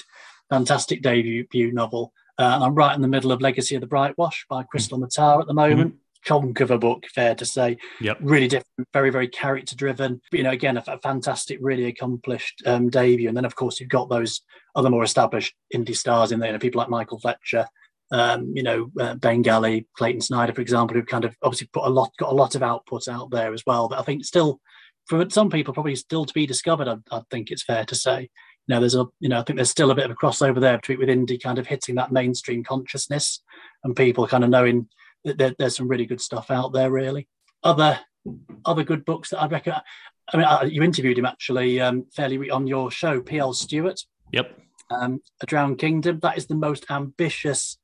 fantastic 0.49 1.01
debut 1.01 1.71
novel. 1.71 2.13
Uh, 2.37 2.53
and 2.55 2.63
I'm 2.63 2.75
right 2.75 2.95
in 2.95 3.01
the 3.01 3.07
middle 3.09 3.33
of 3.33 3.41
Legacy 3.41 3.75
of 3.75 3.81
the 3.81 3.87
Brightwash 3.87 4.47
by 4.49 4.63
Krystle 4.63 4.97
Matar 4.97 5.41
at 5.41 5.47
the 5.47 5.53
moment. 5.53 5.91
Mm-hmm 5.91 6.03
chunk 6.23 6.59
of 6.59 6.71
a 6.71 6.77
book, 6.77 7.05
fair 7.13 7.35
to 7.35 7.45
say. 7.45 7.77
Yep. 8.01 8.17
Really 8.21 8.47
different, 8.47 8.87
very, 8.93 9.09
very 9.09 9.27
character 9.27 9.75
driven. 9.75 10.21
You 10.31 10.43
know, 10.43 10.51
again, 10.51 10.77
a, 10.77 10.83
a 10.87 10.99
fantastic, 10.99 11.57
really 11.61 11.85
accomplished 11.85 12.61
um, 12.65 12.89
debut. 12.89 13.27
And 13.27 13.37
then, 13.37 13.45
of 13.45 13.55
course, 13.55 13.79
you've 13.79 13.89
got 13.89 14.09
those 14.09 14.41
other 14.75 14.89
more 14.89 15.03
established 15.03 15.55
indie 15.73 15.95
stars 15.95 16.31
in 16.31 16.39
there, 16.39 16.49
you 16.49 16.53
know, 16.53 16.59
people 16.59 16.79
like 16.79 16.89
Michael 16.89 17.19
Fletcher, 17.19 17.67
um, 18.11 18.51
you 18.55 18.63
know, 18.63 18.91
uh, 18.99 19.15
Ben 19.15 19.41
Galley, 19.41 19.87
Clayton 19.97 20.21
Snyder, 20.21 20.53
for 20.53 20.61
example, 20.61 20.95
who've 20.95 21.05
kind 21.05 21.25
of 21.25 21.35
obviously 21.43 21.69
put 21.73 21.85
a 21.85 21.89
lot, 21.89 22.11
got 22.17 22.31
a 22.31 22.35
lot 22.35 22.55
of 22.55 22.63
output 22.63 23.07
out 23.07 23.29
there 23.31 23.53
as 23.53 23.63
well. 23.65 23.87
But 23.87 23.99
I 23.99 24.03
think 24.03 24.25
still, 24.25 24.59
for 25.07 25.29
some 25.29 25.49
people, 25.49 25.73
probably 25.73 25.95
still 25.95 26.25
to 26.25 26.33
be 26.33 26.45
discovered, 26.45 26.87
I, 26.87 26.97
I 27.11 27.21
think 27.31 27.51
it's 27.51 27.63
fair 27.63 27.85
to 27.85 27.95
say. 27.95 28.29
You 28.67 28.75
know, 28.75 28.79
there's 28.81 28.95
a, 28.95 29.05
you 29.19 29.29
know, 29.29 29.39
I 29.39 29.43
think 29.43 29.57
there's 29.57 29.71
still 29.71 29.89
a 29.89 29.95
bit 29.95 30.05
of 30.05 30.11
a 30.11 30.15
crossover 30.15 30.59
there 30.59 30.77
between 30.77 30.99
with 30.99 31.09
indie 31.09 31.41
kind 31.41 31.57
of 31.57 31.65
hitting 31.65 31.95
that 31.95 32.11
mainstream 32.11 32.63
consciousness 32.63 33.41
and 33.83 33.95
people 33.95 34.27
kind 34.27 34.43
of 34.43 34.51
knowing 34.51 34.87
there, 35.23 35.53
there's 35.57 35.75
some 35.75 35.87
really 35.87 36.05
good 36.05 36.21
stuff 36.21 36.51
out 36.51 36.73
there. 36.73 36.91
Really, 36.91 37.27
other 37.63 37.99
other 38.65 38.83
good 38.83 39.05
books 39.05 39.29
that 39.29 39.41
I'd 39.41 39.51
recommend. 39.51 39.83
I 40.31 40.37
mean, 40.37 40.45
I, 40.45 40.63
you 40.63 40.83
interviewed 40.83 41.17
him 41.17 41.25
actually 41.25 41.81
um, 41.81 42.05
fairly 42.15 42.49
on 42.49 42.67
your 42.67 42.91
show, 42.91 43.21
P.L. 43.21 43.53
Stuart. 43.53 44.01
Yep. 44.31 44.59
Um, 44.91 45.21
a 45.41 45.45
Drowned 45.45 45.79
Kingdom. 45.79 46.19
That 46.21 46.37
is 46.37 46.47
the 46.47 46.55
most 46.55 46.85
ambitious, 46.89 47.77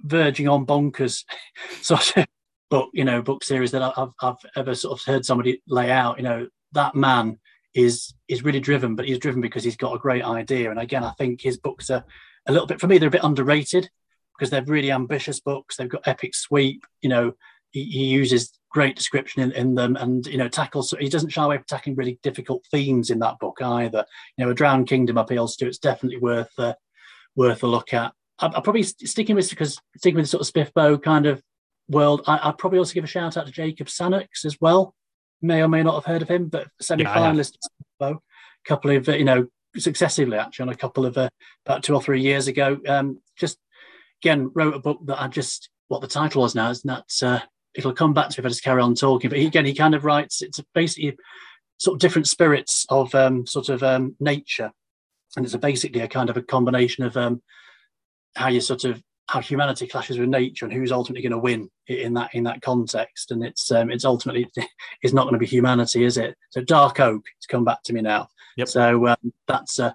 verging 0.00 0.48
on 0.48 0.66
bonkers 0.66 1.24
sort 1.80 2.16
of 2.16 2.26
book, 2.70 2.90
you 2.92 3.04
know, 3.04 3.22
book 3.22 3.44
series 3.44 3.72
that 3.72 3.82
I've, 3.82 4.12
I've 4.20 4.36
ever 4.56 4.74
sort 4.74 4.98
of 4.98 5.04
heard 5.04 5.24
somebody 5.24 5.62
lay 5.66 5.90
out. 5.90 6.18
You 6.18 6.24
know, 6.24 6.48
that 6.72 6.94
man 6.94 7.38
is 7.74 8.14
is 8.28 8.44
really 8.44 8.60
driven, 8.60 8.94
but 8.94 9.06
he's 9.06 9.18
driven 9.18 9.40
because 9.40 9.64
he's 9.64 9.76
got 9.76 9.94
a 9.94 9.98
great 9.98 10.24
idea. 10.24 10.70
And 10.70 10.78
again, 10.78 11.04
I 11.04 11.12
think 11.12 11.40
his 11.40 11.56
books 11.56 11.90
are 11.90 12.04
a 12.46 12.52
little 12.52 12.66
bit 12.66 12.80
for 12.80 12.86
me. 12.86 12.98
They're 12.98 13.08
a 13.08 13.12
bit 13.12 13.24
underrated 13.24 13.90
because 14.36 14.50
they're 14.50 14.64
really 14.64 14.90
ambitious 14.90 15.40
books. 15.40 15.76
They've 15.76 15.88
got 15.88 16.06
epic 16.06 16.34
sweep. 16.34 16.84
You 17.02 17.08
know, 17.08 17.32
he, 17.70 17.84
he 17.84 18.04
uses 18.06 18.52
great 18.70 18.96
description 18.96 19.42
in, 19.42 19.52
in 19.52 19.74
them, 19.74 19.96
and 19.96 20.26
you 20.26 20.38
know, 20.38 20.48
tackles. 20.48 20.94
He 20.98 21.08
doesn't 21.08 21.30
shy 21.30 21.44
away 21.44 21.56
from 21.56 21.66
tackling 21.68 21.96
really 21.96 22.18
difficult 22.22 22.64
themes 22.70 23.10
in 23.10 23.20
that 23.20 23.38
book 23.38 23.58
either. 23.62 24.04
You 24.36 24.44
know, 24.44 24.50
a 24.50 24.54
Drowned 24.54 24.88
Kingdom 24.88 25.18
appeals 25.18 25.56
to. 25.56 25.66
It's 25.66 25.78
definitely 25.78 26.18
worth 26.18 26.50
uh, 26.58 26.74
worth 27.36 27.62
a 27.62 27.66
look 27.66 27.94
at. 27.94 28.12
I, 28.38 28.48
will 28.48 28.62
probably 28.62 28.82
sticking 28.82 29.36
with 29.36 29.48
because 29.50 29.80
sticking 29.96 30.16
with 30.16 30.24
the 30.24 30.28
sort 30.28 30.48
of 30.48 30.52
SPFBO 30.52 31.02
kind 31.02 31.26
of 31.26 31.42
world. 31.88 32.22
I, 32.26 32.48
would 32.48 32.58
probably 32.58 32.78
also 32.78 32.94
give 32.94 33.04
a 33.04 33.08
shout 33.08 33.36
out 33.36 33.46
to 33.46 33.52
Jacob 33.52 33.86
Sannox 33.86 34.44
as 34.44 34.60
well. 34.60 34.94
May 35.40 35.62
or 35.62 35.68
may 35.68 35.82
not 35.82 35.94
have 35.94 36.04
heard 36.04 36.22
of 36.22 36.28
him, 36.28 36.48
but 36.48 36.68
semi-finalist 36.80 37.56
yeah, 38.00 38.08
SPFBO. 38.08 38.18
couple 38.66 38.90
of 38.90 39.08
you 39.08 39.24
know 39.24 39.46
successively 39.76 40.38
actually 40.38 40.64
on 40.64 40.68
a 40.70 40.76
couple 40.76 41.04
of 41.06 41.18
uh, 41.18 41.28
about 41.66 41.82
two 41.82 41.94
or 41.94 42.02
three 42.02 42.20
years 42.20 42.48
ago. 42.48 42.78
Um, 42.88 43.20
just 43.36 43.58
again 44.24 44.50
wrote 44.54 44.74
a 44.74 44.78
book 44.78 45.00
that 45.04 45.20
I 45.20 45.28
just 45.28 45.68
what 45.88 46.00
the 46.00 46.06
title 46.06 46.42
was 46.42 46.54
now 46.54 46.70
is 46.70 46.82
that 46.82 47.10
uh, 47.22 47.40
it'll 47.74 47.92
come 47.92 48.14
back 48.14 48.30
to 48.30 48.40
me 48.40 48.42
if 48.42 48.46
I 48.46 48.48
just 48.48 48.64
carry 48.64 48.80
on 48.80 48.94
talking. 48.94 49.28
But 49.28 49.38
he, 49.38 49.46
again, 49.46 49.66
he 49.66 49.74
kind 49.74 49.94
of 49.94 50.04
writes 50.04 50.40
it's 50.40 50.60
basically 50.74 51.16
sort 51.78 51.96
of 51.96 52.00
different 52.00 52.26
spirits 52.26 52.86
of 52.88 53.14
um, 53.14 53.46
sort 53.46 53.68
of 53.68 53.82
um, 53.82 54.16
nature, 54.20 54.72
and 55.36 55.44
it's 55.44 55.54
a 55.54 55.58
basically 55.58 56.00
a 56.00 56.08
kind 56.08 56.30
of 56.30 56.38
a 56.38 56.42
combination 56.42 57.04
of 57.04 57.16
um, 57.18 57.42
how 58.34 58.48
you 58.48 58.60
sort 58.60 58.84
of 58.84 59.02
how 59.28 59.40
humanity 59.40 59.86
clashes 59.86 60.18
with 60.18 60.28
nature 60.28 60.66
and 60.66 60.74
who's 60.74 60.92
ultimately 60.92 61.22
going 61.22 61.32
to 61.32 61.38
win 61.38 61.70
in 61.86 62.14
that 62.14 62.34
in 62.34 62.44
that 62.44 62.62
context. 62.62 63.30
And 63.30 63.44
it's 63.44 63.70
um, 63.70 63.90
it's 63.90 64.06
ultimately 64.06 64.48
it's 65.02 65.12
not 65.12 65.24
going 65.24 65.34
to 65.34 65.38
be 65.38 65.46
humanity, 65.46 66.04
is 66.04 66.16
it? 66.16 66.34
So 66.48 66.62
Dark 66.62 66.98
Oak, 66.98 67.24
it's 67.36 67.46
come 67.46 67.64
back 67.64 67.82
to 67.84 67.92
me 67.92 68.00
now. 68.00 68.28
Yep. 68.56 68.68
So 68.68 69.08
um, 69.08 69.32
that's 69.46 69.78
uh, 69.78 69.92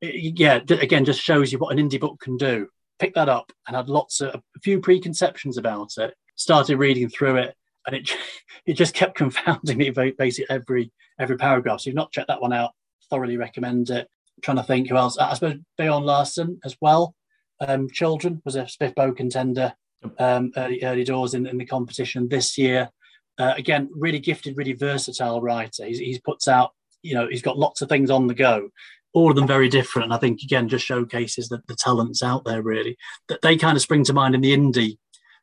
yeah, 0.00 0.60
again, 0.68 1.04
just 1.04 1.20
shows 1.20 1.52
you 1.52 1.58
what 1.58 1.76
an 1.76 1.88
indie 1.88 2.00
book 2.00 2.18
can 2.20 2.36
do 2.36 2.68
picked 2.98 3.14
that 3.14 3.28
up 3.28 3.52
and 3.66 3.76
had 3.76 3.88
lots 3.88 4.20
of 4.20 4.34
a 4.34 4.60
few 4.62 4.80
preconceptions 4.80 5.56
about 5.56 5.92
it. 5.98 6.14
Started 6.36 6.78
reading 6.78 7.08
through 7.08 7.36
it, 7.36 7.54
and 7.86 7.96
it 7.96 8.10
it 8.66 8.74
just 8.74 8.94
kept 8.94 9.14
confounding 9.16 9.78
me 9.78 9.90
basically 9.90 10.46
every 10.50 10.92
every 11.18 11.36
paragraph. 11.36 11.80
So 11.80 11.90
you've 11.90 11.96
not 11.96 12.12
checked 12.12 12.28
that 12.28 12.40
one 12.40 12.52
out, 12.52 12.72
thoroughly 13.10 13.36
recommend 13.36 13.90
it. 13.90 14.08
I'm 14.36 14.42
trying 14.42 14.56
to 14.58 14.62
think 14.62 14.88
who 14.88 14.96
else. 14.96 15.18
I 15.18 15.34
suppose 15.34 15.58
Bjorn 15.76 16.04
Larssen 16.04 16.60
as 16.64 16.76
well. 16.80 17.14
Um, 17.60 17.88
Children 17.90 18.40
was 18.44 18.54
a 18.54 18.62
SPFBO 18.64 19.16
contender 19.16 19.74
um, 20.18 20.52
early 20.56 20.82
early 20.84 21.04
doors 21.04 21.34
in, 21.34 21.46
in 21.46 21.58
the 21.58 21.66
competition 21.66 22.28
this 22.28 22.56
year. 22.56 22.90
Uh, 23.38 23.54
again, 23.56 23.88
really 23.92 24.18
gifted, 24.18 24.56
really 24.56 24.72
versatile 24.72 25.40
writer. 25.40 25.84
He's, 25.86 25.98
he's 25.98 26.20
puts 26.20 26.48
out, 26.48 26.72
you 27.02 27.14
know, 27.14 27.28
he's 27.28 27.42
got 27.42 27.58
lots 27.58 27.82
of 27.82 27.88
things 27.88 28.10
on 28.10 28.26
the 28.26 28.34
go 28.34 28.70
all 29.14 29.30
of 29.30 29.36
them 29.36 29.46
very 29.46 29.68
different. 29.68 30.06
And 30.06 30.14
I 30.14 30.18
think 30.18 30.42
again 30.42 30.68
just 30.68 30.84
showcases 30.84 31.48
that 31.48 31.66
the 31.66 31.76
talents 31.76 32.22
out 32.22 32.44
there 32.44 32.62
really 32.62 32.96
that 33.28 33.42
they 33.42 33.56
kind 33.56 33.76
of 33.76 33.82
spring 33.82 34.04
to 34.04 34.12
mind 34.12 34.34
in 34.34 34.40
the 34.40 34.56
indie 34.56 34.98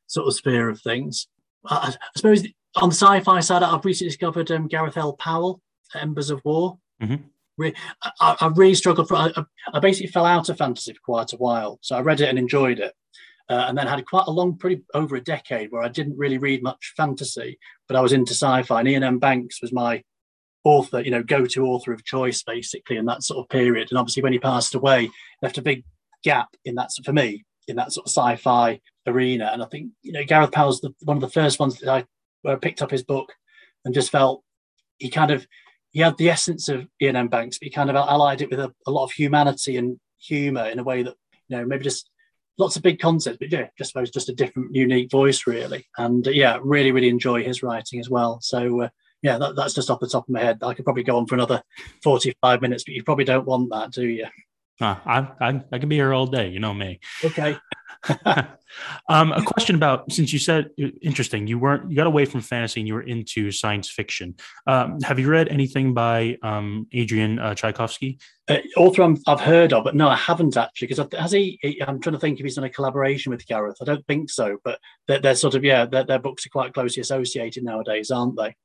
sort 0.08 0.28
of 0.28 0.36
sphere 0.36 0.70
of 0.70 0.82
things. 0.82 1.28
I, 1.66 1.94
I 1.94 1.96
suppose 2.16 2.46
on 2.76 2.90
the 2.90 2.96
sci-fi 2.96 3.40
side, 3.40 3.64
I've 3.64 3.86
recently 3.86 4.10
discovered 4.10 4.52
um, 4.52 4.68
Gareth 4.68 4.98
L. 4.98 5.14
Powell, 5.14 5.62
Embers 5.96 6.30
of 6.30 6.42
War. 6.44 6.78
Mm-hmm. 7.02 7.26
I, 7.62 8.36
I, 8.42 8.52
really 8.54 8.76
struggled 8.76 9.08
for. 9.08 9.16
I, 9.16 9.32
I, 9.74 9.80
basically 9.80 10.12
fell 10.12 10.26
out 10.26 10.50
of 10.50 10.58
fantasy 10.58 10.94
for 10.94 11.00
quite 11.06 11.32
a 11.32 11.38
while, 11.38 11.80
so 11.82 11.96
I 11.96 12.02
read 12.02 12.20
it 12.20 12.28
and 12.28 12.38
enjoyed 12.38 12.80
it. 12.80 12.94
uh, 13.50 13.66
and 13.68 13.78
then 13.78 13.88
had 13.88 14.06
quite 14.06 14.28
a 14.28 14.32
long, 14.32 14.58
pretty 14.58 14.84
over 14.94 15.16
a 15.16 15.22
decade 15.22 15.72
where 15.72 15.84
I 15.84 15.88
didn't 15.88 16.18
really 16.18 16.38
read 16.38 16.64
much 16.64 16.94
fantasy, 16.98 17.60
but 17.88 17.96
I 17.96 18.02
was 18.02 18.14
into 18.14 18.34
sci-fi. 18.34 18.80
And 18.80 18.90
Iain 18.90 19.04
M. 19.04 19.20
Banks 19.20 19.62
was 19.62 19.72
my 19.72 20.04
author, 20.66 21.00
you 21.00 21.12
know, 21.12 21.24
go-to 21.24 21.66
author 21.66 21.94
of 21.94 22.04
choice, 22.04 22.44
basically, 22.44 22.98
in 22.98 23.06
that 23.06 23.24
sort 23.24 23.40
of 23.40 23.50
period. 23.50 23.88
And 23.90 23.98
obviously, 23.98 24.24
when 24.24 24.34
he 24.34 24.40
passed 24.40 24.76
away, 24.76 25.10
left 25.42 25.58
a 25.58 25.62
big 25.62 25.86
gap 26.24 26.50
in 26.66 26.76
that 26.76 26.90
for 27.06 27.14
me 27.14 27.46
in 27.68 27.78
that 27.78 27.94
sort 27.94 28.06
of 28.06 28.12
sci-fi 28.12 28.82
arena. 29.08 29.50
And 29.54 29.64
I 29.64 29.68
think 29.68 29.92
you 30.02 30.12
know 30.12 30.24
Gareth 30.26 30.52
Powell's 30.52 30.82
the, 30.82 30.94
one 31.04 31.18
of 31.18 31.22
the 31.22 31.30
first 31.30 31.60
ones 31.60 31.80
that 31.80 31.90
I 31.90 32.06
where 32.42 32.56
I 32.56 32.60
picked 32.60 32.82
up 32.82 32.92
his 32.92 33.04
book 33.04 33.32
and 33.86 33.94
just 33.94 34.12
felt 34.12 34.44
he 34.98 35.10
kind 35.10 35.32
of 35.32 35.48
he 35.92 36.02
had 36.02 36.18
the 36.18 36.30
essence 36.30 36.68
of 36.68 36.88
Iain 37.02 37.16
M. 37.16 37.30
Banks, 37.30 37.58
but 37.58 37.68
he 37.68 37.72
kind 37.72 37.90
of 37.90 37.96
allied 37.96 38.42
it 38.42 38.50
with 38.50 38.60
a, 38.60 38.74
a 38.86 38.92
lot 38.92 39.06
of 39.06 39.12
humanity 39.12 39.78
and 39.78 39.98
humour 40.20 40.66
in 40.66 40.80
a 40.80 40.84
way 40.84 41.04
that 41.04 41.16
you 41.48 41.58
know 41.58 41.66
maybe 41.66 41.84
just 41.84 42.10
lots 42.58 42.76
of 42.76 42.84
big 42.84 43.00
concepts, 43.00 43.38
but 43.40 43.52
yeah, 43.52 43.68
just 43.78 43.92
suppose 43.92 44.10
just 44.10 44.30
a 44.30 44.34
different, 44.34 44.74
unique 44.74 45.12
voice, 45.12 45.46
really. 45.46 45.86
And 45.98 46.28
uh, 46.28 46.32
yeah, 46.32 46.58
really, 46.62 46.92
really 46.92 47.10
enjoy 47.10 47.44
his 47.44 47.62
writing 47.62 48.00
as 48.00 48.10
well. 48.10 48.40
So 48.42 48.84
uh, 48.84 48.90
yeah, 49.26 49.40
that, 49.40 49.56
that's 49.56 49.74
just 49.74 49.90
off 49.90 50.00
the 50.00 50.08
top 50.08 50.26
of 50.26 50.30
my 50.30 50.40
head. 50.40 50.60
I 50.62 50.76
could 50.76 50.86
probably 50.86 51.02
go 51.02 51.18
on 51.18 51.26
for 51.26 51.34
another 51.34 51.64
forty-five 52.04 52.62
minutes, 52.62 52.84
but 52.84 52.94
you 52.94 53.04
probably 53.04 53.26
don't 53.26 53.48
want 53.48 53.72
that, 53.72 53.92
do 53.92 54.06
you? 54.06 54.28
Uh, 54.80 54.96
I, 55.04 55.28
I 55.42 55.62
I 55.72 55.80
can 55.80 55.90
be 55.90 55.96
here 55.96 56.14
all 56.14 56.28
day. 56.28 56.50
You 56.50 56.60
know 56.60 56.76
me. 56.76 57.00
Okay. 57.24 57.58
um, 59.10 59.32
a 59.32 59.44
question 59.44 59.76
about 59.76 60.12
since 60.12 60.32
you 60.32 60.40
said 60.40 60.70
interesting, 61.02 61.48
you 61.48 61.58
weren't 61.58 61.90
you 61.90 61.96
got 61.96 62.08
away 62.08 62.26
from 62.26 62.42
fantasy 62.42 62.82
and 62.82 62.88
you 62.88 62.94
were 62.94 63.02
into 63.02 63.52
science 63.52 63.90
fiction. 63.90 64.36
Um, 64.68 65.00
have 65.02 65.20
you 65.20 65.30
read 65.30 65.48
anything 65.48 65.94
by 65.94 66.38
um, 66.44 66.88
Adrian 66.94 67.40
uh, 67.40 67.56
Tchaikovsky? 67.56 68.20
Uh, 68.48 68.58
author 68.78 69.04
i 69.04 69.16
have 69.28 69.40
heard 69.40 69.74
of, 69.74 69.84
but 69.84 69.96
no, 69.96 70.08
I 70.08 70.16
haven't 70.16 70.56
actually. 70.56 70.88
Because 70.88 71.08
has 71.18 71.32
he? 71.32 71.60
I'm 71.86 72.00
trying 72.00 72.14
to 72.14 72.20
think 72.20 72.40
if 72.40 72.44
he's 72.44 72.56
done 72.56 72.64
a 72.64 72.70
collaboration 72.70 73.32
with 73.32 73.48
Gareth. 73.48 73.78
I 73.82 73.86
don't 73.86 74.06
think 74.06 74.30
so, 74.30 74.58
but 74.64 74.80
they're, 75.08 75.20
they're 75.20 75.36
sort 75.36 75.56
of 75.56 75.64
yeah, 75.64 75.86
their 75.86 76.20
books 76.20 76.46
are 76.46 76.50
quite 76.50 76.74
closely 76.74 77.02
associated 77.02 77.64
nowadays, 77.64 78.12
aren't 78.12 78.38
they? 78.38 78.56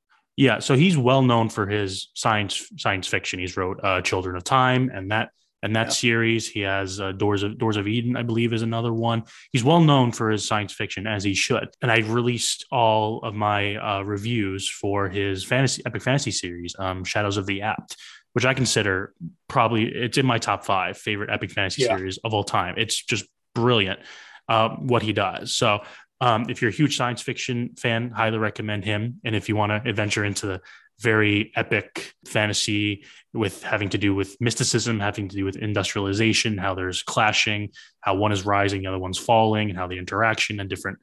Yeah, 0.40 0.60
so 0.60 0.74
he's 0.74 0.96
well 0.96 1.20
known 1.20 1.50
for 1.50 1.66
his 1.66 2.08
science 2.14 2.72
science 2.78 3.06
fiction. 3.06 3.38
He's 3.40 3.58
wrote 3.58 3.78
uh, 3.84 4.00
Children 4.00 4.36
of 4.36 4.44
Time, 4.44 4.90
and 4.90 5.10
that 5.10 5.32
and 5.62 5.76
that 5.76 5.88
yeah. 5.88 5.92
series. 5.92 6.48
He 6.48 6.60
has 6.60 6.98
uh, 6.98 7.12
Doors 7.12 7.42
of 7.42 7.58
Doors 7.58 7.76
of 7.76 7.86
Eden, 7.86 8.16
I 8.16 8.22
believe, 8.22 8.54
is 8.54 8.62
another 8.62 8.90
one. 8.90 9.24
He's 9.52 9.62
well 9.62 9.82
known 9.82 10.12
for 10.12 10.30
his 10.30 10.48
science 10.48 10.72
fiction, 10.72 11.06
as 11.06 11.22
he 11.24 11.34
should. 11.34 11.68
And 11.82 11.92
I've 11.92 12.10
released 12.14 12.64
all 12.72 13.20
of 13.22 13.34
my 13.34 13.76
uh, 13.76 14.00
reviews 14.00 14.66
for 14.66 15.10
his 15.10 15.44
fantasy 15.44 15.82
epic 15.84 16.00
fantasy 16.00 16.30
series, 16.30 16.74
um, 16.78 17.04
Shadows 17.04 17.36
of 17.36 17.44
the 17.44 17.60
Apt, 17.60 17.98
which 18.32 18.46
I 18.46 18.54
consider 18.54 19.12
probably 19.46 19.92
it's 19.94 20.16
in 20.16 20.24
my 20.24 20.38
top 20.38 20.64
five 20.64 20.96
favorite 20.96 21.28
epic 21.28 21.50
fantasy 21.50 21.82
yeah. 21.82 21.98
series 21.98 22.16
of 22.24 22.32
all 22.32 22.44
time. 22.44 22.76
It's 22.78 23.04
just 23.04 23.26
brilliant 23.54 24.00
uh, 24.48 24.70
what 24.70 25.02
he 25.02 25.12
does. 25.12 25.54
So. 25.54 25.80
Um, 26.20 26.46
if 26.48 26.60
you're 26.60 26.70
a 26.70 26.74
huge 26.74 26.96
science 26.96 27.22
fiction 27.22 27.70
fan, 27.78 28.10
highly 28.10 28.38
recommend 28.38 28.84
him. 28.84 29.20
And 29.24 29.34
if 29.34 29.48
you 29.48 29.56
want 29.56 29.70
to 29.70 29.88
adventure 29.88 30.24
into 30.24 30.46
the 30.46 30.60
very 31.00 31.50
epic 31.56 32.12
fantasy 32.26 33.04
with 33.32 33.62
having 33.62 33.88
to 33.88 33.98
do 33.98 34.14
with 34.14 34.38
mysticism, 34.40 35.00
having 35.00 35.28
to 35.28 35.36
do 35.36 35.44
with 35.44 35.56
industrialization, 35.56 36.58
how 36.58 36.74
there's 36.74 37.02
clashing, 37.02 37.70
how 38.00 38.16
one 38.16 38.32
is 38.32 38.44
rising, 38.44 38.82
the 38.82 38.88
other 38.88 38.98
one's 38.98 39.18
falling, 39.18 39.70
and 39.70 39.78
how 39.78 39.86
the 39.86 39.96
interaction 39.96 40.60
and 40.60 40.68
different 40.68 40.98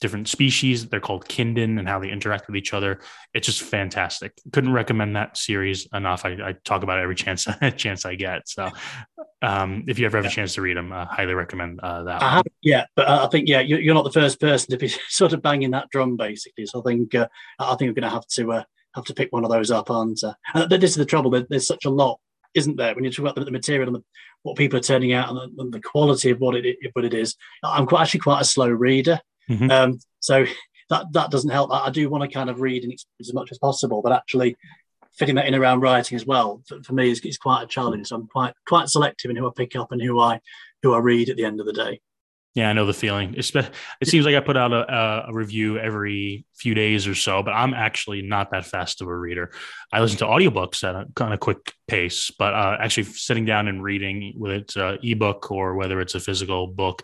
different 0.00 0.28
species 0.28 0.88
they're 0.88 1.00
called 1.00 1.26
Kinden 1.26 1.78
and 1.78 1.88
how 1.88 1.98
they 1.98 2.10
interact 2.10 2.46
with 2.46 2.56
each 2.56 2.74
other 2.74 3.00
it's 3.34 3.46
just 3.46 3.62
fantastic 3.62 4.32
couldn't 4.52 4.72
recommend 4.72 5.16
that 5.16 5.36
series 5.36 5.88
enough 5.92 6.24
i, 6.24 6.30
I 6.30 6.54
talk 6.64 6.82
about 6.82 6.98
it 6.98 7.02
every 7.02 7.14
chance 7.16 7.46
chance 7.76 8.04
i 8.04 8.14
get 8.14 8.48
so 8.48 8.70
um, 9.42 9.84
if 9.86 9.98
you 9.98 10.06
ever 10.06 10.16
have 10.16 10.24
yeah. 10.24 10.30
a 10.30 10.34
chance 10.34 10.54
to 10.54 10.62
read 10.62 10.76
them 10.76 10.92
i 10.92 11.04
highly 11.04 11.34
recommend 11.34 11.80
uh, 11.80 12.02
that 12.04 12.22
i 12.22 12.30
haven't 12.30 12.54
yet 12.62 12.88
but 12.94 13.08
i 13.08 13.26
think 13.28 13.48
yeah 13.48 13.60
you're 13.60 13.94
not 13.94 14.04
the 14.04 14.12
first 14.12 14.40
person 14.40 14.70
to 14.70 14.76
be 14.76 14.88
sort 15.08 15.32
of 15.32 15.42
banging 15.42 15.70
that 15.70 15.88
drum 15.90 16.16
basically 16.16 16.66
so 16.66 16.80
i 16.80 16.90
think 16.90 17.14
uh, 17.14 17.28
i 17.58 17.74
think 17.76 17.88
we're 17.88 18.00
going 18.00 18.02
to 18.02 18.10
have 18.10 18.26
to 18.26 18.52
uh, 18.52 18.62
have 18.96 19.04
to 19.04 19.14
pick 19.14 19.32
one 19.32 19.44
of 19.44 19.50
those 19.50 19.70
up, 19.70 19.90
aren't 19.90 20.24
I? 20.24 20.34
And 20.54 20.70
this 20.70 20.90
is 20.90 20.96
the 20.96 21.04
trouble. 21.04 21.30
There's 21.30 21.66
such 21.66 21.84
a 21.84 21.90
lot, 21.90 22.18
isn't 22.54 22.76
there? 22.76 22.94
When 22.94 23.04
you 23.04 23.10
talk 23.10 23.30
about 23.30 23.44
the, 23.44 23.50
material 23.50 23.88
and 23.88 23.96
the, 23.96 24.04
what 24.42 24.56
people 24.56 24.78
are 24.78 24.82
turning 24.82 25.12
out 25.12 25.28
and 25.28 25.36
the, 25.36 25.62
and 25.62 25.72
the, 25.72 25.80
quality 25.80 26.30
of 26.30 26.40
what 26.40 26.56
it 26.56 26.76
what 26.94 27.04
it 27.04 27.14
is, 27.14 27.36
I'm 27.62 27.86
quite 27.86 28.02
actually 28.02 28.20
quite 28.20 28.40
a 28.40 28.46
slow 28.46 28.68
reader, 28.68 29.20
mm-hmm. 29.48 29.70
um, 29.70 30.00
so 30.20 30.44
that 30.90 31.06
that 31.12 31.30
doesn't 31.30 31.50
help. 31.50 31.72
I, 31.72 31.86
I 31.86 31.90
do 31.90 32.08
want 32.08 32.22
to 32.22 32.34
kind 32.34 32.50
of 32.50 32.60
read 32.60 32.82
and 32.82 32.92
experience 32.92 33.28
as 33.28 33.34
much 33.34 33.50
as 33.50 33.58
possible, 33.58 34.02
but 34.02 34.12
actually 34.12 34.56
fitting 35.16 35.36
that 35.36 35.46
in 35.46 35.54
around 35.54 35.80
writing 35.80 36.16
as 36.16 36.26
well 36.26 36.62
for, 36.66 36.82
for 36.82 36.92
me 36.92 37.10
is, 37.10 37.20
is 37.20 37.38
quite 37.38 37.62
a 37.62 37.66
challenge. 37.66 38.08
So 38.08 38.16
I'm 38.16 38.26
quite 38.26 38.54
quite 38.66 38.88
selective 38.88 39.30
in 39.30 39.36
who 39.36 39.48
I 39.48 39.50
pick 39.54 39.76
up 39.76 39.92
and 39.92 40.00
who 40.00 40.20
I 40.20 40.40
who 40.82 40.94
I 40.94 40.98
read 40.98 41.28
at 41.28 41.36
the 41.36 41.44
end 41.44 41.60
of 41.60 41.66
the 41.66 41.72
day. 41.72 42.00
Yeah, 42.56 42.70
I 42.70 42.72
know 42.72 42.86
the 42.86 42.94
feeling. 42.94 43.34
It's, 43.36 43.54
it 43.54 43.68
seems 44.04 44.24
like 44.24 44.34
I 44.34 44.40
put 44.40 44.56
out 44.56 44.72
a, 44.72 45.26
a, 45.28 45.34
review 45.34 45.78
every 45.78 46.46
few 46.54 46.72
days 46.72 47.06
or 47.06 47.14
so, 47.14 47.42
but 47.42 47.50
I'm 47.50 47.74
actually 47.74 48.22
not 48.22 48.50
that 48.52 48.64
fast 48.64 49.02
of 49.02 49.08
a 49.08 49.14
reader. 49.14 49.52
I 49.92 50.00
listen 50.00 50.16
to 50.20 50.24
audiobooks 50.24 50.82
at 50.82 50.94
a 50.94 51.04
kind 51.14 51.34
of 51.34 51.40
quick 51.40 51.74
pace, 51.86 52.30
but 52.38 52.54
uh, 52.54 52.78
actually 52.80 53.04
sitting 53.04 53.44
down 53.44 53.68
and 53.68 53.82
reading, 53.82 54.32
whether 54.38 54.54
it's 54.54 54.74
an 54.74 55.00
ebook 55.02 55.50
or 55.50 55.74
whether 55.74 56.00
it's 56.00 56.14
a 56.14 56.20
physical 56.20 56.66
book, 56.66 57.02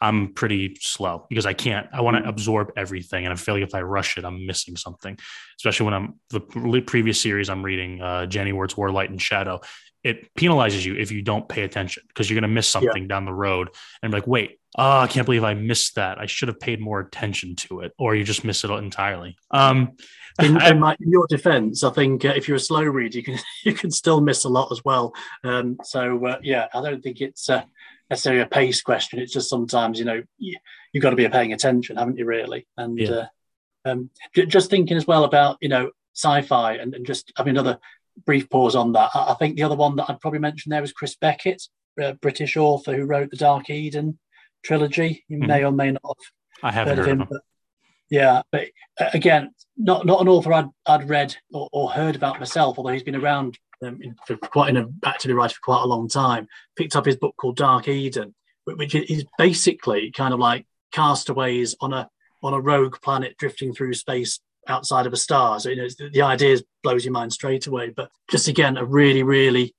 I'm 0.00 0.34
pretty 0.34 0.76
slow 0.80 1.26
because 1.28 1.46
I 1.46 1.52
can't. 1.52 1.88
I 1.92 2.00
want 2.00 2.16
to 2.16 2.28
absorb 2.28 2.72
everything, 2.76 3.24
and 3.24 3.32
I 3.32 3.36
feel 3.36 3.54
like 3.54 3.62
if 3.62 3.74
I 3.74 3.82
rush 3.82 4.18
it, 4.18 4.24
I'm 4.24 4.46
missing 4.46 4.76
something. 4.76 5.18
Especially 5.58 5.84
when 5.84 5.94
I'm 5.94 6.14
the 6.30 6.40
previous 6.40 7.20
series 7.20 7.48
I'm 7.48 7.64
reading, 7.64 8.00
uh, 8.00 8.26
Janny 8.28 8.52
Wurts 8.52 8.76
War, 8.76 8.90
Light, 8.90 9.10
and 9.10 9.20
Shadow. 9.20 9.60
It 10.02 10.34
penalizes 10.34 10.84
you 10.84 10.96
if 10.96 11.10
you 11.10 11.22
don't 11.22 11.48
pay 11.48 11.62
attention 11.62 12.02
because 12.08 12.28
you're 12.28 12.38
going 12.38 12.50
to 12.50 12.54
miss 12.54 12.68
something 12.68 13.04
yeah. 13.04 13.08
down 13.08 13.24
the 13.24 13.32
road 13.32 13.70
and 14.02 14.12
be 14.12 14.18
like, 14.18 14.26
wait, 14.26 14.58
oh, 14.76 15.00
I 15.00 15.06
can't 15.06 15.24
believe 15.24 15.44
I 15.44 15.54
missed 15.54 15.94
that. 15.94 16.18
I 16.18 16.26
should 16.26 16.48
have 16.48 16.60
paid 16.60 16.80
more 16.80 17.00
attention 17.00 17.56
to 17.56 17.80
it, 17.80 17.92
or 17.98 18.14
you 18.14 18.24
just 18.24 18.44
miss 18.44 18.64
it 18.64 18.70
entirely. 18.70 19.36
Um, 19.50 19.92
in, 20.42 20.60
in, 20.62 20.80
my, 20.80 20.96
in, 21.00 21.10
your 21.10 21.26
defense, 21.26 21.84
I 21.84 21.90
think 21.90 22.24
uh, 22.24 22.32
if 22.36 22.48
you're 22.48 22.56
a 22.56 22.60
slow 22.60 22.82
reader, 22.82 23.18
you 23.18 23.24
can 23.24 23.38
you 23.64 23.72
can 23.72 23.90
still 23.90 24.20
miss 24.20 24.44
a 24.44 24.48
lot 24.48 24.72
as 24.72 24.84
well. 24.84 25.14
Um, 25.42 25.78
so 25.84 26.24
uh, 26.26 26.38
yeah, 26.42 26.68
I 26.74 26.82
don't 26.82 27.02
think 27.02 27.20
it's 27.20 27.48
uh, 27.48 27.62
necessarily 28.10 28.42
a 28.42 28.46
pace 28.46 28.82
question. 28.82 29.18
It's 29.18 29.32
just 29.32 29.50
sometimes 29.50 29.98
you 29.98 30.04
know 30.04 30.22
you, 30.38 30.56
have 30.94 31.02
got 31.02 31.10
to 31.10 31.16
be 31.16 31.28
paying 31.28 31.52
attention, 31.52 31.96
haven't 31.96 32.18
you? 32.18 32.24
Really, 32.24 32.66
and 32.76 32.98
yeah. 32.98 33.10
Uh, 33.10 33.26
um, 33.86 34.10
just 34.34 34.70
thinking 34.70 34.96
as 34.96 35.06
well 35.06 35.24
about 35.24 35.58
you 35.60 35.68
know 35.68 35.90
sci-fi 36.14 36.74
and, 36.74 36.94
and 36.94 37.04
just 37.06 37.32
having 37.36 37.50
another 37.50 37.78
brief 38.24 38.48
pause 38.48 38.76
on 38.76 38.92
that. 38.92 39.10
I, 39.14 39.32
I, 39.32 39.34
think 39.34 39.56
the 39.56 39.64
other 39.64 39.74
one 39.74 39.96
that 39.96 40.06
I'd 40.08 40.20
probably 40.20 40.38
mention 40.38 40.70
there 40.70 40.80
was 40.80 40.92
Chris 40.92 41.16
Beckett, 41.16 41.62
British 42.20 42.56
author 42.56 42.94
who 42.94 43.04
wrote 43.04 43.30
the 43.30 43.36
Dark 43.36 43.68
Eden 43.70 44.18
trilogy. 44.62 45.24
You 45.28 45.38
mm-hmm. 45.38 45.46
may 45.46 45.64
or 45.64 45.72
may 45.72 45.92
not 45.92 46.00
have 46.04 46.16
I 46.62 46.72
haven't 46.72 46.96
heard, 46.96 47.06
heard 47.06 47.12
of 47.12 47.20
him. 47.20 47.26
But 47.30 47.40
yeah, 48.10 48.42
but 48.50 48.68
uh, 48.98 49.10
again, 49.12 49.52
not 49.76 50.06
not 50.06 50.20
an 50.20 50.28
author 50.28 50.52
I'd, 50.52 50.68
I'd 50.86 51.08
read 51.08 51.36
or, 51.52 51.68
or 51.72 51.90
heard 51.90 52.16
about 52.16 52.38
myself, 52.38 52.78
although 52.78 52.92
he's 52.92 53.02
been 53.02 53.16
around 53.16 53.58
um, 53.84 54.00
for 54.26 54.36
quite 54.36 54.70
in 54.70 54.76
a 54.76 54.88
actively 55.04 55.34
writing 55.34 55.54
for 55.54 55.64
quite 55.64 55.82
a 55.82 55.88
long 55.88 56.08
time. 56.08 56.46
Picked 56.76 56.96
up 56.96 57.06
his 57.06 57.16
book 57.16 57.34
called 57.36 57.56
Dark 57.56 57.88
Eden, 57.88 58.34
which 58.64 58.94
is 58.94 59.24
basically 59.38 60.10
kind 60.10 60.32
of 60.32 60.40
like 60.40 60.66
castaways 60.92 61.74
on 61.80 61.92
a 61.92 62.08
on 62.42 62.54
a 62.54 62.60
rogue 62.60 62.96
planet 63.02 63.36
drifting 63.38 63.74
through 63.74 63.94
space 63.94 64.40
outside 64.68 65.06
of 65.06 65.12
a 65.12 65.16
star. 65.16 65.58
So 65.60 65.70
you 65.70 65.76
know 65.76 65.88
the, 65.98 66.10
the 66.10 66.22
idea 66.22 66.58
blows 66.82 67.04
your 67.04 67.12
mind 67.12 67.32
straight 67.32 67.66
away. 67.66 67.90
But 67.90 68.10
just 68.30 68.48
again, 68.48 68.76
a 68.76 68.84
really 68.84 69.22
really 69.22 69.74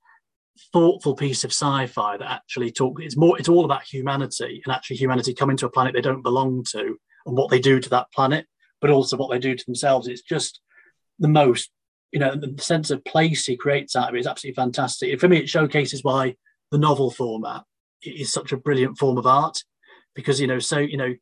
thoughtful 0.72 1.14
piece 1.14 1.44
of 1.44 1.50
sci-fi 1.50 2.16
that 2.16 2.30
actually 2.30 2.70
talk 2.70 3.00
it's 3.00 3.16
more 3.16 3.38
it's 3.38 3.48
all 3.48 3.64
about 3.64 3.82
humanity 3.82 4.62
and 4.64 4.74
actually 4.74 4.96
humanity 4.96 5.34
coming 5.34 5.56
to 5.56 5.66
a 5.66 5.70
planet 5.70 5.92
they 5.92 6.00
don't 6.00 6.22
belong 6.22 6.64
to 6.64 6.96
and 7.26 7.36
what 7.36 7.50
they 7.50 7.58
do 7.58 7.78
to 7.78 7.90
that 7.90 8.10
planet 8.12 8.46
but 8.80 8.90
also 8.90 9.16
what 9.16 9.30
they 9.30 9.38
do 9.38 9.54
to 9.54 9.64
themselves 9.66 10.08
it's 10.08 10.22
just 10.22 10.60
the 11.18 11.28
most 11.28 11.70
you 12.12 12.20
know 12.20 12.34
the 12.34 12.54
sense 12.62 12.90
of 12.90 13.04
place 13.04 13.46
he 13.46 13.56
creates 13.56 13.96
out 13.96 14.08
of 14.08 14.14
it 14.14 14.20
is 14.20 14.26
absolutely 14.26 14.54
fantastic 14.54 15.18
for 15.20 15.28
me 15.28 15.38
it 15.38 15.48
showcases 15.48 16.04
why 16.04 16.34
the 16.70 16.78
novel 16.78 17.10
format 17.10 17.62
is 18.02 18.32
such 18.32 18.52
a 18.52 18.56
brilliant 18.56 18.98
form 18.98 19.18
of 19.18 19.26
art 19.26 19.62
because 20.14 20.40
you 20.40 20.46
know 20.46 20.58
so 20.58 20.78
you 20.78 20.96
know 20.96 21.14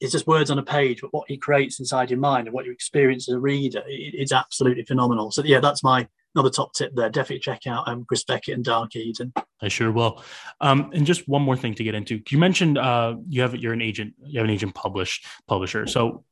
it's 0.00 0.12
just 0.12 0.26
words 0.26 0.50
on 0.50 0.58
a 0.58 0.62
page 0.62 1.00
but 1.00 1.12
what 1.12 1.28
he 1.28 1.36
creates 1.36 1.80
inside 1.80 2.10
your 2.10 2.20
mind 2.20 2.46
and 2.46 2.54
what 2.54 2.64
you 2.64 2.72
experience 2.72 3.28
as 3.28 3.34
a 3.34 3.40
reader 3.40 3.82
it, 3.86 4.14
it's 4.14 4.32
absolutely 4.32 4.84
phenomenal 4.84 5.30
so 5.30 5.42
yeah 5.44 5.60
that's 5.60 5.82
my 5.82 6.06
another 6.34 6.50
top 6.50 6.72
tip 6.72 6.94
there. 6.94 7.10
Definitely 7.10 7.40
check 7.40 7.66
out 7.66 7.88
um, 7.88 8.04
Chris 8.06 8.24
Beckett 8.24 8.54
and 8.54 8.64
Dark 8.64 8.94
Eden. 8.96 9.32
I 9.60 9.68
sure 9.68 9.90
will. 9.90 10.22
Um, 10.60 10.90
and 10.94 11.06
just 11.06 11.28
one 11.28 11.42
more 11.42 11.56
thing 11.56 11.74
to 11.74 11.84
get 11.84 11.94
into. 11.94 12.20
You 12.28 12.38
mentioned 12.38 12.78
uh, 12.78 13.16
you 13.28 13.42
have 13.42 13.56
you're 13.56 13.72
an 13.72 13.82
agent. 13.82 14.14
You 14.24 14.40
have 14.40 14.48
an 14.48 14.54
agent 14.54 14.74
published 14.74 15.26
publisher. 15.46 15.86
So 15.86 16.24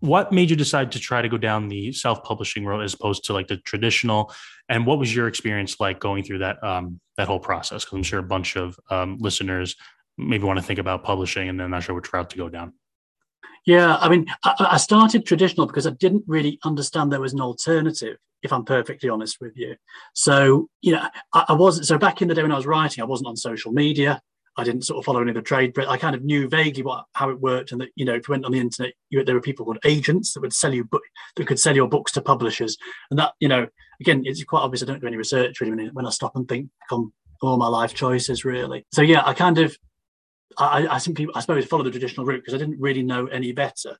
what 0.00 0.32
made 0.32 0.50
you 0.50 0.56
decide 0.56 0.92
to 0.92 0.98
try 0.98 1.22
to 1.22 1.28
go 1.28 1.36
down 1.36 1.68
the 1.68 1.92
self-publishing 1.92 2.64
road 2.64 2.82
as 2.82 2.94
opposed 2.94 3.24
to 3.24 3.32
like 3.32 3.48
the 3.48 3.56
traditional 3.58 4.32
and 4.68 4.86
what 4.86 4.98
was 4.98 5.14
your 5.14 5.28
experience 5.28 5.78
like 5.80 6.00
going 6.00 6.22
through 6.22 6.38
that 6.38 6.62
um, 6.64 7.00
that 7.16 7.26
whole 7.26 7.40
process 7.40 7.84
because 7.84 7.96
i'm 7.96 8.02
sure 8.02 8.18
a 8.18 8.22
bunch 8.22 8.56
of 8.56 8.78
um, 8.90 9.16
listeners 9.18 9.76
maybe 10.18 10.44
want 10.44 10.58
to 10.58 10.64
think 10.64 10.78
about 10.78 11.04
publishing 11.04 11.48
and 11.48 11.58
they're 11.58 11.68
not 11.68 11.82
sure 11.82 11.94
which 11.94 12.12
route 12.12 12.30
to 12.30 12.36
go 12.36 12.48
down 12.48 12.72
yeah 13.66 13.96
i 13.96 14.08
mean 14.08 14.26
I, 14.44 14.68
I 14.72 14.76
started 14.76 15.26
traditional 15.26 15.66
because 15.66 15.86
i 15.86 15.90
didn't 15.90 16.24
really 16.26 16.58
understand 16.64 17.12
there 17.12 17.20
was 17.20 17.34
an 17.34 17.40
alternative 17.40 18.16
if 18.42 18.52
I'm 18.52 18.64
perfectly 18.64 19.08
honest 19.08 19.38
with 19.40 19.56
you. 19.56 19.76
So, 20.14 20.68
you 20.80 20.92
know, 20.92 21.06
I, 21.34 21.44
I, 21.48 21.52
wasn't, 21.52 21.86
so 21.86 21.98
back 21.98 22.22
in 22.22 22.28
the 22.28 22.34
day 22.34 22.42
when 22.42 22.52
I 22.52 22.56
was 22.56 22.66
writing, 22.66 23.02
I 23.02 23.06
wasn't 23.06 23.28
on 23.28 23.36
social 23.36 23.72
media. 23.72 24.20
I 24.56 24.64
didn't 24.64 24.82
sort 24.82 24.98
of 24.98 25.04
follow 25.04 25.20
any 25.20 25.30
of 25.30 25.36
the 25.36 25.42
trade, 25.42 25.72
but 25.74 25.88
I 25.88 25.96
kind 25.96 26.14
of 26.14 26.24
knew 26.24 26.48
vaguely 26.48 26.82
what 26.82 27.04
how 27.14 27.30
it 27.30 27.40
worked, 27.40 27.72
and 27.72 27.80
that 27.80 27.90
you 27.94 28.04
know 28.04 28.14
if 28.14 28.28
you 28.28 28.32
went 28.32 28.44
on 28.44 28.52
the 28.52 28.60
internet, 28.60 28.92
you, 29.08 29.24
there 29.24 29.34
were 29.34 29.40
people 29.40 29.64
called 29.64 29.78
agents 29.84 30.34
that 30.34 30.40
would 30.40 30.52
sell 30.52 30.74
you 30.74 30.84
book 30.84 31.02
that 31.36 31.46
could 31.46 31.58
sell 31.58 31.74
your 31.74 31.88
books 31.88 32.12
to 32.12 32.22
publishers, 32.22 32.76
and 33.10 33.18
that 33.18 33.32
you 33.40 33.48
know 33.48 33.66
again 34.00 34.22
it's 34.24 34.42
quite 34.44 34.60
obvious 34.60 34.82
I 34.82 34.86
don't 34.86 35.00
do 35.00 35.06
any 35.06 35.16
research 35.16 35.60
really 35.60 35.88
when 35.88 36.06
I 36.06 36.10
stop 36.10 36.36
and 36.36 36.48
think 36.48 36.70
on 36.90 37.12
all 37.42 37.56
my 37.56 37.68
life 37.68 37.94
choices 37.94 38.44
really. 38.44 38.84
So 38.92 39.02
yeah, 39.02 39.22
I 39.24 39.34
kind 39.34 39.58
of 39.58 39.76
I, 40.58 40.86
I 40.88 40.98
simply 40.98 41.28
I 41.34 41.40
suppose 41.40 41.64
follow 41.66 41.84
the 41.84 41.90
traditional 41.90 42.26
route 42.26 42.42
because 42.42 42.54
I 42.54 42.58
didn't 42.58 42.80
really 42.80 43.02
know 43.02 43.26
any 43.26 43.52
better, 43.52 43.96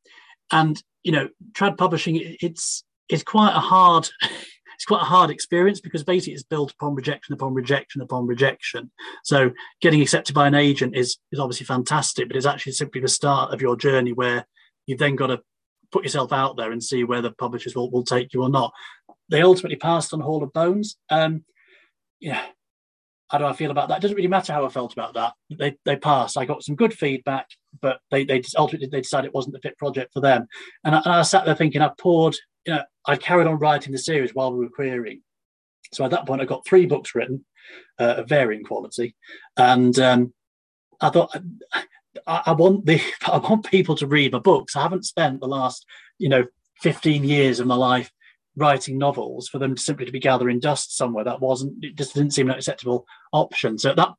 and 0.53 0.82
you 1.03 1.12
know 1.12 1.28
trad 1.53 1.78
publishing 1.78 2.20
it's 2.40 2.84
it's 3.09 3.22
quite 3.22 3.55
a 3.55 3.61
hard 3.61 4.09
it's 4.80 4.86
quite 4.86 5.02
a 5.02 5.04
hard 5.04 5.28
experience 5.28 5.78
because 5.78 6.02
basically 6.02 6.32
it's 6.32 6.42
built 6.42 6.72
upon 6.72 6.94
rejection 6.94 7.34
upon 7.34 7.52
rejection 7.52 8.00
upon 8.00 8.26
rejection. 8.26 8.90
So 9.24 9.50
getting 9.82 10.00
accepted 10.00 10.34
by 10.34 10.46
an 10.46 10.54
agent 10.54 10.96
is 10.96 11.18
is 11.32 11.38
obviously 11.38 11.66
fantastic, 11.66 12.28
but 12.28 12.36
it's 12.36 12.46
actually 12.46 12.72
simply 12.72 13.02
the 13.02 13.08
start 13.08 13.52
of 13.52 13.60
your 13.60 13.76
journey 13.76 14.14
where 14.14 14.46
you've 14.86 14.98
then 14.98 15.16
got 15.16 15.26
to 15.26 15.42
put 15.92 16.02
yourself 16.02 16.32
out 16.32 16.56
there 16.56 16.72
and 16.72 16.82
see 16.82 17.04
whether 17.04 17.30
publishers 17.30 17.76
will, 17.76 17.90
will 17.90 18.04
take 18.04 18.32
you 18.32 18.42
or 18.42 18.48
not. 18.48 18.72
They 19.28 19.42
ultimately 19.42 19.76
passed 19.76 20.14
on 20.14 20.20
Hall 20.20 20.42
of 20.42 20.50
Bones. 20.54 20.96
Um, 21.10 21.44
yeah, 22.18 22.42
how 23.28 23.36
do 23.36 23.44
I 23.44 23.52
feel 23.52 23.72
about 23.72 23.90
that? 23.90 23.98
It 23.98 24.00
doesn't 24.00 24.16
really 24.16 24.28
matter 24.28 24.54
how 24.54 24.64
I 24.64 24.70
felt 24.70 24.94
about 24.94 25.12
that. 25.12 25.34
They 25.50 25.76
they 25.84 25.96
passed. 25.96 26.38
I 26.38 26.46
got 26.46 26.62
some 26.62 26.74
good 26.74 26.94
feedback, 26.94 27.50
but 27.82 28.00
they 28.10 28.24
they 28.24 28.42
ultimately 28.56 28.88
they 28.88 29.02
decided 29.02 29.28
it 29.28 29.34
wasn't 29.34 29.52
the 29.52 29.60
fit 29.60 29.76
project 29.76 30.14
for 30.14 30.20
them. 30.20 30.46
And 30.84 30.94
I, 30.94 31.02
and 31.04 31.12
I 31.12 31.20
sat 31.20 31.44
there 31.44 31.54
thinking, 31.54 31.82
I 31.82 31.90
poured 31.98 32.34
you 32.66 32.74
know, 32.74 32.82
I 33.06 33.16
carried 33.16 33.46
on 33.46 33.58
writing 33.58 33.92
the 33.92 33.98
series 33.98 34.34
while 34.34 34.52
we 34.52 34.64
were 34.64 34.70
querying. 34.70 35.22
So 35.92 36.04
at 36.04 36.11
that 36.12 36.26
point, 36.26 36.40
I 36.40 36.44
got 36.44 36.66
three 36.66 36.86
books 36.86 37.14
written 37.14 37.44
uh, 37.98 38.16
of 38.18 38.28
varying 38.28 38.64
quality, 38.64 39.16
and 39.56 39.98
um, 39.98 40.32
I 41.00 41.11
thought 41.11 41.34
I, 42.26 42.42
I, 42.46 42.52
want 42.52 42.86
the 42.86 43.00
I 43.26 43.38
want 43.38 43.66
people 43.66 43.96
to 43.96 44.06
read 44.06 44.32
my 44.32 44.38
books. 44.38 44.76
I 44.76 44.82
haven't 44.82 45.04
spent 45.04 45.40
the 45.40 45.48
last 45.48 45.84
you 46.18 46.28
know 46.28 46.44
15 46.82 47.24
years 47.24 47.61
of 47.61 47.66
my 47.66 47.74
life 47.74 48.11
writing 48.56 48.98
novels 48.98 49.48
for 49.48 49.58
them 49.58 49.76
simply 49.76 50.04
to 50.04 50.12
be 50.12 50.20
gathering 50.20 50.61
dust 50.61 50.96
somewhere. 50.96 51.24
That 51.24 51.40
wasn't 51.40 51.84
it. 51.84 51.96
Just 51.96 52.14
didn't 52.14 52.32
seem 52.32 52.50
an 52.50 52.56
acceptable 52.56 53.06
option. 53.32 53.78
So 53.78 53.90
at 53.90 53.96
that 53.96 54.11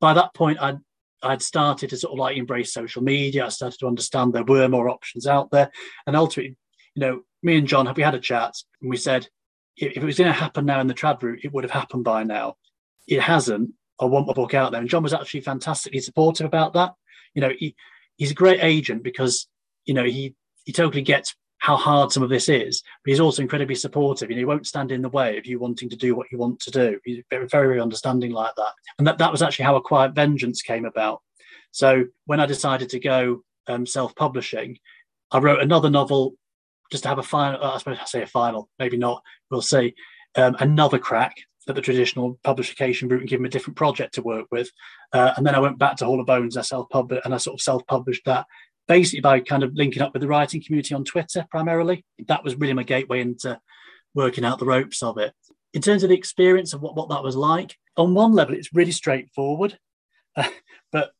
by 0.00 0.14
that 0.14 0.34
point, 0.34 0.58
I'd 0.60 0.78
I'd 1.22 1.42
started 1.42 1.90
to 1.90 1.96
sort 1.96 2.12
of 2.12 2.18
like 2.18 2.36
embrace 2.36 2.72
social 2.72 3.02
media. 3.02 3.46
I 3.46 3.48
started 3.48 3.78
to 3.80 3.86
understand 3.86 4.32
there 4.32 4.44
were 4.44 4.68
more 4.68 4.88
options 4.88 5.26
out 5.26 5.50
there, 5.50 5.70
and 6.06 6.16
ultimately, 6.16 6.56
you 6.98 7.06
know, 7.06 7.20
me 7.44 7.56
and 7.56 7.68
John, 7.68 7.86
have 7.86 7.96
we 7.96 8.02
had 8.02 8.16
a 8.16 8.20
chat 8.20 8.54
and 8.82 8.90
we 8.90 8.96
said, 8.96 9.28
if 9.76 9.96
it 9.96 10.02
was 10.02 10.18
going 10.18 10.32
to 10.32 10.36
happen 10.36 10.66
now 10.66 10.80
in 10.80 10.88
the 10.88 10.94
trad 10.94 11.22
route, 11.22 11.44
it 11.44 11.52
would 11.52 11.62
have 11.62 11.70
happened 11.70 12.02
by 12.02 12.24
now. 12.24 12.56
It 13.06 13.20
hasn't. 13.20 13.70
I 14.00 14.06
want 14.06 14.26
my 14.26 14.32
book 14.32 14.52
out 14.52 14.72
there. 14.72 14.80
And 14.80 14.90
John 14.90 15.04
was 15.04 15.14
actually 15.14 15.42
fantastically 15.42 16.00
supportive 16.00 16.44
about 16.44 16.72
that. 16.72 16.94
You 17.34 17.42
know, 17.42 17.52
he, 17.56 17.76
he's 18.16 18.32
a 18.32 18.34
great 18.34 18.64
agent 18.64 19.04
because, 19.04 19.46
you 19.84 19.94
know, 19.94 20.02
he, 20.02 20.34
he 20.64 20.72
totally 20.72 21.02
gets 21.02 21.36
how 21.58 21.76
hard 21.76 22.10
some 22.10 22.24
of 22.24 22.30
this 22.30 22.48
is, 22.48 22.82
but 23.04 23.10
he's 23.10 23.20
also 23.20 23.42
incredibly 23.42 23.76
supportive. 23.76 24.28
You 24.28 24.34
know, 24.34 24.40
he 24.40 24.44
won't 24.44 24.66
stand 24.66 24.90
in 24.90 25.02
the 25.02 25.08
way 25.08 25.38
of 25.38 25.46
you 25.46 25.60
wanting 25.60 25.90
to 25.90 25.96
do 25.96 26.16
what 26.16 26.32
you 26.32 26.38
want 26.38 26.58
to 26.62 26.72
do. 26.72 26.98
He's 27.04 27.22
very, 27.30 27.46
very 27.46 27.80
understanding 27.80 28.32
like 28.32 28.56
that. 28.56 28.72
And 28.98 29.06
that, 29.06 29.18
that 29.18 29.30
was 29.30 29.42
actually 29.42 29.66
how 29.66 29.76
A 29.76 29.80
Quiet 29.80 30.16
Vengeance 30.16 30.62
came 30.62 30.84
about. 30.84 31.22
So 31.70 32.06
when 32.26 32.40
I 32.40 32.46
decided 32.46 32.88
to 32.88 32.98
go 32.98 33.44
um, 33.68 33.86
self-publishing, 33.86 34.78
I 35.30 35.38
wrote 35.38 35.62
another 35.62 35.90
novel 35.90 36.34
just 36.90 37.02
to 37.04 37.08
have 37.08 37.18
a 37.18 37.22
final, 37.22 37.62
I 37.62 37.78
suppose 37.78 37.98
I 38.00 38.04
say 38.04 38.22
a 38.22 38.26
final, 38.26 38.68
maybe 38.78 38.96
not, 38.96 39.22
we'll 39.50 39.62
see, 39.62 39.94
um, 40.36 40.56
another 40.60 40.98
crack 40.98 41.34
at 41.68 41.74
the 41.74 41.82
traditional 41.82 42.38
publication 42.42 43.08
route 43.08 43.20
and 43.20 43.28
give 43.28 43.38
them 43.38 43.46
a 43.46 43.50
different 43.50 43.76
project 43.76 44.14
to 44.14 44.22
work 44.22 44.46
with. 44.50 44.70
Uh, 45.12 45.32
and 45.36 45.46
then 45.46 45.54
I 45.54 45.60
went 45.60 45.78
back 45.78 45.96
to 45.96 46.06
Hall 46.06 46.20
of 46.20 46.26
Bones, 46.26 46.56
I 46.56 46.62
self-published, 46.62 47.24
and 47.24 47.34
I 47.34 47.38
sort 47.38 47.54
of 47.54 47.60
self-published 47.60 48.24
that 48.24 48.46
basically 48.88 49.20
by 49.20 49.38
kind 49.38 49.62
of 49.62 49.74
linking 49.74 50.02
up 50.02 50.12
with 50.14 50.22
the 50.22 50.28
writing 50.28 50.62
community 50.64 50.94
on 50.94 51.04
Twitter 51.04 51.46
primarily. 51.50 52.04
That 52.26 52.42
was 52.42 52.56
really 52.56 52.72
my 52.72 52.82
gateway 52.82 53.20
into 53.20 53.60
working 54.14 54.44
out 54.44 54.58
the 54.58 54.64
ropes 54.64 55.02
of 55.02 55.18
it. 55.18 55.34
In 55.74 55.82
terms 55.82 56.02
of 56.02 56.08
the 56.08 56.16
experience 56.16 56.72
of 56.72 56.80
what, 56.80 56.96
what 56.96 57.10
that 57.10 57.22
was 57.22 57.36
like, 57.36 57.76
on 57.96 58.14
one 58.14 58.32
level, 58.32 58.54
it's 58.54 58.74
really 58.74 58.92
straightforward. 58.92 59.78
Uh, 60.34 60.48
but 60.92 61.12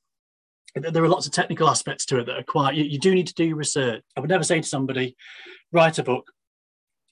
there 0.75 1.03
are 1.03 1.09
lots 1.09 1.27
of 1.27 1.33
technical 1.33 1.69
aspects 1.69 2.05
to 2.07 2.19
it 2.19 2.27
that 2.27 2.39
are 2.39 2.45
quite 2.45 2.75
you, 2.75 2.85
you, 2.85 2.99
do 2.99 3.14
need 3.14 3.27
to 3.27 3.35
do 3.35 3.45
your 3.45 3.57
research. 3.57 4.03
I 4.16 4.21
would 4.21 4.31
never 4.31 4.45
say 4.45 4.61
to 4.61 4.66
somebody 4.66 5.16
write 5.73 5.99
a 5.99 6.03
book 6.03 6.31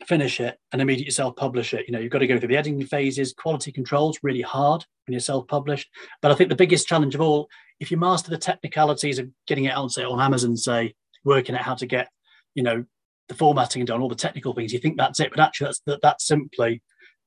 finish 0.06 0.40
it 0.40 0.58
and 0.72 0.82
immediately 0.82 1.10
self-publish 1.10 1.72
it. 1.72 1.86
You 1.86 1.92
know 1.92 1.98
you've 1.98 2.12
got 2.12 2.18
to 2.18 2.26
go 2.26 2.38
through 2.38 2.48
the 2.48 2.56
editing 2.56 2.84
phases. 2.86 3.32
Quality 3.32 3.72
controls 3.72 4.18
really 4.22 4.42
hard 4.42 4.84
when 5.06 5.12
you're 5.12 5.20
self-published. 5.20 5.88
But 6.22 6.30
i 6.30 6.34
think 6.34 6.50
the 6.50 6.56
biggest 6.56 6.86
challenge 6.86 7.14
of 7.14 7.20
all 7.20 7.48
if 7.80 7.90
you 7.90 7.96
master 7.96 8.30
the 8.30 8.38
technicalities 8.38 9.18
of 9.18 9.28
getting 9.46 9.64
it 9.64 9.76
on 9.76 9.88
say 9.88 10.04
on 10.04 10.20
amazon 10.20 10.56
say 10.56 10.94
working 11.24 11.54
out 11.54 11.62
how 11.62 11.74
to 11.74 11.86
get 11.86 12.08
you 12.54 12.62
know 12.62 12.84
the 13.28 13.34
formatting 13.34 13.80
and 13.80 13.88
done 13.88 14.00
all 14.00 14.08
the 14.08 14.14
technical 14.14 14.54
things 14.54 14.72
you 14.72 14.78
think 14.78 14.96
that's 14.96 15.20
it. 15.20 15.30
But 15.30 15.40
actually 15.40 15.66
that's 15.66 15.80
that, 15.86 16.00
that's 16.02 16.26
simply 16.26 16.82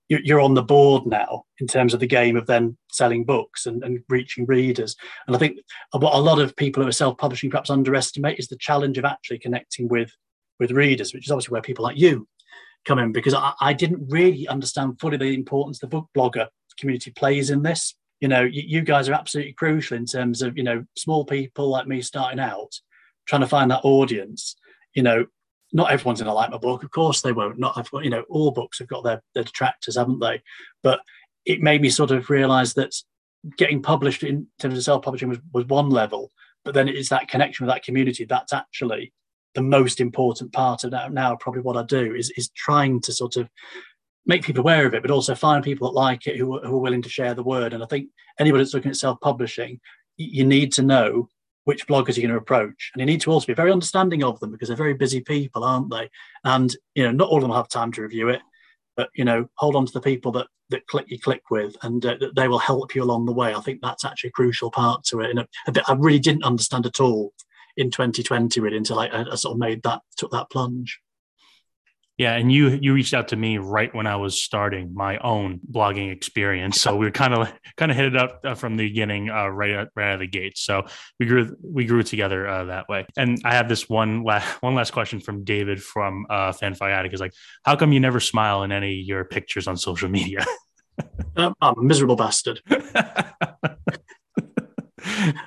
you're 0.09 0.41
on 0.41 0.55
the 0.55 0.63
board 0.63 1.05
now 1.05 1.43
in 1.59 1.67
terms 1.67 1.93
of 1.93 1.99
the 1.99 2.07
game 2.07 2.35
of 2.35 2.47
then 2.47 2.75
selling 2.91 3.23
books 3.23 3.67
and, 3.67 3.83
and 3.83 3.99
reaching 4.09 4.45
readers. 4.47 4.95
And 5.27 5.35
I 5.35 5.39
think 5.39 5.59
what 5.91 6.15
a 6.15 6.17
lot 6.17 6.39
of 6.39 6.55
people 6.55 6.81
who 6.81 6.89
are 6.89 6.91
self-publishing 6.91 7.51
perhaps 7.51 7.69
underestimate 7.69 8.39
is 8.39 8.47
the 8.47 8.57
challenge 8.57 8.97
of 8.97 9.05
actually 9.05 9.39
connecting 9.39 9.87
with 9.87 10.11
with 10.59 10.71
readers, 10.71 11.13
which 11.13 11.25
is 11.25 11.31
obviously 11.31 11.53
where 11.53 11.61
people 11.61 11.83
like 11.83 11.97
you 11.97 12.27
come 12.85 12.99
in, 12.99 13.11
because 13.11 13.33
I, 13.33 13.53
I 13.61 13.73
didn't 13.73 14.09
really 14.09 14.47
understand 14.47 14.99
fully 14.99 15.17
the 15.17 15.33
importance 15.33 15.79
the 15.79 15.87
book 15.87 16.07
blogger 16.17 16.47
community 16.77 17.11
plays 17.11 17.49
in 17.49 17.61
this. 17.61 17.95
You 18.19 18.27
know, 18.27 18.41
you, 18.41 18.63
you 18.65 18.81
guys 18.81 19.07
are 19.07 19.13
absolutely 19.13 19.53
crucial 19.53 19.95
in 19.95 20.05
terms 20.05 20.41
of, 20.41 20.57
you 20.57 20.63
know, 20.63 20.83
small 20.97 21.23
people 21.23 21.69
like 21.69 21.87
me 21.87 22.01
starting 22.01 22.39
out, 22.39 22.71
trying 23.27 23.41
to 23.41 23.47
find 23.47 23.71
that 23.71 23.81
audience. 23.83 24.55
You 24.93 25.03
know, 25.03 25.25
not 25.71 25.91
everyone's 25.91 26.19
going 26.19 26.27
to 26.27 26.33
like 26.33 26.51
my 26.51 26.57
book. 26.57 26.83
Of 26.83 26.91
course 26.91 27.21
they 27.21 27.31
won't. 27.31 27.59
Not 27.59 27.75
got, 27.91 28.03
you 28.03 28.09
know, 28.09 28.23
all 28.29 28.51
books 28.51 28.79
have 28.79 28.87
got 28.87 29.03
their, 29.03 29.21
their 29.35 29.43
detractors, 29.43 29.97
haven't 29.97 30.19
they? 30.19 30.41
But 30.81 31.01
it 31.45 31.61
made 31.61 31.81
me 31.81 31.89
sort 31.89 32.11
of 32.11 32.29
realize 32.29 32.73
that 32.73 32.93
getting 33.57 33.81
published 33.81 34.23
in 34.23 34.47
terms 34.59 34.77
of 34.77 34.83
self-publishing 34.83 35.29
was, 35.29 35.39
was 35.53 35.65
one 35.65 35.89
level, 35.89 36.31
but 36.65 36.73
then 36.73 36.87
it's 36.87 37.09
that 37.09 37.29
connection 37.29 37.65
with 37.65 37.73
that 37.73 37.83
community 37.83 38.25
that's 38.25 38.51
actually 38.51 39.13
the 39.55 39.61
most 39.61 39.99
important 39.99 40.51
part 40.51 40.83
of 40.83 40.91
that 40.91 41.11
now 41.11 41.35
probably 41.35 41.61
what 41.61 41.77
I 41.77 41.83
do 41.83 42.13
is 42.13 42.29
is 42.31 42.49
trying 42.49 43.01
to 43.01 43.13
sort 43.13 43.37
of 43.37 43.49
make 44.25 44.43
people 44.43 44.61
aware 44.61 44.85
of 44.85 44.93
it, 44.93 45.01
but 45.01 45.09
also 45.09 45.33
find 45.33 45.63
people 45.63 45.87
that 45.87 45.99
like 45.99 46.27
it 46.27 46.37
who, 46.37 46.59
who 46.59 46.75
are 46.75 46.81
willing 46.81 47.01
to 47.01 47.09
share 47.09 47.33
the 47.33 47.41
word. 47.41 47.73
And 47.73 47.81
I 47.81 47.87
think 47.87 48.09
anybody 48.39 48.63
that's 48.63 48.73
looking 48.73 48.91
at 48.91 48.97
self-publishing, 48.97 49.79
you 50.17 50.45
need 50.45 50.71
to 50.73 50.83
know 50.83 51.29
which 51.69 51.85
bloggers 51.85 52.17
you're 52.17 52.27
going 52.27 52.31
to 52.31 52.41
approach. 52.41 52.89
And 52.91 52.99
you 52.99 53.05
need 53.05 53.21
to 53.21 53.31
also 53.31 53.45
be 53.45 53.53
very 53.53 53.71
understanding 53.71 54.23
of 54.23 54.39
them 54.39 54.51
because 54.51 54.69
they're 54.69 54.75
very 54.75 54.95
busy 54.95 55.21
people, 55.21 55.63
aren't 55.63 55.91
they? 55.91 56.09
And 56.43 56.75
you 56.95 57.03
know, 57.03 57.11
not 57.11 57.29
all 57.29 57.35
of 57.35 57.43
them 57.43 57.51
have 57.51 57.69
time 57.69 57.91
to 57.91 58.01
review 58.01 58.29
it, 58.29 58.41
but 58.97 59.09
you 59.13 59.23
know, 59.23 59.47
hold 59.53 59.75
on 59.75 59.85
to 59.85 59.93
the 59.93 60.01
people 60.01 60.31
that 60.31 60.47
that 60.71 60.87
click 60.87 61.05
you 61.09 61.19
click 61.19 61.43
with, 61.51 61.77
and 61.83 62.03
uh, 62.03 62.15
they 62.35 62.47
will 62.47 62.57
help 62.57 62.95
you 62.95 63.03
along 63.03 63.27
the 63.27 63.33
way. 63.33 63.53
I 63.53 63.61
think 63.61 63.81
that's 63.83 64.03
actually 64.03 64.29
a 64.29 64.31
crucial 64.31 64.71
part 64.71 65.03
to 65.05 65.19
it, 65.19 65.29
and 65.29 65.37
a, 65.37 65.47
a 65.67 65.71
bit 65.71 65.83
I 65.87 65.93
really 65.93 66.17
didn't 66.17 66.43
understand 66.43 66.87
at 66.87 66.99
all 66.99 67.33
in 67.77 67.91
2020 67.91 68.59
really 68.61 68.77
until 68.77 68.97
I, 68.97 69.25
I 69.31 69.35
sort 69.35 69.53
of 69.53 69.59
made 69.59 69.83
that 69.83 70.01
took 70.17 70.31
that 70.31 70.49
plunge. 70.49 70.99
Yeah, 72.19 72.35
and 72.35 72.51
you 72.51 72.77
you 72.81 72.93
reached 72.93 73.13
out 73.13 73.29
to 73.29 73.37
me 73.37 73.59
right 73.59 73.95
when 73.95 74.05
I 74.05 74.17
was 74.17 74.41
starting 74.41 74.93
my 74.93 75.17
own 75.19 75.61
blogging 75.71 76.11
experience, 76.11 76.81
so 76.81 76.93
we 76.97 77.05
were 77.05 77.11
kind 77.11 77.33
of 77.33 77.49
kind 77.77 77.91
of 77.91 77.95
hit 77.95 78.07
it 78.07 78.17
up 78.17 78.41
uh, 78.43 78.55
from 78.55 78.75
the 78.75 78.85
beginning, 78.89 79.29
uh, 79.29 79.47
right 79.47 79.71
out, 79.71 79.87
right 79.95 80.09
out 80.09 80.13
of 80.15 80.19
the 80.19 80.27
gate. 80.27 80.57
So 80.57 80.85
we 81.17 81.27
grew 81.27 81.55
we 81.63 81.85
grew 81.85 82.03
together 82.03 82.45
uh, 82.45 82.65
that 82.65 82.89
way. 82.89 83.05
And 83.15 83.41
I 83.45 83.53
have 83.53 83.69
this 83.69 83.87
one 83.87 84.25
last 84.25 84.61
one 84.61 84.75
last 84.75 84.91
question 84.91 85.21
from 85.21 85.45
David 85.45 85.81
from 85.81 86.25
uh, 86.29 86.51
FanFiAddict 86.51 87.13
is 87.13 87.21
like, 87.21 87.33
how 87.63 87.77
come 87.77 87.93
you 87.93 88.01
never 88.01 88.19
smile 88.19 88.63
in 88.63 88.73
any 88.73 88.99
of 88.99 89.05
your 89.07 89.23
pictures 89.23 89.65
on 89.65 89.77
social 89.77 90.09
media? 90.09 90.45
I'm 91.37 91.55
a 91.61 91.73
miserable 91.77 92.17
bastard. 92.17 92.61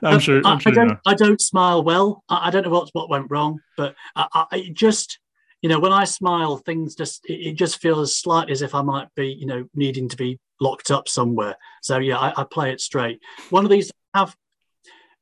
I'm 0.02 0.20
sure. 0.20 0.40
I'm 0.46 0.58
sure 0.58 0.72
I, 0.72 0.74
don't. 0.74 0.98
I 1.06 1.14
don't 1.14 1.40
smile 1.40 1.84
well. 1.84 2.24
I, 2.30 2.48
I, 2.48 2.50
don't 2.50 2.64
know 2.64 2.70
what 2.70 2.88
what 2.94 3.10
went 3.10 3.26
wrong, 3.30 3.60
but 3.76 3.94
I, 4.16 4.46
I 4.50 4.70
just 4.72 5.18
you 5.62 5.68
know, 5.68 5.78
when 5.78 5.92
I 5.92 6.04
smile, 6.04 6.56
things 6.58 6.94
just 6.96 7.24
it, 7.26 7.34
it, 7.34 7.52
just 7.54 7.80
feels 7.80 8.16
slightly 8.16 8.52
as 8.52 8.62
if 8.62 8.74
I 8.74 8.82
might 8.82 9.08
be, 9.14 9.28
you 9.28 9.46
know, 9.46 9.64
needing 9.74 10.08
to 10.08 10.16
be 10.16 10.38
locked 10.60 10.90
up 10.90 11.08
somewhere. 11.08 11.56
So 11.82 11.98
yeah, 11.98 12.18
I, 12.18 12.42
I 12.42 12.44
play 12.44 12.72
it 12.72 12.80
straight. 12.80 13.20
One 13.50 13.64
of 13.64 13.70
these 13.70 13.90
have 14.12 14.36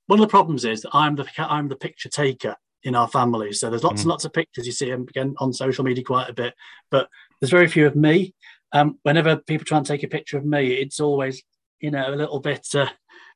one 0.07 0.18
of 0.18 0.26
the 0.26 0.30
problems 0.30 0.64
is 0.64 0.80
that 0.82 0.91
I'm 0.95 1.14
the 1.14 1.26
I'm 1.38 1.68
the 1.68 1.76
picture 1.76 2.09
taker 2.09 2.57
in 2.82 2.95
our 2.95 3.07
family. 3.07 3.53
So 3.53 3.68
there's 3.68 3.84
lots 3.84 4.01
mm. 4.01 4.05
and 4.05 4.11
lots 4.11 4.24
of 4.24 4.32
pictures 4.32 4.66
you 4.66 4.72
see 4.72 4.91
them 4.91 5.07
again 5.09 5.34
on 5.38 5.53
social 5.53 5.84
media 5.84 6.03
quite 6.03 6.30
a 6.30 6.34
bit, 6.34 6.55
but 6.91 7.09
there's 7.38 7.51
very 7.51 7.68
few 7.68 7.86
of 7.86 7.95
me. 7.95 8.34
Um, 8.72 8.99
whenever 9.03 9.36
people 9.36 9.66
try 9.66 9.78
and 9.78 9.86
take 9.86 10.03
a 10.03 10.09
picture 10.09 10.38
of 10.38 10.45
me, 10.47 10.72
it's 10.72 11.01
always 11.01 11.43
you 11.80 11.91
know 11.91 12.09
a 12.09 12.16
little 12.16 12.41
bit 12.41 12.66
uh, 12.74 12.88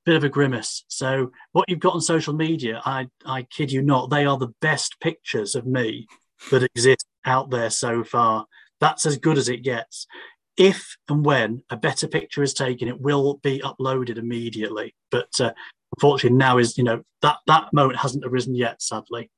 bit 0.07 0.16
of 0.16 0.24
a 0.24 0.30
grimace. 0.30 0.84
So 0.88 1.32
what 1.52 1.68
you've 1.68 1.80
got 1.80 1.94
on 1.94 2.00
social 2.00 2.32
media, 2.32 2.80
I 2.82 3.09
I 3.26 3.42
kid 3.42 3.70
you 3.70 3.82
not, 3.82 4.09
they 4.09 4.24
are 4.24 4.38
the 4.38 4.55
best 4.62 4.98
pictures 5.00 5.55
of 5.55 5.66
me 5.66 6.07
that 6.51 6.62
exist 6.74 7.07
out 7.24 7.51
there 7.51 7.70
so 7.70 8.05
far. 8.05 8.47
That's 8.80 9.07
as 9.07 9.16
good 9.16 9.38
as 9.38 9.49
it 9.49 9.62
gets. 9.62 10.07
If 10.57 10.97
and 11.09 11.24
when 11.24 11.62
a 11.70 11.76
better 11.76 12.07
picture 12.07 12.42
is 12.42 12.55
taken, 12.55 12.88
it 12.88 13.01
will 13.01 13.40
be 13.42 13.61
uploaded 13.61 14.18
immediately. 14.18 14.95
But 15.11 15.28
uh, 15.40 15.53
unfortunately, 15.97 16.38
now 16.38 16.59
is 16.59 16.78
you 16.78 16.84
know 16.84 17.03
that 17.22 17.38
that 17.47 17.72
moment 17.72 17.99
hasn't 17.99 18.24
arisen 18.24 18.55
yet, 18.55 18.80
sadly. 18.80 19.30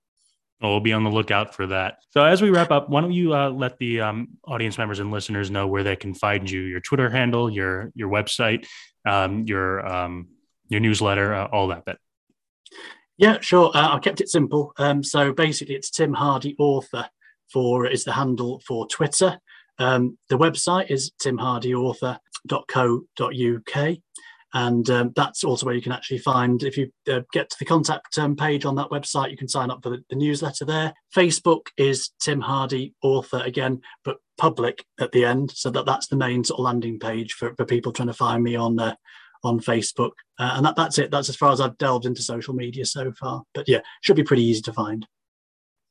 Well, 0.61 0.70
we'll 0.70 0.80
be 0.80 0.94
on 0.94 1.04
the 1.04 1.11
lookout 1.11 1.54
for 1.54 1.66
that. 1.66 1.98
So, 2.11 2.24
as 2.24 2.40
we 2.40 2.48
wrap 2.48 2.70
up, 2.70 2.88
why 2.88 3.02
don't 3.02 3.12
you 3.12 3.34
uh, 3.34 3.50
let 3.50 3.78
the 3.78 4.00
um, 4.00 4.28
audience 4.44 4.78
members 4.78 5.00
and 5.00 5.11
listeners 5.11 5.50
know 5.50 5.66
where 5.66 5.82
they 5.82 5.96
can 5.96 6.14
find 6.14 6.50
you, 6.50 6.62
your 6.62 6.80
Twitter 6.80 7.11
handle, 7.11 7.50
your 7.50 7.92
your 7.94 8.09
website, 8.09 8.66
um, 9.07 9.44
your 9.44 9.86
um, 9.86 10.28
your 10.68 10.80
newsletter, 10.80 11.34
uh, 11.34 11.46
all 11.46 11.68
that 11.68 11.84
bit. 11.84 11.98
Yeah, 13.18 13.40
sure. 13.40 13.70
Uh, 13.74 13.96
I 13.96 13.98
kept 13.98 14.20
it 14.20 14.28
simple. 14.28 14.72
Um, 14.76 15.02
so 15.02 15.32
basically, 15.32 15.74
it's 15.74 15.90
Tim 15.90 16.14
Hardie 16.14 16.54
Author 16.58 17.08
for 17.50 17.86
is 17.86 18.04
the 18.04 18.12
handle 18.12 18.60
for 18.66 18.86
Twitter. 18.86 19.38
Um, 19.78 20.18
the 20.28 20.38
website 20.38 20.90
is 20.90 21.12
timhardieauthor.co.uk. 21.22 23.96
And 24.54 24.88
um, 24.88 25.12
that's 25.14 25.44
also 25.44 25.66
where 25.66 25.74
you 25.74 25.82
can 25.82 25.92
actually 25.92 26.16
find, 26.18 26.62
if 26.62 26.78
you 26.78 26.90
uh, 27.12 27.20
get 27.32 27.50
to 27.50 27.56
the 27.58 27.66
contact 27.66 28.16
um, 28.16 28.36
page 28.36 28.64
on 28.64 28.76
that 28.76 28.88
website, 28.88 29.30
you 29.30 29.36
can 29.36 29.48
sign 29.48 29.70
up 29.70 29.82
for 29.82 29.90
the, 29.90 30.02
the, 30.08 30.16
newsletter 30.16 30.64
there. 30.64 30.94
Facebook 31.14 31.66
is 31.76 32.08
Tim 32.20 32.40
Hardie 32.40 32.94
Author 33.02 33.42
again, 33.44 33.82
but 34.02 34.16
public 34.38 34.86
at 34.98 35.12
the 35.12 35.26
end. 35.26 35.50
So 35.50 35.68
that, 35.70 35.84
that's 35.84 36.06
the 36.06 36.16
main 36.16 36.42
sort 36.42 36.60
of 36.60 36.64
landing 36.64 36.98
page 36.98 37.34
for, 37.34 37.54
for 37.56 37.66
people 37.66 37.92
trying 37.92 38.08
to 38.08 38.14
find 38.14 38.42
me 38.42 38.56
on 38.56 38.78
uh, 38.78 38.94
on 39.45 39.61
Facebook. 39.61 40.12
Uh, 40.39 40.55
and 40.57 40.66
that, 40.66 40.76
that's 40.76 40.99
it. 40.99 41.11
That's 41.11 41.28
as 41.28 41.37
far 41.37 41.53
as 41.53 41.61
I've 41.61 41.78
delved 41.78 42.07
into 42.07 42.22
social 42.22 42.55
media 42.55 42.84
so 42.84 43.12
far. 43.12 43.43
But 43.55 43.68
yeah, 43.68 43.80
should 44.03 44.16
be 44.16 44.22
pretty 44.22 44.45
easy 44.45 44.62
to 44.62 44.72
find. 44.72 45.07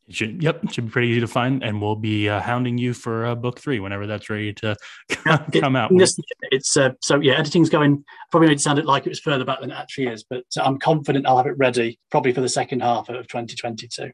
It 0.08 0.16
should, 0.16 0.44
yep, 0.44 0.64
it 0.64 0.72
should 0.72 0.86
be 0.86 0.92
pretty 0.92 1.08
easy 1.08 1.22
to 1.22 1.28
find, 1.28 1.64
and 1.64 1.82
we'll 1.82 1.96
be 1.96 2.30
uh, 2.30 2.40
hounding 2.40 2.78
you 2.78 2.94
for 2.94 3.26
uh, 3.26 3.34
book 3.34 3.60
three 3.60 3.80
whenever 3.80 4.06
that's 4.06 4.30
ready 4.30 4.54
to 4.54 4.76
come 5.54 5.76
out. 5.76 5.90
This, 5.96 6.16
it's 6.52 6.78
uh, 6.78 6.92
so 7.02 7.20
yeah, 7.20 7.34
editing's 7.40 7.70
going. 7.70 8.04
Probably 8.30 8.50
made 8.50 8.58
it 8.58 8.62
sound 8.62 8.84
like 8.86 9.08
it 9.08 9.10
was 9.10 9.20
further 9.20 9.46
back 9.46 9.62
than 9.62 9.72
it 9.72 9.78
actually 9.78 10.08
is, 10.08 10.24
but 10.24 10.44
I'm 10.62 10.78
confident 10.78 11.26
I'll 11.26 11.38
have 11.38 11.48
it 11.48 11.58
ready 11.58 12.00
probably 12.12 12.34
for 12.34 12.42
the 12.42 12.50
second 12.50 12.82
half 12.82 13.10
of 13.10 13.28
2022. 13.28 14.12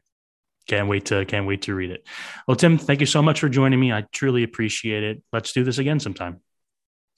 Can't 0.66 0.88
wait 0.88 1.06
to 1.06 1.26
can't 1.26 1.46
wait 1.46 1.62
to 1.62 1.74
read 1.74 1.90
it. 1.90 2.06
Well, 2.48 2.56
Tim, 2.56 2.78
thank 2.78 3.00
you 3.00 3.06
so 3.06 3.20
much 3.20 3.40
for 3.40 3.50
joining 3.50 3.78
me. 3.78 3.92
I 3.92 4.06
truly 4.12 4.44
appreciate 4.44 5.02
it. 5.02 5.22
Let's 5.30 5.52
do 5.52 5.62
this 5.62 5.76
again 5.76 6.00
sometime. 6.00 6.40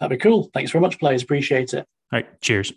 That'd 0.01 0.19
be 0.19 0.23
cool. 0.23 0.51
Thanks 0.53 0.73
very 0.73 0.83
much, 0.83 0.99
players. 0.99 1.23
Appreciate 1.23 1.75
it. 1.75 1.87
All 2.15 2.21
right. 2.21 2.41
Cheers. 2.41 2.73